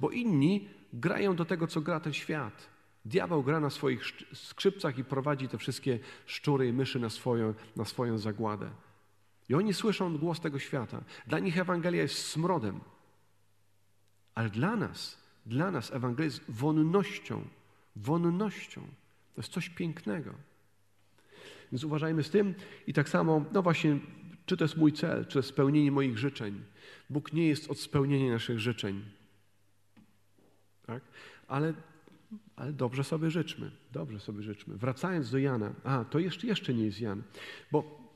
Bo 0.00 0.10
inni 0.10 0.68
grają 0.92 1.36
do 1.36 1.44
tego, 1.44 1.66
co 1.66 1.80
gra 1.80 2.00
ten 2.00 2.12
świat. 2.12 2.68
Diabeł 3.04 3.42
gra 3.42 3.60
na 3.60 3.70
swoich 3.70 4.04
skrzypcach 4.34 4.98
i 4.98 5.04
prowadzi 5.04 5.48
te 5.48 5.58
wszystkie 5.58 5.98
szczury 6.26 6.68
i 6.68 6.72
myszy 6.72 7.00
na 7.00 7.10
swoją, 7.10 7.54
na 7.76 7.84
swoją 7.84 8.18
zagładę. 8.18 8.70
I 9.48 9.54
oni 9.54 9.74
słyszą 9.74 10.18
głos 10.18 10.40
tego 10.40 10.58
świata. 10.58 11.02
Dla 11.26 11.38
nich 11.38 11.58
Ewangelia 11.58 12.02
jest 12.02 12.26
smrodem. 12.26 12.80
Ale 14.34 14.50
dla 14.50 14.76
nas, 14.76 15.18
dla 15.46 15.70
nas 15.70 15.92
Ewangelia 15.92 16.24
jest 16.24 16.40
wonnością. 16.48 17.44
Wonnością. 17.96 18.80
To 19.34 19.40
jest 19.40 19.52
coś 19.52 19.68
pięknego. 19.68 20.30
Więc 21.72 21.84
uważajmy 21.84 22.22
z 22.22 22.30
tym 22.30 22.54
i 22.86 22.92
tak 22.92 23.08
samo, 23.08 23.44
no 23.52 23.62
właśnie, 23.62 23.98
czy 24.46 24.56
to 24.56 24.64
jest 24.64 24.76
mój 24.76 24.92
cel, 24.92 25.26
czy 25.26 25.32
to 25.32 25.38
jest 25.38 25.48
spełnienie 25.48 25.92
moich 25.92 26.18
życzeń. 26.18 26.64
Bóg 27.10 27.32
nie 27.32 27.48
jest 27.48 27.70
od 27.70 27.80
spełnienia 27.80 28.32
naszych 28.32 28.60
życzeń. 28.60 29.04
Tak? 30.86 31.02
Ale, 31.48 31.74
ale 32.56 32.72
dobrze 32.72 33.04
sobie 33.04 33.30
życzmy. 33.30 33.70
Dobrze 33.92 34.20
sobie 34.20 34.42
życzmy. 34.42 34.76
Wracając 34.76 35.30
do 35.30 35.38
Jana. 35.38 35.74
A, 35.84 36.04
to 36.04 36.18
jeszcze, 36.18 36.46
jeszcze 36.46 36.74
nie 36.74 36.84
jest 36.84 37.00
Jan. 37.00 37.22
Bo 37.72 38.06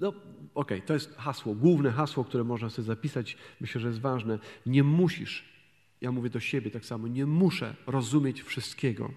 no, 0.00 0.08
okej, 0.08 0.24
okay, 0.54 0.80
to 0.80 0.94
jest 0.94 1.16
hasło, 1.16 1.54
główne 1.54 1.92
hasło, 1.92 2.24
które 2.24 2.44
można 2.44 2.70
sobie 2.70 2.86
zapisać, 2.86 3.36
myślę, 3.60 3.80
że 3.80 3.88
jest 3.88 4.00
ważne. 4.00 4.38
Nie 4.66 4.84
musisz, 4.84 5.44
ja 6.00 6.12
mówię 6.12 6.30
do 6.30 6.40
siebie 6.40 6.70
tak 6.70 6.84
samo, 6.84 7.08
nie 7.08 7.26
muszę 7.26 7.74
rozumieć 7.86 8.42
wszystkiego, 8.42 9.10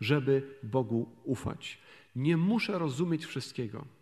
żeby 0.00 0.58
Bogu 0.62 1.08
ufać. 1.24 1.78
Nie 2.16 2.36
muszę 2.36 2.78
rozumieć 2.78 3.26
wszystkiego. 3.26 3.97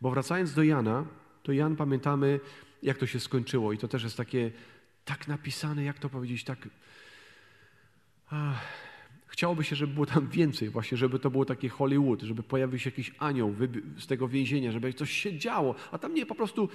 Bo 0.00 0.10
wracając 0.10 0.54
do 0.54 0.62
Jana, 0.62 1.04
to 1.42 1.52
Jan 1.52 1.76
pamiętamy, 1.76 2.40
jak 2.82 2.98
to 2.98 3.06
się 3.06 3.20
skończyło, 3.20 3.72
i 3.72 3.78
to 3.78 3.88
też 3.88 4.04
jest 4.04 4.16
takie 4.16 4.50
tak 5.04 5.28
napisane, 5.28 5.84
jak 5.84 5.98
to 5.98 6.08
powiedzieć, 6.08 6.44
tak. 6.44 6.68
Ach, 8.30 8.62
Chciałoby 9.36 9.64
się, 9.64 9.76
żeby 9.76 9.94
było 9.94 10.06
tam 10.06 10.28
więcej, 10.28 10.70
właśnie, 10.70 10.98
żeby 10.98 11.18
to 11.18 11.30
było 11.30 11.44
takie 11.44 11.68
Hollywood, 11.68 12.22
żeby 12.22 12.42
pojawił 12.42 12.78
się 12.78 12.90
jakiś 12.90 13.12
anioł 13.18 13.54
z 13.98 14.06
tego 14.06 14.28
więzienia, 14.28 14.72
żeby 14.72 14.92
coś 14.92 15.10
się 15.10 15.38
działo, 15.38 15.74
a 15.92 15.98
tam 15.98 16.14
nie, 16.14 16.26
po 16.26 16.34
prostu 16.34 16.68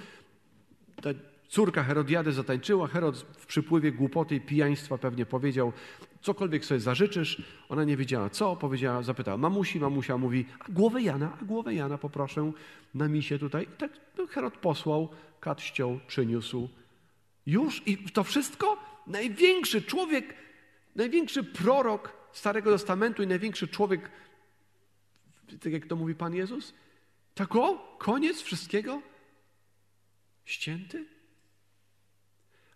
ta 1.02 1.10
córka 1.48 1.82
Herodiady 1.82 2.32
zatańczyła, 2.32 2.86
Herod 2.86 3.18
w 3.38 3.46
przypływie 3.46 3.92
głupoty 3.92 4.34
i 4.34 4.40
pijaństwa 4.40 4.98
pewnie 4.98 5.26
powiedział, 5.26 5.72
cokolwiek 6.22 6.64
sobie 6.64 6.80
zażyczysz, 6.80 7.42
ona 7.68 7.84
nie 7.84 7.96
wiedziała 7.96 8.30
co, 8.30 8.56
powiedziała, 8.56 9.02
zapytała 9.02 9.36
mamusi, 9.36 9.80
mamusia 9.80 10.18
mówi, 10.18 10.46
a 10.60 10.72
głowę 10.72 11.02
Jana, 11.02 11.38
a 11.42 11.44
głowę 11.44 11.74
Jana 11.74 11.98
poproszę 11.98 12.52
na 12.94 13.08
misie 13.08 13.38
tutaj. 13.38 13.62
I 13.62 13.76
tak 13.78 13.90
no, 14.18 14.26
Herod 14.26 14.56
posłał, 14.56 15.08
kat 15.40 15.60
ściął, 15.60 16.00
przyniósł. 16.06 16.68
Już 17.46 17.82
i 17.86 17.98
to 17.98 18.24
wszystko? 18.24 18.76
Największy 19.06 19.82
człowiek, 19.82 20.34
największy 20.96 21.44
prorok 21.44 22.12
Starego 22.32 22.72
Testamentu 22.72 23.22
i 23.22 23.26
największy 23.26 23.68
człowiek, 23.68 24.10
tak 25.60 25.72
jak 25.72 25.86
to 25.86 25.96
mówi 25.96 26.14
Pan 26.14 26.34
Jezus? 26.34 26.74
Tak 27.34 27.56
o, 27.56 27.96
koniec 27.98 28.42
wszystkiego? 28.42 29.02
Ścięty? 30.44 31.11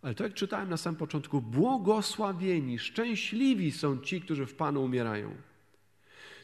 Ale 0.07 0.15
to 0.15 0.25
jak 0.25 0.35
czytałem 0.35 0.71
na 0.71 0.77
samym 0.77 0.99
początku, 0.99 1.41
błogosławieni, 1.41 2.79
szczęśliwi 2.79 3.73
są 3.73 3.99
ci, 3.99 4.21
którzy 4.21 4.47
w 4.47 4.55
Panu 4.55 4.85
umierają. 4.85 5.35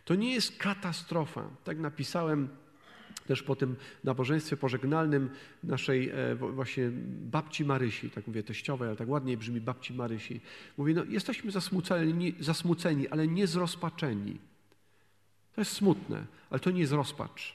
To 0.04 0.14
nie 0.14 0.34
jest 0.34 0.56
katastrofa. 0.56 1.50
Tak 1.64 1.78
napisałem 1.78 2.48
też 3.26 3.42
po 3.42 3.56
tym 3.56 3.76
nabożeństwie 4.04 4.56
pożegnalnym 4.56 5.30
naszej 5.64 6.10
e, 6.10 6.34
właśnie 6.34 6.90
babci 7.20 7.64
Marysi, 7.64 8.10
tak 8.10 8.26
mówię 8.26 8.42
teściowej, 8.42 8.88
ale 8.88 8.96
tak 8.96 9.08
ładniej 9.08 9.36
brzmi 9.36 9.60
babci 9.60 9.94
Marysi. 9.94 10.40
Mówi, 10.76 10.94
no 10.94 11.04
jesteśmy 11.04 11.50
zasmuceni, 11.50 12.34
zasmuceni, 12.40 13.08
ale 13.08 13.28
nie 13.28 13.46
zrozpaczeni. 13.46 14.38
To 15.54 15.60
jest 15.60 15.72
smutne, 15.72 16.26
ale 16.50 16.60
to 16.60 16.70
nie 16.70 16.80
jest 16.80 16.92
rozpacz. 16.92 17.54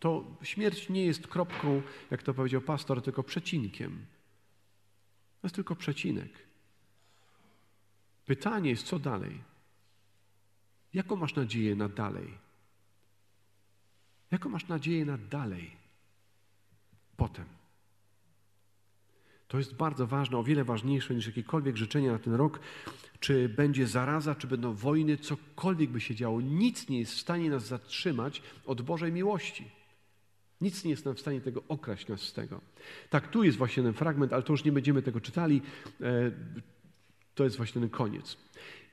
To 0.00 0.24
śmierć 0.42 0.88
nie 0.88 1.06
jest 1.06 1.26
kropką, 1.26 1.82
jak 2.10 2.22
to 2.22 2.34
powiedział 2.34 2.60
pastor, 2.60 3.02
tylko 3.02 3.22
przecinkiem. 3.22 4.06
To 5.46 5.48
jest 5.48 5.56
tylko 5.56 5.76
przecinek. 5.76 6.30
Pytanie 8.26 8.70
jest, 8.70 8.86
co 8.86 8.98
dalej? 8.98 9.40
Jaką 10.94 11.16
masz 11.16 11.34
nadzieję 11.34 11.76
na 11.76 11.88
dalej? 11.88 12.38
Jaką 14.30 14.48
masz 14.48 14.68
nadzieję 14.68 15.04
na 15.04 15.18
dalej? 15.18 15.70
Potem. 17.16 17.44
To 19.48 19.58
jest 19.58 19.74
bardzo 19.74 20.06
ważne, 20.06 20.38
o 20.38 20.44
wiele 20.44 20.64
ważniejsze 20.64 21.14
niż 21.14 21.26
jakiekolwiek 21.26 21.76
życzenia 21.76 22.12
na 22.12 22.18
ten 22.18 22.34
rok. 22.34 22.60
Czy 23.20 23.48
będzie 23.48 23.86
zaraza, 23.86 24.34
czy 24.34 24.46
będą 24.46 24.74
wojny, 24.74 25.16
cokolwiek 25.16 25.90
by 25.90 26.00
się 26.00 26.14
działo. 26.14 26.40
Nic 26.40 26.88
nie 26.88 26.98
jest 26.98 27.12
w 27.12 27.20
stanie 27.20 27.50
nas 27.50 27.66
zatrzymać 27.66 28.42
od 28.64 28.82
Bożej 28.82 29.12
miłości. 29.12 29.70
Nic 30.60 30.84
nie 30.84 30.90
jest 30.90 31.04
nam 31.04 31.14
w 31.14 31.20
stanie 31.20 31.40
tego 31.40 31.62
okraść 31.68 32.08
nas 32.08 32.20
z 32.20 32.32
tego. 32.32 32.60
Tak, 33.10 33.30
tu 33.30 33.44
jest 33.44 33.58
właśnie 33.58 33.82
ten 33.82 33.92
fragment, 33.92 34.32
ale 34.32 34.42
to 34.42 34.52
już 34.52 34.64
nie 34.64 34.72
będziemy 34.72 35.02
tego 35.02 35.20
czytali. 35.20 35.62
E, 36.00 36.30
to 37.34 37.44
jest 37.44 37.56
właśnie 37.56 37.80
ten 37.80 37.90
koniec. 37.90 38.36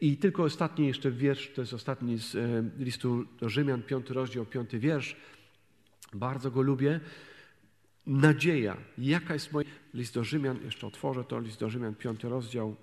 I 0.01 0.18
tylko 0.18 0.43
ostatni 0.43 0.88
jeszcze 0.88 1.11
wiersz, 1.11 1.51
to 1.55 1.61
jest 1.61 1.74
ostatni 1.74 2.18
z 2.18 2.36
e, 2.36 2.64
listu 2.84 3.26
do 3.39 3.49
Rzymian, 3.49 3.84
piąty 3.84 4.14
rozdział, 4.14 4.45
piąty 4.45 4.80
wiersz. 4.80 5.16
Bardzo 6.14 6.51
go 6.51 6.61
lubię. 6.61 6.99
Nadzieja. 8.05 8.78
Jaka 8.97 9.34
jest 9.34 9.51
moja... 9.51 9.70
List 9.93 10.14
do 10.14 10.24
Rzymian, 10.24 10.59
jeszcze 10.64 10.88
otworzę 10.88 11.24
to, 11.24 11.39
list 11.39 11.59
do 11.59 11.70
Rzymian, 11.70 11.95
piąty 11.95 12.30
rozdział. 12.30 12.76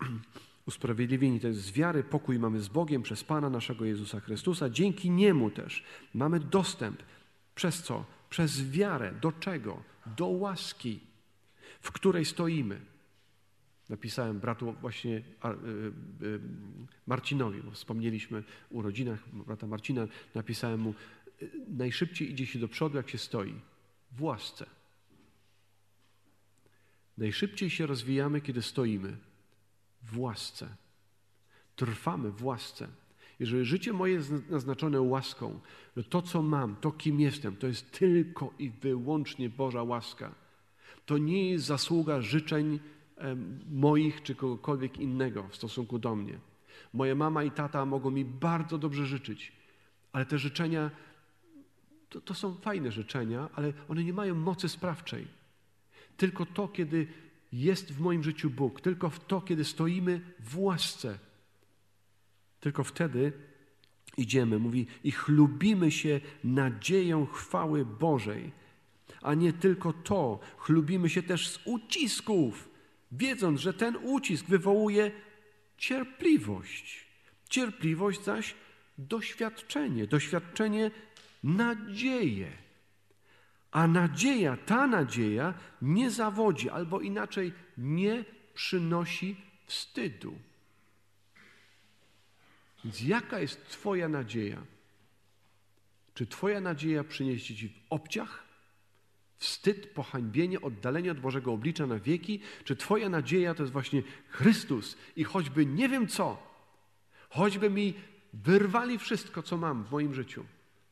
Usprawiedliwieni 0.66 1.40
to 1.40 1.48
jest 1.48 1.60
z 1.60 1.72
wiary, 1.72 2.02
pokój 2.02 2.38
mamy 2.38 2.60
z 2.60 2.68
Bogiem 2.68 3.02
przez 3.02 3.24
Pana 3.24 3.50
naszego 3.50 3.84
Jezusa 3.84 4.20
Chrystusa. 4.20 4.70
Dzięki 4.70 5.10
Niemu 5.10 5.50
też 5.50 5.84
mamy 6.14 6.40
dostęp. 6.40 7.02
Przez 7.54 7.82
co? 7.82 8.04
Przez 8.30 8.70
wiarę. 8.70 9.14
Do 9.20 9.32
czego? 9.32 9.82
Do 10.16 10.26
łaski, 10.26 11.00
w 11.80 11.92
której 11.92 12.24
stoimy. 12.24 12.80
Napisałem 13.88 14.40
bratu 14.40 14.74
właśnie 14.80 15.16
e, 15.44 15.48
e, 15.48 15.54
Marcinowi, 17.06 17.62
bo 17.62 17.70
wspomnieliśmy 17.70 18.38
o 18.38 18.74
urodzinach 18.74 19.28
brata 19.32 19.66
Marcina, 19.66 20.08
napisałem 20.34 20.80
mu, 20.80 20.94
e, 21.42 21.46
najszybciej 21.68 22.30
idzie 22.30 22.46
się 22.46 22.58
do 22.58 22.68
przodu, 22.68 22.96
jak 22.96 23.10
się 23.10 23.18
stoi. 23.18 23.54
W 24.12 24.22
łasce. 24.22 24.66
Najszybciej 27.18 27.70
się 27.70 27.86
rozwijamy, 27.86 28.40
kiedy 28.40 28.62
stoimy. 28.62 29.16
W 30.04 30.18
łasce. 30.18 30.76
Trwamy 31.76 32.30
w 32.30 32.44
łasce. 32.44 32.88
Jeżeli 33.38 33.64
życie 33.64 33.92
moje 33.92 34.14
jest 34.14 34.50
naznaczone 34.50 35.00
łaską, 35.00 35.60
to 35.94 36.02
to, 36.02 36.22
co 36.22 36.42
mam, 36.42 36.76
to 36.76 36.92
kim 36.92 37.20
jestem, 37.20 37.56
to 37.56 37.66
jest 37.66 37.90
tylko 37.90 38.52
i 38.58 38.70
wyłącznie 38.70 39.50
Boża 39.50 39.82
łaska. 39.82 40.34
To 41.06 41.18
nie 41.18 41.50
jest 41.50 41.64
zasługa 41.64 42.20
życzeń 42.20 42.80
moich 43.70 44.22
czy 44.22 44.34
kogokolwiek 44.34 44.98
innego 44.98 45.48
w 45.48 45.56
stosunku 45.56 45.98
do 45.98 46.16
mnie. 46.16 46.38
Moja 46.92 47.14
mama 47.14 47.44
i 47.44 47.50
tata 47.50 47.86
mogą 47.86 48.10
mi 48.10 48.24
bardzo 48.24 48.78
dobrze 48.78 49.06
życzyć, 49.06 49.52
ale 50.12 50.26
te 50.26 50.38
życzenia 50.38 50.90
to, 52.08 52.20
to 52.20 52.34
są 52.34 52.54
fajne 52.54 52.92
życzenia, 52.92 53.48
ale 53.54 53.72
one 53.88 54.04
nie 54.04 54.12
mają 54.12 54.34
mocy 54.34 54.68
sprawczej. 54.68 55.26
Tylko 56.16 56.46
to, 56.46 56.68
kiedy 56.68 57.06
jest 57.54 57.92
w 57.92 58.00
moim 58.00 58.22
życiu 58.22 58.50
Bóg, 58.50 58.80
tylko 58.80 59.10
w 59.10 59.26
to, 59.26 59.40
kiedy 59.40 59.64
stoimy 59.64 60.20
w 60.40 60.58
łasce, 60.58 61.18
tylko 62.60 62.84
wtedy 62.84 63.32
idziemy. 64.16 64.58
Mówi, 64.58 64.86
i 65.04 65.10
chlubimy 65.10 65.90
się 65.90 66.20
nadzieją 66.44 67.26
chwały 67.26 67.84
Bożej. 67.84 68.52
A 69.22 69.34
nie 69.34 69.52
tylko 69.52 69.92
to, 69.92 70.40
chlubimy 70.56 71.10
się 71.10 71.22
też 71.22 71.48
z 71.48 71.60
ucisków 71.64 72.68
wiedząc, 73.12 73.60
że 73.60 73.74
ten 73.74 73.96
ucisk 74.02 74.46
wywołuje 74.46 75.10
cierpliwość. 75.78 77.06
Cierpliwość 77.48 78.24
zaś 78.24 78.54
doświadczenie, 78.98 80.06
doświadczenie 80.06 80.90
nadzieję. 81.44 82.63
A 83.74 83.86
nadzieja, 83.86 84.56
ta 84.56 84.86
nadzieja 84.86 85.54
nie 85.82 86.10
zawodzi, 86.10 86.70
albo 86.70 87.00
inaczej 87.00 87.52
nie 87.78 88.24
przynosi 88.54 89.36
wstydu. 89.66 90.38
Więc 92.84 93.02
jaka 93.02 93.38
jest 93.38 93.68
Twoja 93.68 94.08
nadzieja? 94.08 94.62
Czy 96.14 96.26
Twoja 96.26 96.60
nadzieja 96.60 97.04
przyniesie 97.04 97.54
Ci 97.56 97.68
w 97.68 97.80
obciach? 97.90 98.44
wstyd, 99.44 99.86
pohańbienie, 99.86 100.60
oddalenie 100.60 101.10
od 101.10 101.20
Bożego 101.20 101.52
oblicza 101.52 101.86
na 101.86 101.98
wieki? 101.98 102.40
Czy 102.64 102.76
Twoja 102.76 103.08
nadzieja 103.08 103.54
to 103.54 103.62
jest 103.62 103.72
właśnie 103.72 104.02
Chrystus 104.28 104.96
i 105.16 105.24
choćby 105.24 105.66
nie 105.66 105.88
wiem 105.88 106.08
co, 106.08 106.42
choćby 107.28 107.70
mi 107.70 107.94
wyrwali 108.32 108.98
wszystko, 108.98 109.42
co 109.42 109.56
mam 109.56 109.84
w 109.84 109.90
moim 109.90 110.14
życiu, 110.14 110.44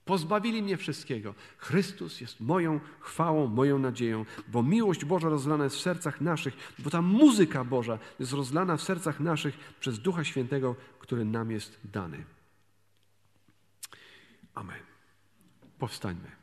pozbawili 0.04 0.62
mnie 0.62 0.76
wszystkiego, 0.76 1.34
Chrystus 1.58 2.20
jest 2.20 2.40
moją 2.40 2.80
chwałą, 3.00 3.46
moją 3.46 3.78
nadzieją, 3.78 4.24
bo 4.48 4.62
miłość 4.62 5.04
Boża 5.04 5.28
rozlana 5.28 5.64
jest 5.64 5.76
w 5.76 5.80
sercach 5.80 6.20
naszych, 6.20 6.74
bo 6.78 6.90
ta 6.90 7.02
muzyka 7.02 7.64
Boża 7.64 7.98
jest 8.20 8.32
rozlana 8.32 8.76
w 8.76 8.82
sercach 8.82 9.20
naszych 9.20 9.74
przez 9.80 9.98
Ducha 9.98 10.24
Świętego, 10.24 10.76
który 10.98 11.24
nam 11.24 11.50
jest 11.50 11.80
dany. 11.84 12.24
Amen. 14.54 14.80
Powstańmy. 15.78 16.42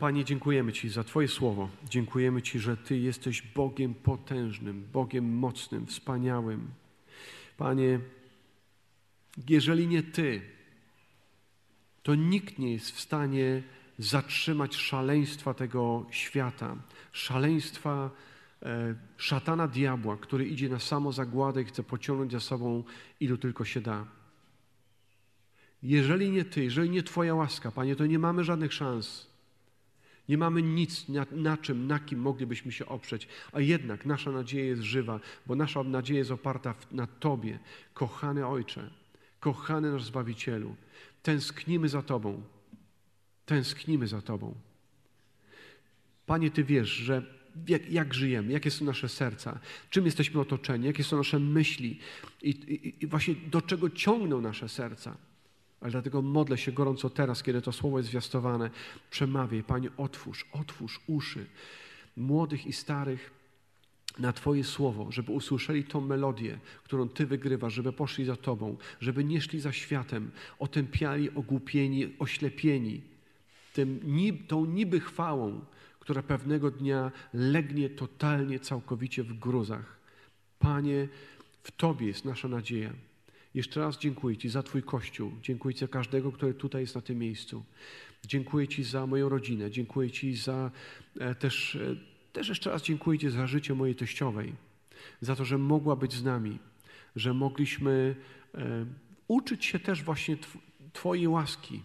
Panie, 0.00 0.24
dziękujemy 0.24 0.72
Ci 0.72 0.88
za 0.88 1.04
Twoje 1.04 1.28
słowo. 1.28 1.68
Dziękujemy 1.88 2.42
Ci, 2.42 2.58
że 2.58 2.76
Ty 2.76 2.98
jesteś 2.98 3.42
Bogiem 3.42 3.94
potężnym, 3.94 4.84
Bogiem 4.92 5.34
mocnym, 5.34 5.86
wspaniałym. 5.86 6.81
Panie, 7.56 8.00
jeżeli 9.48 9.86
nie 9.86 10.02
Ty, 10.02 10.42
to 12.02 12.14
nikt 12.14 12.58
nie 12.58 12.72
jest 12.72 12.90
w 12.90 13.00
stanie 13.00 13.62
zatrzymać 13.98 14.76
szaleństwa 14.76 15.54
tego 15.54 16.06
świata, 16.10 16.76
szaleństwa 17.12 18.10
e, 18.62 18.94
szatana 19.16 19.68
diabła, 19.68 20.16
który 20.16 20.46
idzie 20.46 20.68
na 20.68 20.78
samo 20.78 21.12
zagładę 21.12 21.62
i 21.62 21.64
chce 21.64 21.82
pociągnąć 21.82 22.32
za 22.32 22.40
sobą 22.40 22.84
ilu 23.20 23.38
tylko 23.38 23.64
się 23.64 23.80
da. 23.80 24.06
Jeżeli 25.82 26.30
nie 26.30 26.44
Ty, 26.44 26.64
jeżeli 26.64 26.90
nie 26.90 27.02
Twoja 27.02 27.34
łaska, 27.34 27.70
Panie, 27.70 27.96
to 27.96 28.06
nie 28.06 28.18
mamy 28.18 28.44
żadnych 28.44 28.72
szans. 28.72 29.31
Nie 30.28 30.38
mamy 30.38 30.62
nic, 30.62 31.08
na, 31.08 31.26
na, 31.32 31.56
czym, 31.56 31.86
na 31.86 31.98
kim 31.98 32.18
moglibyśmy 32.18 32.72
się 32.72 32.86
oprzeć, 32.86 33.28
a 33.52 33.60
jednak 33.60 34.06
nasza 34.06 34.32
nadzieja 34.32 34.64
jest 34.64 34.82
żywa, 34.82 35.20
bo 35.46 35.54
nasza 35.54 35.82
nadzieja 35.82 36.18
jest 36.18 36.30
oparta 36.30 36.74
na 36.90 37.06
Tobie, 37.06 37.58
kochany 37.94 38.46
Ojcze, 38.46 38.90
kochany 39.40 39.92
nasz 39.92 40.04
Zbawicielu. 40.04 40.76
Tęsknimy 41.22 41.88
za 41.88 42.02
Tobą. 42.02 42.42
Tęsknimy 43.46 44.06
za 44.06 44.22
Tobą. 44.22 44.54
Panie, 46.26 46.50
Ty 46.50 46.64
wiesz, 46.64 46.88
że 46.88 47.22
jak, 47.68 47.90
jak, 47.90 48.14
żyjemy, 48.14 48.52
jakie 48.52 48.70
są 48.70 48.84
nasze 48.84 49.08
serca, 49.08 49.58
czym 49.90 50.04
jesteśmy 50.04 50.40
otoczeni, 50.40 50.86
jakie 50.86 51.04
są 51.04 51.16
nasze 51.16 51.38
myśli 51.38 51.98
i, 52.42 52.50
i, 52.50 53.04
i 53.04 53.06
właśnie 53.06 53.34
do 53.34 53.62
czego 53.62 53.90
ciągną 53.90 54.40
nasze 54.40 54.68
serca. 54.68 55.16
Ale 55.82 55.90
dlatego 55.90 56.22
modlę 56.22 56.58
się 56.58 56.72
gorąco 56.72 57.10
teraz, 57.10 57.42
kiedy 57.42 57.62
to 57.62 57.72
słowo 57.72 57.98
jest 57.98 58.10
zwiastowane. 58.10 58.70
Przemawiaj, 59.10 59.62
Panie, 59.62 59.90
otwórz, 59.96 60.46
otwórz 60.52 61.00
uszy 61.06 61.46
młodych 62.16 62.66
i 62.66 62.72
starych 62.72 63.30
na 64.18 64.32
Twoje 64.32 64.64
słowo, 64.64 65.12
żeby 65.12 65.32
usłyszeli 65.32 65.84
tą 65.84 66.00
melodię, 66.00 66.58
którą 66.84 67.08
Ty 67.08 67.26
wygrywasz, 67.26 67.74
żeby 67.74 67.92
poszli 67.92 68.24
za 68.24 68.36
Tobą, 68.36 68.76
żeby 69.00 69.24
nie 69.24 69.40
szli 69.40 69.60
za 69.60 69.72
światem, 69.72 70.30
otępiali, 70.58 71.30
ogłupieni, 71.34 72.14
oślepieni 72.18 73.00
tym, 73.72 74.00
tą 74.48 74.66
niby 74.66 75.00
chwałą, 75.00 75.60
która 76.00 76.22
pewnego 76.22 76.70
dnia 76.70 77.12
legnie 77.32 77.90
totalnie, 77.90 78.60
całkowicie 78.60 79.22
w 79.22 79.38
gruzach. 79.38 79.96
Panie, 80.58 81.08
w 81.62 81.70
Tobie 81.70 82.06
jest 82.06 82.24
nasza 82.24 82.48
nadzieja. 82.48 82.92
Jeszcze 83.54 83.80
raz 83.80 83.98
dziękuję 83.98 84.36
Ci 84.36 84.48
za 84.48 84.62
Twój 84.62 84.82
Kościół. 84.82 85.32
Dziękuję 85.42 85.74
Ci 85.74 85.80
za 85.80 85.88
każdego, 85.88 86.32
który 86.32 86.54
tutaj 86.54 86.80
jest 86.80 86.94
na 86.94 87.00
tym 87.00 87.18
miejscu. 87.18 87.64
Dziękuję 88.26 88.68
Ci 88.68 88.84
za 88.84 89.06
moją 89.06 89.28
rodzinę. 89.28 89.70
Dziękuję 89.70 90.10
Ci 90.10 90.36
za 90.36 90.70
e, 91.20 91.34
też, 91.34 91.76
e, 91.76 91.96
też 92.32 92.48
jeszcze 92.48 92.70
raz 92.70 92.82
dziękuję 92.82 93.18
Ci 93.18 93.30
za 93.30 93.46
życie 93.46 93.74
mojej 93.74 93.94
teściowej. 93.94 94.52
Za 95.20 95.36
to, 95.36 95.44
że 95.44 95.58
mogła 95.58 95.96
być 95.96 96.14
z 96.14 96.24
nami. 96.24 96.58
Że 97.16 97.34
mogliśmy 97.34 98.16
e, 98.54 98.86
uczyć 99.28 99.64
się 99.64 99.78
też 99.78 100.02
właśnie 100.02 100.36
Twojej 100.92 101.28
łaski, 101.28 101.82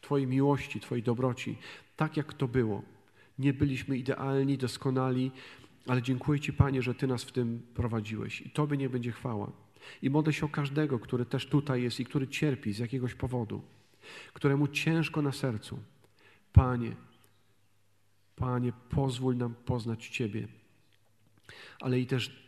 Twojej 0.00 0.26
miłości, 0.26 0.80
Twojej 0.80 1.02
dobroci. 1.02 1.58
Tak 1.96 2.16
jak 2.16 2.34
to 2.34 2.48
było. 2.48 2.82
Nie 3.38 3.52
byliśmy 3.52 3.98
idealni, 3.98 4.58
doskonali, 4.58 5.30
ale 5.86 6.02
dziękuję 6.02 6.40
Ci, 6.40 6.52
Panie, 6.52 6.82
że 6.82 6.94
Ty 6.94 7.06
nas 7.06 7.24
w 7.24 7.32
tym 7.32 7.62
prowadziłeś. 7.74 8.40
I 8.40 8.50
Tobie 8.50 8.76
nie 8.76 8.88
będzie 8.88 9.12
chwała. 9.12 9.65
I 10.02 10.10
modlę 10.10 10.32
się 10.32 10.46
o 10.46 10.48
każdego, 10.48 10.98
który 10.98 11.26
też 11.26 11.46
tutaj 11.46 11.82
jest 11.82 12.00
i 12.00 12.04
który 12.04 12.28
cierpi 12.28 12.72
z 12.72 12.78
jakiegoś 12.78 13.14
powodu, 13.14 13.62
któremu 14.32 14.68
ciężko 14.68 15.22
na 15.22 15.32
sercu. 15.32 15.78
Panie, 16.52 16.96
Panie, 18.36 18.72
pozwól 18.90 19.36
nam 19.36 19.54
poznać 19.54 20.08
Ciebie. 20.08 20.48
Ale 21.80 22.00
i 22.00 22.06
też 22.06 22.46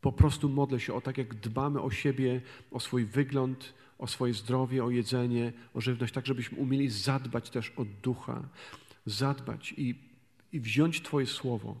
po 0.00 0.12
prostu 0.12 0.48
modlę 0.48 0.80
się 0.80 0.94
o 0.94 1.00
tak, 1.00 1.18
jak 1.18 1.34
dbamy 1.34 1.80
o 1.80 1.90
siebie, 1.90 2.40
o 2.70 2.80
swój 2.80 3.04
wygląd, 3.04 3.74
o 3.98 4.06
swoje 4.06 4.34
zdrowie, 4.34 4.84
o 4.84 4.90
jedzenie, 4.90 5.52
o 5.74 5.80
żywność, 5.80 6.14
tak 6.14 6.26
żebyśmy 6.26 6.58
umieli 6.58 6.88
zadbać 6.88 7.50
też 7.50 7.72
o 7.76 7.84
ducha, 7.84 8.48
zadbać 9.06 9.74
i, 9.76 9.94
i 10.52 10.60
wziąć 10.60 11.02
Twoje 11.02 11.26
słowo. 11.26 11.76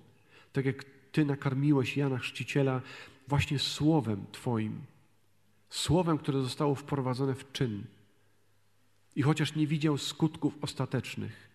Tak 0.52 0.64
jak 0.64 0.84
Ty 1.12 1.24
nakarmiłeś 1.24 1.96
Jana 1.96 2.18
Chrzciciela 2.18 2.82
właśnie 3.28 3.58
słowem 3.58 4.26
Twoim. 4.32 4.80
Słowem, 5.70 6.18
które 6.18 6.42
zostało 6.42 6.74
wprowadzone 6.74 7.34
w 7.34 7.52
czyn. 7.52 7.84
I 9.16 9.22
chociaż 9.22 9.54
nie 9.54 9.66
widział 9.66 9.98
skutków 9.98 10.58
ostatecznych, 10.60 11.48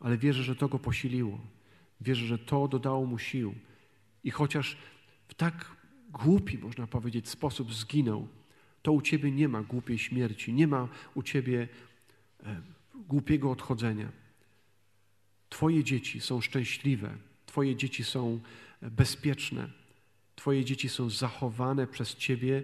ale 0.00 0.18
wierzę, 0.18 0.42
że 0.42 0.56
to 0.56 0.68
go 0.68 0.78
posiliło. 0.78 1.40
Wierzę, 2.00 2.26
że 2.26 2.38
to 2.38 2.68
dodało 2.68 3.06
mu 3.06 3.18
sił. 3.18 3.54
I 4.24 4.30
chociaż 4.30 4.76
w 5.28 5.34
tak 5.34 5.76
głupi, 6.10 6.58
można 6.58 6.86
powiedzieć, 6.86 7.28
sposób 7.28 7.74
zginął, 7.74 8.28
to 8.82 8.92
u 8.92 9.02
Ciebie 9.02 9.30
nie 9.30 9.48
ma 9.48 9.62
głupiej 9.62 9.98
śmierci, 9.98 10.52
nie 10.52 10.66
ma 10.66 10.88
u 11.14 11.22
Ciebie 11.22 11.68
e, 12.42 12.62
głupiego 12.94 13.50
odchodzenia. 13.50 14.12
Twoje 15.48 15.84
dzieci 15.84 16.20
są 16.20 16.40
szczęśliwe, 16.40 17.16
Twoje 17.46 17.76
dzieci 17.76 18.04
są 18.04 18.40
bezpieczne, 18.82 19.70
Twoje 20.38 20.64
dzieci 20.64 20.88
są 20.88 21.10
zachowane 21.10 21.86
przez 21.86 22.16
Ciebie 22.16 22.62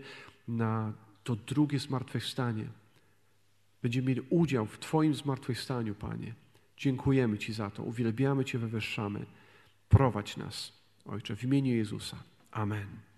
na 0.49 0.93
to 1.25 1.37
drugie 1.37 1.79
zmartwychwstanie. 1.79 2.65
Będziemy 3.83 4.09
mieli 4.09 4.21
udział 4.31 4.67
w 4.67 4.79
Twoim 4.79 5.15
zmartwychwstaniu, 5.15 5.95
Panie. 5.95 6.35
Dziękujemy 6.77 7.39
Ci 7.39 7.53
za 7.53 7.71
to, 7.71 7.83
uwielbiamy 7.83 8.45
Cię, 8.45 8.59
wywyższamy. 8.59 9.27
Prowadź 9.89 10.37
nas, 10.37 10.73
Ojcze, 11.05 11.37
w 11.37 11.45
imieniu 11.45 11.75
Jezusa. 11.75 12.17
Amen. 12.51 13.14